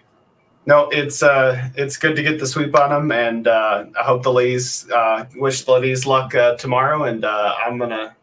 [0.67, 4.21] No, it's uh, it's good to get the sweep on them, and uh, I hope
[4.23, 7.03] the ladies uh, wish the ladies luck uh, tomorrow.
[7.05, 8.15] And uh, I'm gonna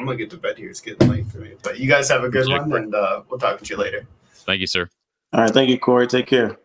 [0.00, 0.70] I'm gonna get to bed here.
[0.70, 1.52] It's getting late for me.
[1.62, 2.58] But you guys have a good Sure.
[2.58, 4.06] one, and uh, we'll talk to you later.
[4.32, 4.88] Thank you, sir.
[5.34, 5.52] All right.
[5.52, 6.06] Thank you, Corey.
[6.06, 6.56] Take care.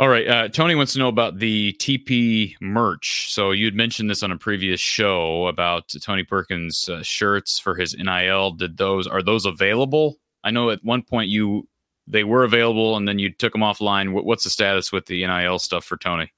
[0.00, 3.26] All right, uh, Tony wants to know about the TP merch.
[3.34, 7.94] So you'd mentioned this on a previous show about Tony Perkins uh, shirts for his
[7.94, 8.52] NIL.
[8.52, 10.16] Did those are those available?
[10.42, 11.68] I know at one point you
[12.06, 14.12] they were available and then you took them offline.
[14.12, 16.32] What, what's the status with the NIL stuff for Tony?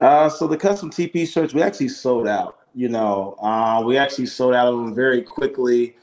[0.00, 2.59] Uh, so the custom TP shirts we actually sold out.
[2.74, 5.96] You know, uh, we actually sold out of them very quickly.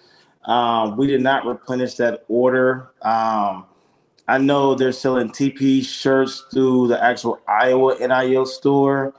[0.46, 2.92] Um, we did not replenish that order.
[3.02, 3.66] Um,
[4.28, 9.14] I know they're selling TP shirts through the actual Iowa NIL store,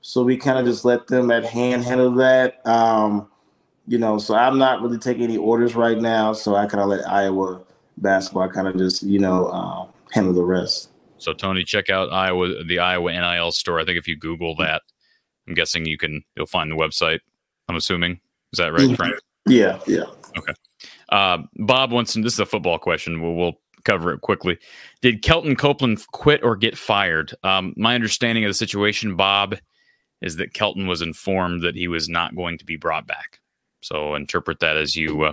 [0.00, 2.66] so we kind of just let them at hand handle that.
[2.66, 3.28] Um,
[3.86, 6.88] you know, so I'm not really taking any orders right now, so I kind of
[6.88, 7.62] let Iowa
[7.96, 10.90] basketball kind of just you know um, handle the rest.
[11.18, 13.80] So Tony, check out Iowa the Iowa NIL store.
[13.80, 14.82] I think if you Google that,
[15.48, 17.20] I'm guessing you can you'll find the website.
[17.68, 18.20] I'm assuming
[18.52, 18.94] is that right.
[18.96, 19.16] Frank?
[19.46, 20.04] Yeah, yeah.
[20.36, 20.52] Okay.
[21.08, 23.20] Uh, Bob wants, this is a football question.
[23.20, 24.58] We'll, we'll cover it quickly.
[25.00, 27.34] Did Kelton Copeland quit or get fired?
[27.42, 29.56] Um, my understanding of the situation, Bob,
[30.20, 33.40] is that Kelton was informed that he was not going to be brought back.
[33.80, 35.32] So interpret that as you uh,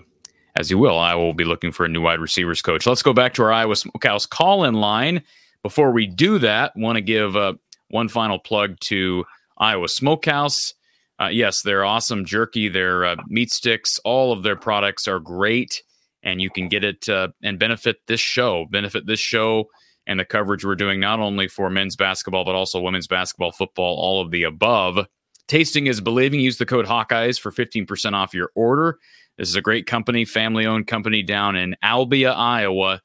[0.58, 0.98] as you will.
[0.98, 2.86] I will be looking for a new wide receivers coach.
[2.86, 5.24] Let's go back to our Iowa Smokehouse call in line.
[5.64, 7.56] Before we do that, want to give uh,
[7.90, 9.26] one final plug to
[9.58, 10.74] Iowa Smokehouse.
[11.20, 12.68] Uh, yes, they're awesome jerky.
[12.68, 15.82] Their uh, meat sticks, all of their products are great,
[16.24, 19.66] and you can get it uh, and benefit this show, benefit this show
[20.08, 23.96] and the coverage we're doing not only for men's basketball but also women's basketball, football,
[23.98, 25.08] all of the above.
[25.48, 26.40] Tasting is believing.
[26.40, 28.98] Use the code Hawkeyes for 15% off your order.
[29.38, 33.02] This is a great company, family owned company down in Albia, Iowa.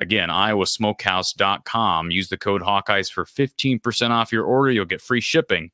[0.00, 2.10] Again, iowasmokehouse.com.
[2.10, 4.70] Use the code Hawkeyes for 15% off your order.
[4.70, 5.70] You'll get free shipping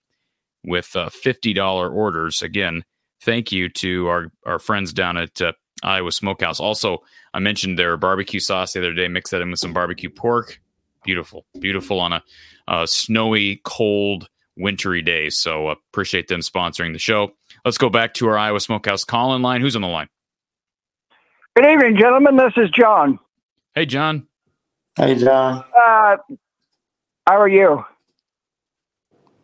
[0.65, 2.41] with uh, $50 orders.
[2.41, 2.85] Again,
[3.21, 5.53] thank you to our, our friends down at uh,
[5.83, 6.59] Iowa Smokehouse.
[6.59, 6.99] Also,
[7.35, 9.09] I mentioned their barbecue sauce the other day.
[9.09, 10.59] Mix that in with some barbecue pork.
[11.05, 12.23] Beautiful, beautiful on a,
[12.67, 15.29] a snowy, cold, wintry day.
[15.29, 17.33] So uh, appreciate them sponsoring the show.
[17.65, 19.61] Let's go back to our Iowa Smokehouse call in line.
[19.61, 20.09] Who's on the line?
[21.57, 22.37] Good evening, gentlemen.
[22.37, 23.19] This is John.
[23.75, 24.29] Hey, John.
[24.97, 25.65] Hey, John.
[25.87, 26.17] Uh,
[27.27, 27.85] how are you?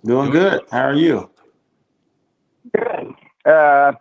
[0.04, 0.62] Doing good.
[0.70, 1.30] How are you?
[2.72, 3.14] Good.
[3.44, 3.92] Uh,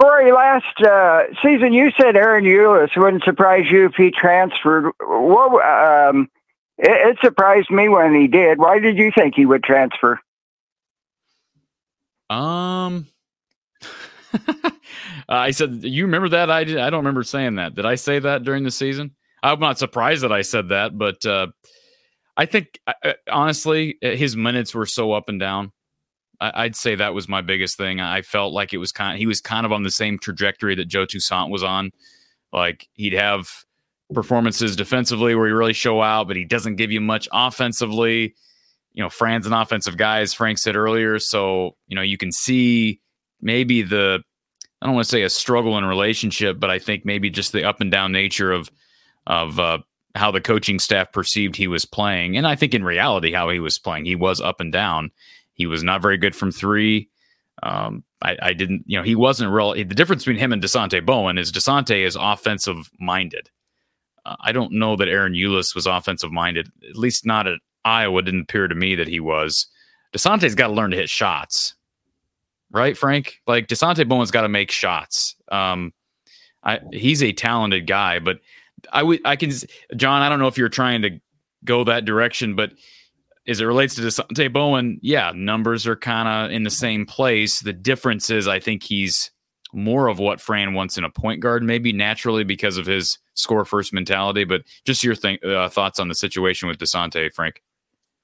[0.00, 4.92] Cory, last uh, season you said Ahron Ulis wouldn't surprise you if he transferred.
[5.00, 6.28] What, um,
[6.78, 8.58] it, it surprised me when he did.
[8.58, 10.20] Why did you think he would transfer?
[12.30, 13.08] Um,
[15.28, 16.50] I said, you remember that?
[16.50, 17.74] I did, I don't remember saying that.
[17.74, 19.12] Did I say that during the season?
[19.42, 21.48] I'm not surprised that I said that, but uh,
[22.36, 25.72] I think uh, honestly, his minutes were so up and down.
[26.40, 28.00] I'd say that was my biggest thing.
[28.00, 30.74] I felt like it was kind of, he was kind of on the same trajectory
[30.74, 31.92] that Joe Toussaint was on.
[32.52, 33.48] Like he'd have
[34.12, 38.34] performances defensively where he really show out, but he doesn't give you much offensively.
[38.92, 41.18] You know, Fran's an offensive guy, as Frank said earlier.
[41.18, 43.00] So, you know, you can see
[43.40, 44.22] maybe the,
[44.80, 47.52] I don't want to say a struggle in a relationship, but I think maybe just
[47.52, 48.70] the up and down nature of,
[49.26, 49.78] of, uh,
[50.14, 52.36] how the coaching staff perceived he was playing.
[52.36, 55.10] And I think in reality, how he was playing, he was up and down.
[55.52, 57.08] He was not very good from three.
[57.62, 59.72] Um, I, I, didn't, you know, he wasn't real.
[59.72, 63.50] The difference between him and Dasonte Bowen is Dasonte is offensive minded.
[64.24, 68.22] Uh, I don't know that Ahron Ulis was offensive minded, at least not at Iowa.
[68.22, 69.66] Didn't appear to me that he was.
[70.14, 71.74] Dasonte's got to learn to hit shots,
[72.70, 73.40] right, Frank?
[73.46, 75.36] Like Dasonte Bowen's got to make shots.
[75.50, 75.92] Um,
[76.62, 78.40] I, he's a talented guy, but
[78.92, 79.52] I would, I can,
[79.96, 80.22] John.
[80.22, 81.20] I don't know if you're trying to
[81.64, 82.72] go that direction, but
[83.48, 87.60] as it relates to Dasonte Bowen, yeah, numbers are kind of in the same place.
[87.60, 89.30] The difference is, I think he's
[89.72, 93.64] more of what Fran wants in a point guard, maybe naturally because of his score
[93.64, 94.44] first mentality.
[94.44, 97.62] But just your th- uh, thoughts on the situation with Dasonte, Frank.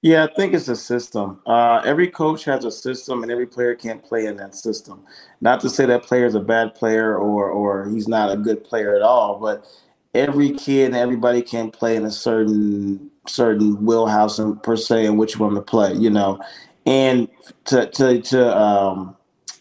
[0.03, 1.41] Yeah, I think it's a system.
[1.47, 5.05] Uh, every coach has a system, and every player can't play in that system.
[5.41, 8.65] Not to say that player is a bad player or or he's not a good
[8.65, 9.65] player at all, but
[10.13, 15.17] every kid and everybody can play in a certain certain wheelhouse and per se in
[15.19, 16.41] which one to play, you know.
[16.85, 17.29] And
[17.67, 19.17] to to to um,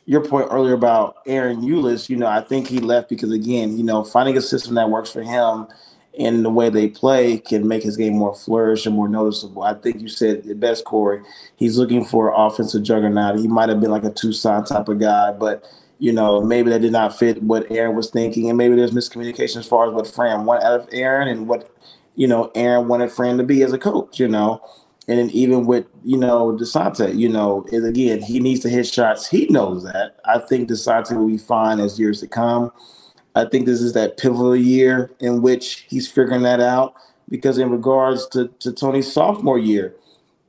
[0.08, 3.84] your point earlier about Ahron Ulis, you know, I think he left because again, you
[3.84, 5.68] know, finding a system that works for him
[6.18, 9.64] and the way they play can make his game more flourish and more noticeable.
[9.64, 11.22] I think you said the best, Cory.
[11.56, 13.40] He's looking for offensive juggernaut.
[13.40, 15.64] He might have been like a Toussaint type of guy, but
[16.00, 19.58] you know, maybe that did not fit what Ahron was thinking, and maybe there's miscommunication
[19.58, 21.70] as far as what Fran wanted out of Ahron and what
[22.16, 24.62] you know, Ahron wanted Fran to be as a coach, you know.
[25.08, 28.88] And then even with, you know, Dasonte, you know, is again, he needs to hit
[28.88, 29.28] shots.
[29.28, 30.18] He knows that.
[30.26, 32.72] I think Dasonte will be fine as years to come.
[33.36, 36.94] I think this is that pivotal year in which he's figuring that out.
[37.30, 39.96] Because in regards to, to Tony's sophomore year,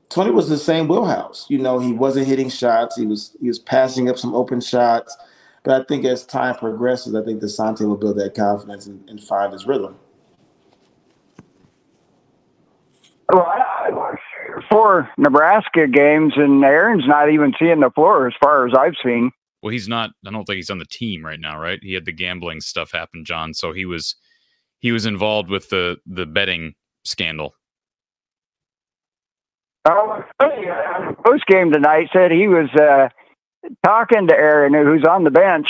[0.09, 1.46] Tony was the same wheelhouse.
[1.48, 2.96] You know, he wasn't hitting shots.
[2.96, 5.16] He was he was passing up some open shots.
[5.62, 9.22] But I think as time progresses, I think Dasonte will build that confidence and, and
[9.22, 9.96] find his rhythm.
[13.32, 13.46] Well,
[14.70, 19.30] four Nebraska games, and Ahron's not even seeing the floor as far as I've seen.
[19.62, 20.10] Well, he's not.
[20.26, 21.78] I don't think he's on the team right now, right?
[21.82, 23.55] He had the gambling stuff happen, John.
[23.55, 24.16] So he was
[24.80, 26.74] he was involved with the the betting
[27.05, 27.55] scandal.
[29.84, 30.22] Oh,
[31.24, 33.09] post game tonight said he was uh,
[33.84, 35.68] talking to Ahron, who's on the bench.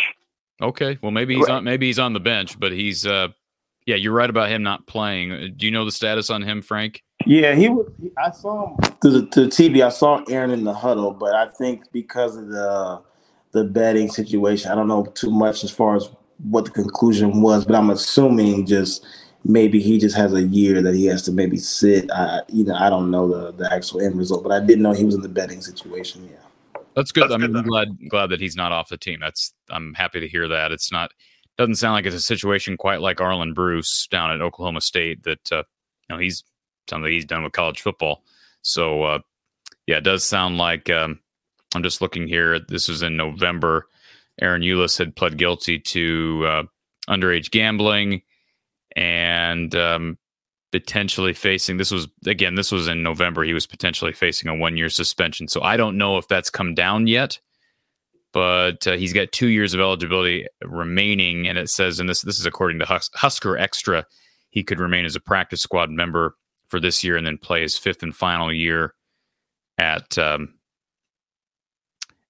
[0.60, 3.28] Okay, well maybe he's on maybe he's on the bench, but he's uh,
[3.86, 5.54] yeah, you're right about him not playing.
[5.56, 7.02] Do you know the status on him, Frank?
[7.26, 7.90] Yeah, he was.
[8.18, 9.84] I saw him to the, to the TV.
[9.84, 13.02] I saw Ahron in the huddle, but I think because of the
[13.52, 16.08] the betting situation, I don't know too much as far as
[16.38, 17.64] what the conclusion was.
[17.64, 19.04] But I'm assuming just
[19.44, 22.10] maybe he just has a year that he has to maybe sit.
[22.10, 24.92] I, you know, I don't know the the actual end result, but I didn't know
[24.92, 26.28] he was in the betting situation.
[26.30, 27.24] Yeah, that's good.
[27.24, 29.20] That's I mean, good, I'm glad glad that he's not off the team.
[29.20, 30.72] That's I'm happy to hear that.
[30.72, 31.12] It's not
[31.58, 35.52] doesn't sound like it's a situation quite like Arland Bruce down at Oklahoma State that
[35.52, 35.62] uh,
[36.08, 36.42] you know he's
[36.88, 38.24] something he's done with college football.
[38.62, 39.18] So uh,
[39.86, 41.20] yeah, it does sound like um,
[41.74, 42.58] I'm just looking here.
[42.58, 43.86] This was in November.
[44.40, 46.62] Ahron Ulis had pled guilty to uh,
[47.08, 48.22] underage gambling
[48.96, 50.18] and um,
[50.70, 54.76] potentially facing this was again this was in November he was potentially facing a one
[54.76, 57.38] year suspension so I don't know if that's come down yet
[58.32, 62.38] but uh, he's got two years of eligibility remaining and it says and this this
[62.38, 64.06] is according to Hus- Husker Extra
[64.50, 66.36] he could remain as a practice squad member
[66.68, 68.94] for this year and then play his fifth and final year
[69.78, 70.54] at um,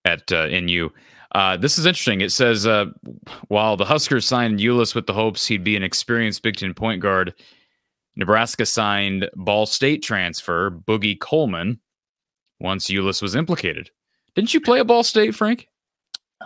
[0.05, 0.91] at uh, NU.
[1.35, 2.21] Uh, this is interesting.
[2.21, 2.87] It says uh,
[3.49, 7.01] while the Huskers signed Ulis with the hopes he'd be an experienced Big Ten point
[7.01, 7.35] guard,
[8.17, 11.81] Nebraska signed Ball State transfer Boogie Coleman
[12.61, 13.91] once Ulis was implicated.
[14.35, 15.69] Didn't you play at Ball State, Frank?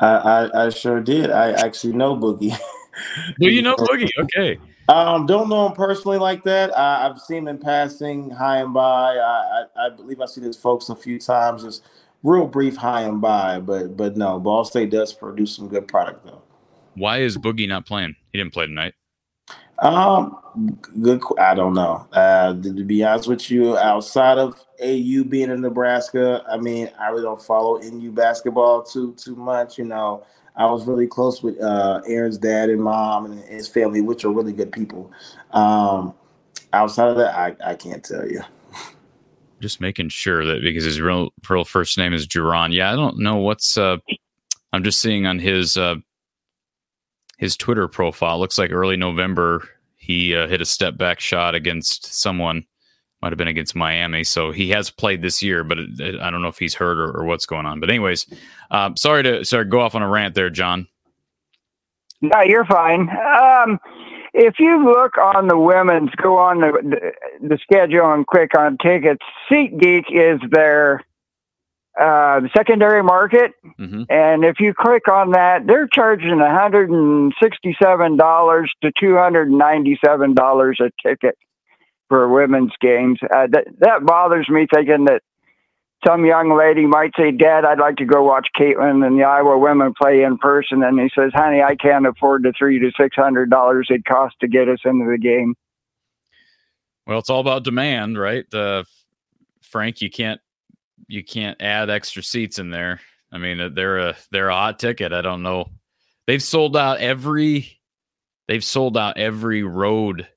[0.00, 1.30] I, I, I sure did.
[1.30, 2.56] I actually know Boogie.
[3.40, 4.08] Do you know Boogie?
[4.18, 4.58] Okay.
[4.88, 6.76] Um, don't know him personally like that.
[6.76, 9.16] I, I've seen him in passing, high and by.
[9.16, 11.64] I, I, I believe I see seen his folks a few times.
[11.64, 11.82] Just
[12.26, 16.26] real brief high and by, but but no, Ball State does produce some good product
[16.26, 16.42] though.
[16.94, 18.16] Why is Boogie not playing?
[18.32, 18.94] He didn't play tonight.
[19.78, 20.38] Um,
[21.02, 21.22] good.
[21.38, 22.08] I don't know.
[22.12, 27.08] Uh, to be honest with you, outside of AU being in Nebraska, I mean, I
[27.08, 29.78] really don't follow NU basketball too too much.
[29.78, 30.24] You know,
[30.56, 34.32] I was really close with uh, Aaron's dad and mom and his family, which are
[34.32, 35.12] really good people.
[35.52, 36.14] Um,
[36.72, 38.40] outside of that, I, I can't tell you.
[39.60, 42.74] Just making sure that because his real real first name is Jarron.
[42.74, 43.78] Yeah, I don't know what's.
[43.78, 43.96] Uh,
[44.72, 45.96] I'm just seeing on his uh,
[47.38, 48.38] his Twitter profile.
[48.38, 49.66] Looks like early November
[50.06, 52.64] he uh, hit a step back shot against someone.
[53.20, 54.22] Might have been against Miami.
[54.22, 56.98] So he has played this year, but it, it, I don't know if he's hurt
[56.98, 57.80] or, or, what's going on.
[57.80, 58.26] But anyways,
[58.70, 60.86] uh, sorry to sorry go off on a rant there, John.
[62.20, 63.08] No, you're fine.
[63.10, 63.80] Um,
[64.36, 66.72] if you look on the women's, go on the,
[67.40, 69.24] the, the schedule and click on tickets.
[69.50, 71.02] SeatGeek is their
[71.98, 74.02] uh, secondary market, mm-hmm.
[74.10, 79.16] and if you click on that, they're charging one hundred and sixty-seven dollars to two
[79.16, 81.38] hundred and ninety-seven dollars a ticket
[82.08, 83.18] for women's games.
[83.22, 85.22] Uh, that that bothers me, thinking that
[86.04, 89.58] some young lady might say, "Dad, I'd like to go watch Caitlin and the Iowa
[89.58, 93.16] women play in person," and he says, "Honey, I can't afford the three to six
[93.16, 95.54] hundred dollars it costs to get us into the game."
[97.06, 98.52] Well, it's all about demand, right?
[98.52, 98.84] Uh,
[99.62, 100.40] Frank, you can't
[101.08, 103.00] you can't add extra seats in there.
[103.32, 105.12] I mean, they're a they're a hot ticket.
[105.12, 105.70] I don't know.
[106.26, 107.80] They've sold out every
[108.48, 110.28] they've sold out every road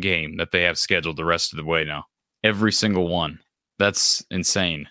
[0.00, 2.04] game that they have scheduled the rest of the way now.
[2.42, 3.40] Every single one.
[3.78, 4.88] That's insane.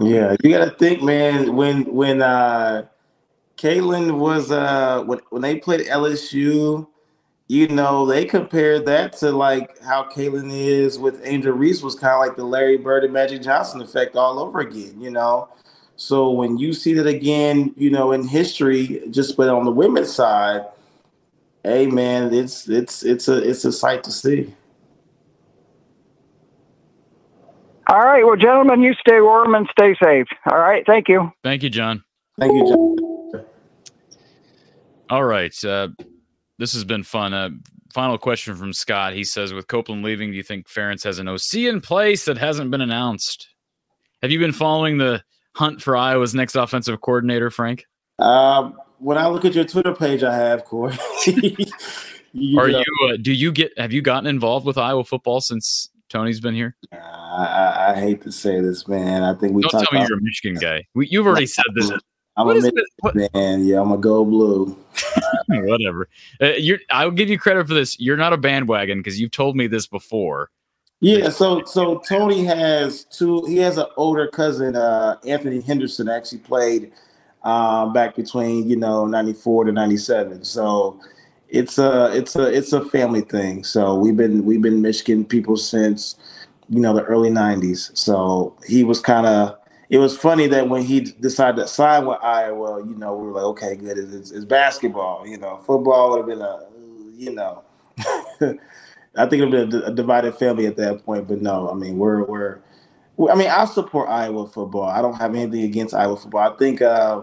[0.00, 1.54] yeah, you got to think, man.
[1.54, 2.86] When when uh
[3.56, 6.86] Caitlin was uh when when they played LSU,
[7.48, 12.14] you know, they compared that to like how Caitlin is with Angel Reese was kind
[12.14, 15.48] of like the Larry Bird and Magic Johnson effect all over again, you know.
[15.96, 20.12] So when you see that again, you know, in history, just but on the women's
[20.12, 20.66] side,
[21.64, 24.54] hey man, it's it's it's a it's a sight to see.
[27.88, 30.26] All right, well, gentlemen, you stay warm and stay safe.
[30.50, 31.30] All right, thank you.
[31.44, 32.02] Thank you, John.
[32.38, 33.44] Thank you, John.
[35.08, 35.54] All right.
[35.64, 35.88] Uh,
[36.58, 37.32] this has been fun.
[37.32, 37.50] Uh,
[37.94, 39.12] final question from Scott.
[39.14, 42.38] He says, with Copeland leaving, do you think Ferentz has an OC in place that
[42.38, 43.48] hasn't been announced?
[44.22, 45.22] Have you been following the
[45.54, 47.84] hunt for Iowa's next offensive coordinator, Frank?
[48.18, 50.96] Uh, when I look at your Twitter page, I have Cory.
[52.32, 52.78] you Are know.
[52.80, 53.08] you?
[53.08, 53.78] Uh, do you get?
[53.78, 56.76] Have you gotten involved with Iowa football since Tony's been here?
[56.92, 59.22] I, I, I hate to say this, man.
[59.22, 60.84] I think we don't tell me about- you're a Michigan guy.
[60.94, 61.90] We, you've already said this.
[62.36, 63.64] I'm what a Michigan man.
[63.64, 64.76] Yeah, I'm a go blue.
[65.48, 66.08] Whatever.
[66.40, 66.78] Uh, you're.
[66.90, 67.98] I'll give you credit for this.
[67.98, 70.50] You're not a bandwagon because you've told me this before.
[71.00, 71.30] Yeah.
[71.30, 73.44] So so Tony has two.
[73.46, 76.92] He has an older cousin, uh, Anthony Henderson, actually played
[77.42, 80.44] um, back between you know '94 to '97.
[80.44, 81.00] So
[81.48, 83.64] it's a it's a it's a family thing.
[83.64, 86.16] So we've been we've been Michigan people since
[86.68, 87.96] you know the early '90s.
[87.96, 89.56] So he was kind of
[89.88, 93.32] it was funny that when he decided to sign with Iowa, you know, we were
[93.32, 93.98] like, okay, good.
[93.98, 95.26] It's, it's basketball.
[95.26, 96.66] You know, football would have been a,
[97.16, 97.62] you know,
[99.16, 101.28] I think it would been a divided family at that point.
[101.28, 102.58] But no, I mean, we're we're,
[103.30, 104.84] I mean, I support Iowa football.
[104.84, 106.52] I don't have anything against Iowa football.
[106.52, 107.22] I think uh,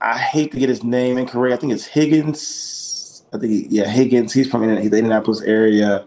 [0.00, 1.54] I hate to get his name incorrect.
[1.54, 2.85] I think it's Higgins.
[3.32, 4.32] I think he, yeah Higgins.
[4.32, 6.06] He's from the Indianapolis area.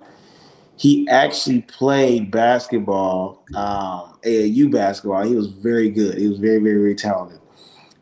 [0.78, 5.24] He actually played basketball, um, AAU basketball.
[5.24, 6.18] He was very good.
[6.18, 7.40] He was very very very talented.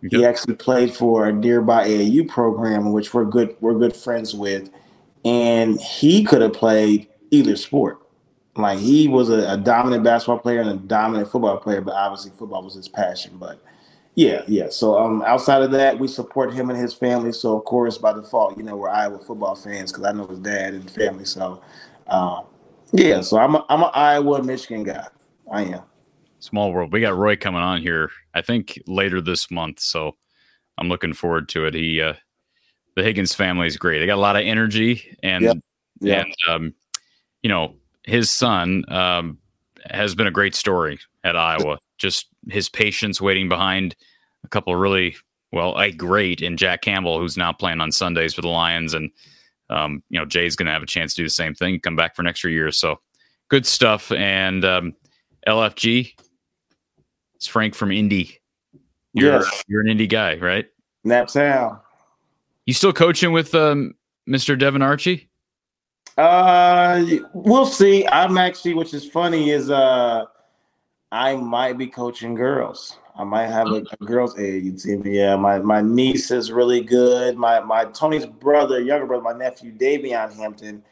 [0.10, 4.70] He actually played for a nearby AAU program, which we're good we're good friends with,
[5.26, 8.00] and he could have played either sport.
[8.56, 12.32] Like he was a, a, dominant basketball player and a dominant football player, but obviously
[12.32, 13.38] football was his passion.
[13.38, 13.62] But
[14.18, 14.70] yeah, yeah.
[14.70, 17.32] So um, outside of that, we support him and his family.
[17.32, 20.40] So of course, by default, you know, we're Iowa football fans because I know his
[20.40, 21.24] dad and family.
[21.24, 21.62] So
[22.08, 22.46] um,
[22.92, 25.06] yeah, so I'm a, I'm an Iowa Michigan guy.
[25.52, 25.84] I am.
[26.40, 26.92] Small world.
[26.92, 28.10] We got Roy coming on here.
[28.34, 29.82] I think later this month.
[29.82, 30.16] So
[30.80, 31.76] I'm looking forward to it.
[31.76, 32.14] He uh,
[32.96, 34.00] the Higgins family is great.
[34.00, 35.58] They got a lot of energy and yep.
[36.02, 36.26] Yep.
[36.26, 36.74] and um,
[37.44, 39.38] you know his son um,
[39.92, 41.78] has been a great story at Iowa.
[41.98, 43.96] Just his patience waiting behind
[44.44, 45.16] a couple really
[45.52, 49.12] well, a great in Jack Campbell, who's now playing on Sundays for the Lions, and
[49.70, 51.96] um, you know Jay's going to have a chance to do the same thing, come
[51.96, 52.72] back for an extra year.
[52.72, 53.00] So
[53.50, 54.12] good stuff.
[54.12, 54.96] And um,
[55.48, 56.14] LFG,
[57.36, 58.40] it's Frank from Indy.
[59.14, 59.64] You're yes.
[59.68, 60.68] you're an Indy guy, right?
[61.06, 61.80] Naptown.
[62.66, 63.94] You still coaching with um,
[64.30, 64.60] Mr.
[64.60, 65.30] Devin Archie?
[66.18, 67.04] Uh,
[67.34, 68.06] we'll see.
[68.08, 70.26] I'm actually, which is funny, is uh,
[71.12, 72.98] I might be coaching girls.
[73.16, 75.04] I might have a, a girls AAU team.
[75.06, 77.38] Yeah, my my niece is really good.
[77.38, 80.84] My my Tony's brother, younger brother, my nephew Davion Hampton.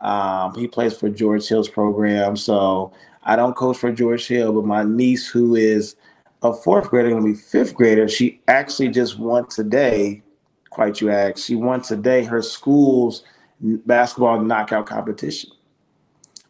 [0.00, 2.36] Um, he plays for George Hill's program.
[2.36, 2.92] So
[3.22, 5.96] I don't coach for George Hill, but my niece, who is
[6.42, 10.22] a fourth grader, gonna be fifth grader, she actually just won today.
[10.70, 13.24] Quite you ask, she won today her school's
[13.60, 15.50] basketball knockout competition.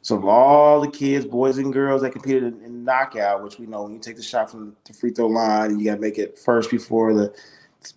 [0.02, 3.66] So of all the kids, boys and girls that competed in, in knockout, which we
[3.66, 6.18] know when you take the shot from the free throw line, you got to make
[6.18, 7.34] it first before the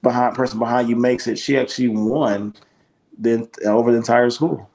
[0.02, 1.38] behind person behind you makes it.
[1.40, 2.56] She actually won
[3.18, 4.70] then over the entire school.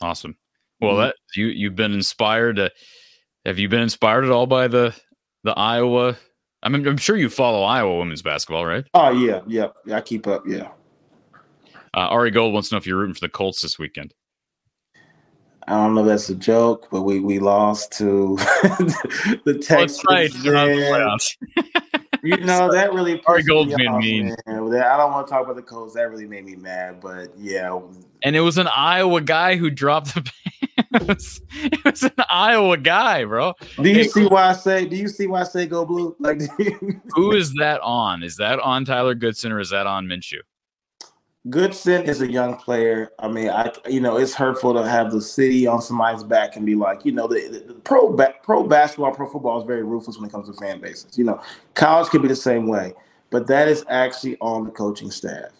[0.00, 0.36] Awesome.
[0.80, 1.00] Well, mm-hmm.
[1.02, 2.56] that you you've been inspired.
[2.56, 2.70] To,
[3.44, 4.94] have you been inspired at all by the
[5.44, 6.16] the Iowa?
[6.62, 8.84] I mean, I'm sure you follow Iowa women's basketball, right?
[8.94, 9.96] Oh yeah, yeah, yeah.
[9.96, 10.44] I keep up.
[10.46, 10.68] Yeah.
[11.94, 14.14] Uh, Ari Gold wants to know if you're rooting for the Colts this weekend.
[15.68, 18.36] I don't know if that's a joke, but we we lost to
[19.44, 20.02] the Texans.
[20.08, 20.32] Right.
[22.22, 24.24] you know that really Ari Gold's being mean.
[24.24, 24.38] Man.
[24.46, 25.92] I don't want to talk about the Colts.
[25.92, 27.02] That really made me mad.
[27.02, 27.78] But yeah,
[28.24, 30.30] and it was an Iowa guy who dropped the.
[30.94, 33.52] it, was, it was an Iowa guy, bro.
[33.76, 34.86] Do you see why I say?
[34.86, 36.16] Do you see why I say go blue?
[36.18, 36.40] Like,
[37.14, 38.22] who is that on?
[38.22, 40.40] Is that on Tyler Goodson or is that on Minshew?
[41.48, 43.10] Goodson is a young player.
[43.18, 46.66] I mean, I you know it's hurtful to have the city on somebody's back and
[46.66, 50.18] be like, you know, the, the pro ba- pro basketball, pro football is very ruthless
[50.18, 51.16] when it comes to fan bases.
[51.16, 51.40] You know,
[51.74, 52.92] college could be the same way,
[53.30, 55.50] but that is actually on the coaching staff.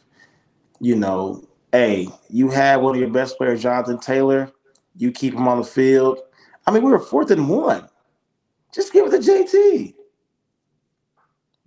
[0.81, 4.53] You know, hey, you have one of your best players, Jonathan Taylor.
[4.97, 6.19] You keep him on the field.
[6.67, 7.89] I mean, we were fourth and one.
[8.75, 9.95] Just give it to JT.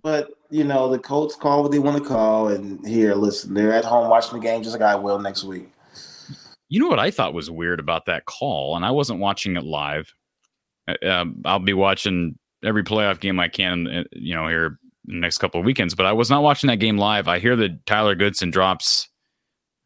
[0.02, 3.72] But you know, the Colts call what they want to call, and here, listen, they're
[3.72, 5.66] at home watching the game just like I will next week.
[6.68, 9.64] You know what I thought was weird about that call, and I wasn't watching it
[9.64, 10.12] live.
[10.86, 15.14] Uh, um, I'll be watching every playoff game I can, uh, you know, here the
[15.14, 15.94] next couple of weekends.
[15.94, 17.28] But I was not watching that game live.
[17.28, 19.08] I hear that Tyler Goodson drops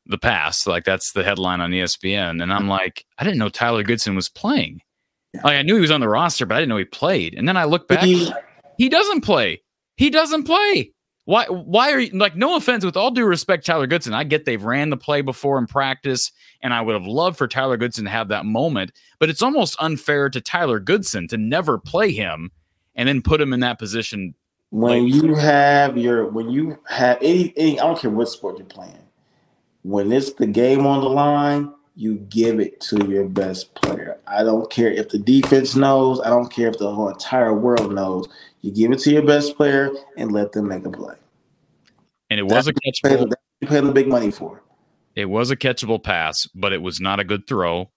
[0.05, 3.85] the pass, like that's the headline on ESPN, and I'm like, I didn't know Tyler
[3.85, 4.81] Goodson was playing.
[5.45, 7.35] Like I knew he was on the roster, but I didn't know he played.
[7.35, 8.33] And then I look back, he,
[8.79, 9.63] he doesn't play.
[9.97, 10.93] He doesn't play.
[11.25, 11.47] Why?
[11.47, 12.37] Why are you like?
[12.37, 14.15] No offense, with all due respect, Tyler Goodson.
[14.15, 16.31] I get they've ran the play before in practice,
[16.63, 18.93] and I would have loved for Tyler Goodson to have that moment.
[19.19, 22.53] But it's almost unfair to Tyler Goodson to never play him
[22.95, 24.35] and then put him in that position.
[24.71, 28.67] When you have your, when you have any, any, I don't care what sport you're
[28.67, 28.99] playing.
[29.83, 34.19] When it's the game on the line, you give it to your best player.
[34.27, 36.21] I don't care if the defense knows.
[36.21, 38.29] I don't care if the whole entire world knows.
[38.67, 41.15] You give it to your best player and let them make a play.
[42.31, 42.73] And it was That's a
[43.07, 43.33] catchable.
[43.61, 44.61] You pay them big money for.
[45.15, 47.93] It was a catchable pass, but it was not a good throw.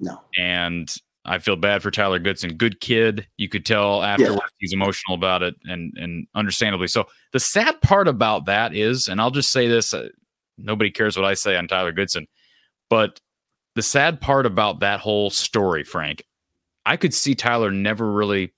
[0.00, 0.18] No.
[0.38, 0.90] And
[1.26, 2.54] I feel bad for Tyler Goodson.
[2.54, 3.26] Good kid.
[3.36, 4.48] You could tell afterwards yeah.
[4.60, 7.04] he's emotional about it, and and understandably so.
[7.34, 10.08] The sad part about that is, and I'll just say this: uh,
[10.56, 12.26] nobody cares what I say on Tyler Goodson,
[12.88, 13.20] but
[13.74, 16.24] the sad part about that whole story, Frank,
[16.86, 18.54] I could see Tyler never really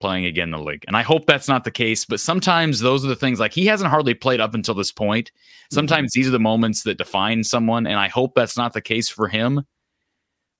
[0.00, 0.84] playing again in the league.
[0.86, 3.66] And I hope that's not the case, but sometimes those are the things like he
[3.66, 5.30] hasn't hardly played up until this point.
[5.30, 5.74] Mm-hmm.
[5.74, 6.20] Sometimes mm-hmm.
[6.20, 9.28] these are the moments that define someone, and I hope that's not the case for
[9.28, 9.62] him.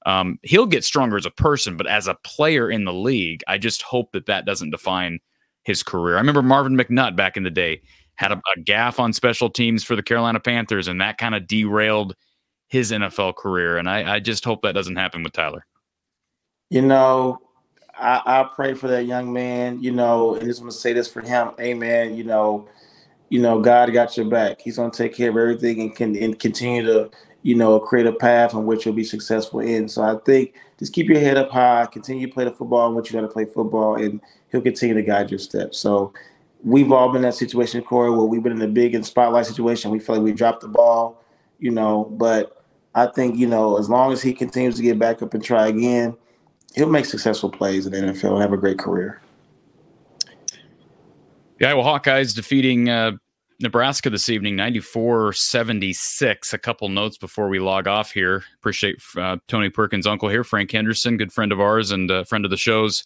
[0.07, 3.59] Um, he'll get stronger as a person, but as a player in the league, I
[3.59, 5.19] just hope that that doesn't define
[5.65, 6.17] his career.
[6.17, 7.83] I remember Marvin McNutt back in the day.
[8.15, 11.47] had a, a gaff on special teams for the Carolina Panthers, and that kind of
[11.47, 12.15] derailed
[12.69, 13.77] his NFL career.
[13.77, 15.67] And I, I just hope that doesn't happen with Tyler.
[16.71, 17.39] You know,
[18.01, 19.83] I, I pray for that young man.
[19.83, 21.51] You know, and just want to say this for him.
[21.61, 22.17] Amen.
[22.17, 22.69] You know,
[23.29, 24.61] you know, God got your back.
[24.61, 27.11] He's going to take care of everything and can and continue to,
[27.43, 29.89] you know, create a path in which you'll be successful in.
[29.89, 32.95] So I think just keep your head up high, continue to play the football in
[32.95, 34.21] which you got to play football, and
[34.51, 35.79] he'll continue to guide your steps.
[35.79, 36.13] So
[36.65, 39.47] we've all been in that situation, Cory, where we've been in a big and spotlight
[39.47, 39.91] situation.
[39.91, 41.23] We feel like we dropped the ball,
[41.59, 42.65] you know, but
[42.95, 45.69] I think, you know, as long as he continues to get back up and try
[45.69, 46.17] again,
[46.75, 49.21] he'll make successful plays in the NFL and have a great career.
[51.59, 53.13] The Iowa Hawkeyes defeating uh,
[53.61, 56.55] Nebraska this evening, 94 76.
[56.55, 58.43] A couple notes before we log off here.
[58.59, 62.47] Appreciate uh, Tony Perkins' uncle here, Frank Henderson, good friend of ours and uh, friend
[62.47, 63.05] of the show's,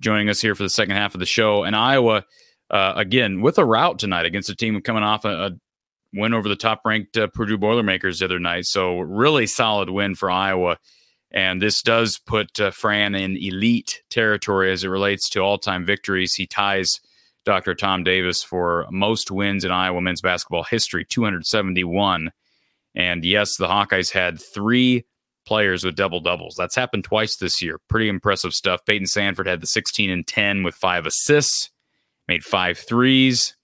[0.00, 1.64] joining us here for the second half of the show.
[1.64, 2.24] And Iowa,
[2.70, 5.50] uh, again, with a route tonight against a team coming off a, a
[6.14, 8.66] win over the top ranked uh, Purdue Boilermakers the other night.
[8.66, 10.78] So, really solid win for Iowa.
[11.30, 15.84] And this does put uh, Fran in elite territory as it relates to all time
[15.84, 16.34] victories.
[16.34, 17.00] He ties
[17.44, 17.74] Dr.
[17.74, 22.30] Tom Davis for most wins in Iowa men's basketball history, 271.
[22.94, 25.04] And yes, the Hawkeyes had three
[25.46, 26.56] players with double doubles.
[26.56, 27.78] That's happened twice this year.
[27.88, 28.84] Pretty impressive stuff.
[28.84, 31.70] Payton Sandfort had the 16 and 10 with five assists,
[32.26, 33.56] made five threes.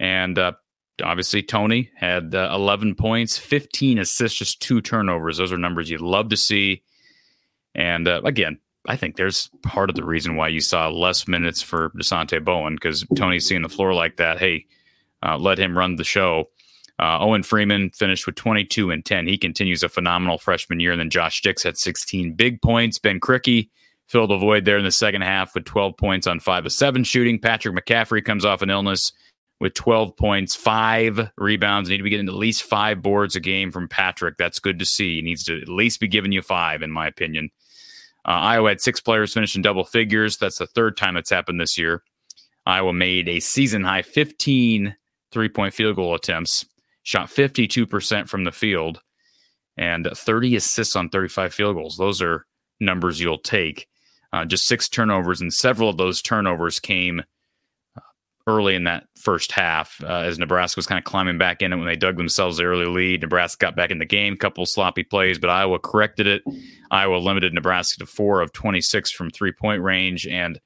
[0.00, 0.52] And uh,
[1.02, 5.38] obviously, Tony had uh, 11 points, 15 assists, just two turnovers.
[5.38, 6.82] Those are numbers you'd love to see.
[7.74, 11.62] And uh, again, I think there's part of the reason why you saw less minutes
[11.62, 14.38] for Dasonte Bowen because Tony's seeing the floor like that.
[14.38, 14.66] Hey,
[15.22, 16.50] uh, let him run the show.
[16.98, 19.26] Uh, Owen Freeman finished with 22 and 10.
[19.26, 20.92] He continues a phenomenal freshman year.
[20.92, 22.98] And then Josh Dix had 16 big points.
[22.98, 23.68] Ben Krikke
[24.06, 27.02] filled the void there in the second half with 12 points on five of seven
[27.02, 27.40] shooting.
[27.40, 29.12] Patrick McCaffery comes off an illness
[29.60, 31.88] with 12 points, five rebounds.
[31.88, 34.36] Need to be getting at least five boards a game from Patrick.
[34.36, 35.16] That's good to see.
[35.16, 37.50] He needs to at least be giving you five, in my opinion.
[38.26, 40.38] Uh, Iowa had six players finish in double figures.
[40.38, 42.02] That's the third time it's happened this year.
[42.66, 44.96] Iowa made a season high 15
[45.30, 46.64] three point field goal attempts,
[47.02, 49.02] shot 52% from the field,
[49.76, 51.96] and 30 assists on 35 field goals.
[51.98, 52.46] Those are
[52.80, 53.88] numbers you'll take.
[54.32, 57.22] Uh, just six turnovers, and several of those turnovers came
[58.46, 61.76] early in that first half uh, as Nebraska was kind of climbing back in it
[61.76, 63.22] when they dug themselves the early lead.
[63.22, 66.42] Nebraska got back in the game, couple sloppy plays, but Iowa corrected it.
[66.90, 70.60] Iowa limited Nebraska to four of 26 from three point range, and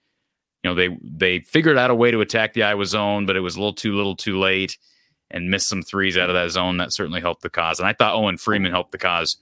[0.62, 3.40] you know they they figured out a way to attack the Iowa zone, but it
[3.40, 4.76] was a little too little, too late,
[5.30, 6.78] and missed some threes out of that zone.
[6.78, 9.36] That certainly helped the cause, and I thought Owen Freeman helped the cause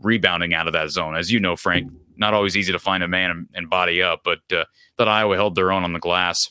[0.00, 1.16] rebounding out of that zone.
[1.16, 4.22] As you know, Frank, not always easy to find a man and, and body up,
[4.24, 4.64] but uh,
[4.98, 6.50] that Iowa held their own on the glass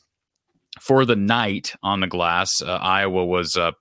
[0.79, 3.71] for the night on the glass, uh, Iowa was uh,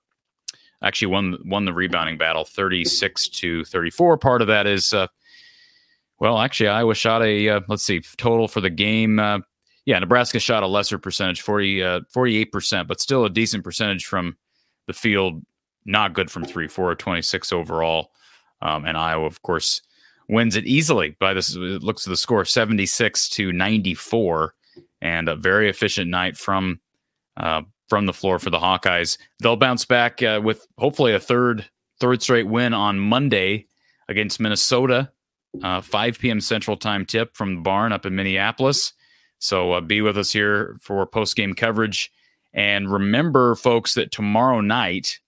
[0.81, 4.17] actually won won the rebounding battle, thirty six to thirty four.
[4.17, 5.07] Part of that is, uh,
[6.19, 9.19] well, actually, Iowa shot a uh, let's see total for the game.
[9.19, 9.39] Uh,
[9.85, 14.37] yeah, Nebraska shot a lesser percentage, 48 uh, percent, but still a decent percentage from
[14.87, 15.43] the field.
[15.85, 18.11] Not good from three, four, 26 overall.
[18.61, 19.81] Um, and Iowa, of course,
[20.29, 21.53] wins it easily by this.
[21.53, 24.53] It looks at the score 76 to 94
[25.01, 26.79] and a very efficient night from
[27.37, 29.17] uh, from the floor for the Hawkeyes.
[29.39, 31.69] They'll bounce back uh, with hopefully a third
[31.99, 33.67] third straight win on Monday
[34.09, 35.11] against Minnesota.
[35.61, 36.41] Uh, 5 p.m.
[36.41, 38.93] Central Time tip from the barn up in Minneapolis.
[39.37, 42.11] So uh, be with us here for post game coverage.
[42.53, 45.19] And remember, folks, that tomorrow night,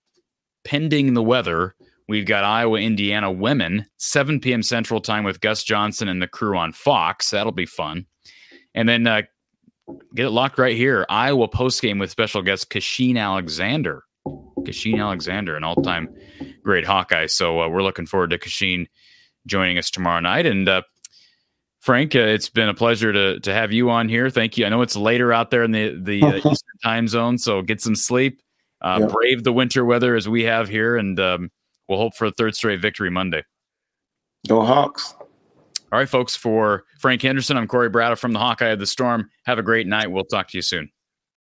[0.63, 1.75] pending the weather,
[2.07, 4.63] we've got Iowa, Indiana women, 7 p.m.
[4.63, 7.29] Central Time with Gus Johnson and the crew on Fox.
[7.29, 8.05] That'll be fun.
[8.73, 9.23] And then uh,
[10.13, 11.05] get it locked right here.
[11.09, 14.03] Iowa post game with special guest Kachine Alexander.
[14.25, 16.09] Kachine Alexander, an all time
[16.63, 17.27] great Hawkeye.
[17.27, 18.87] So uh, we're looking forward to Kachine
[19.45, 20.45] joining us tomorrow night.
[20.45, 20.81] And uh,
[21.81, 24.29] Frank, uh, it's been a pleasure to to have you on here.
[24.29, 24.65] Thank you.
[24.65, 27.81] I know it's later out there in the the uh, Eastern time zone, so get
[27.81, 28.41] some sleep.
[28.81, 29.07] Uh.
[29.07, 31.51] Brave the winter weather as we have here, and um,
[31.87, 33.43] we'll hope for a third straight victory Monday.
[34.47, 35.15] Go Hawks.
[35.91, 39.29] All right, folks, for Frank Henderson, I'm Cory Brada from the Hawkeye of the Storm.
[39.45, 40.11] Have a great night.
[40.11, 40.89] We'll talk to you soon.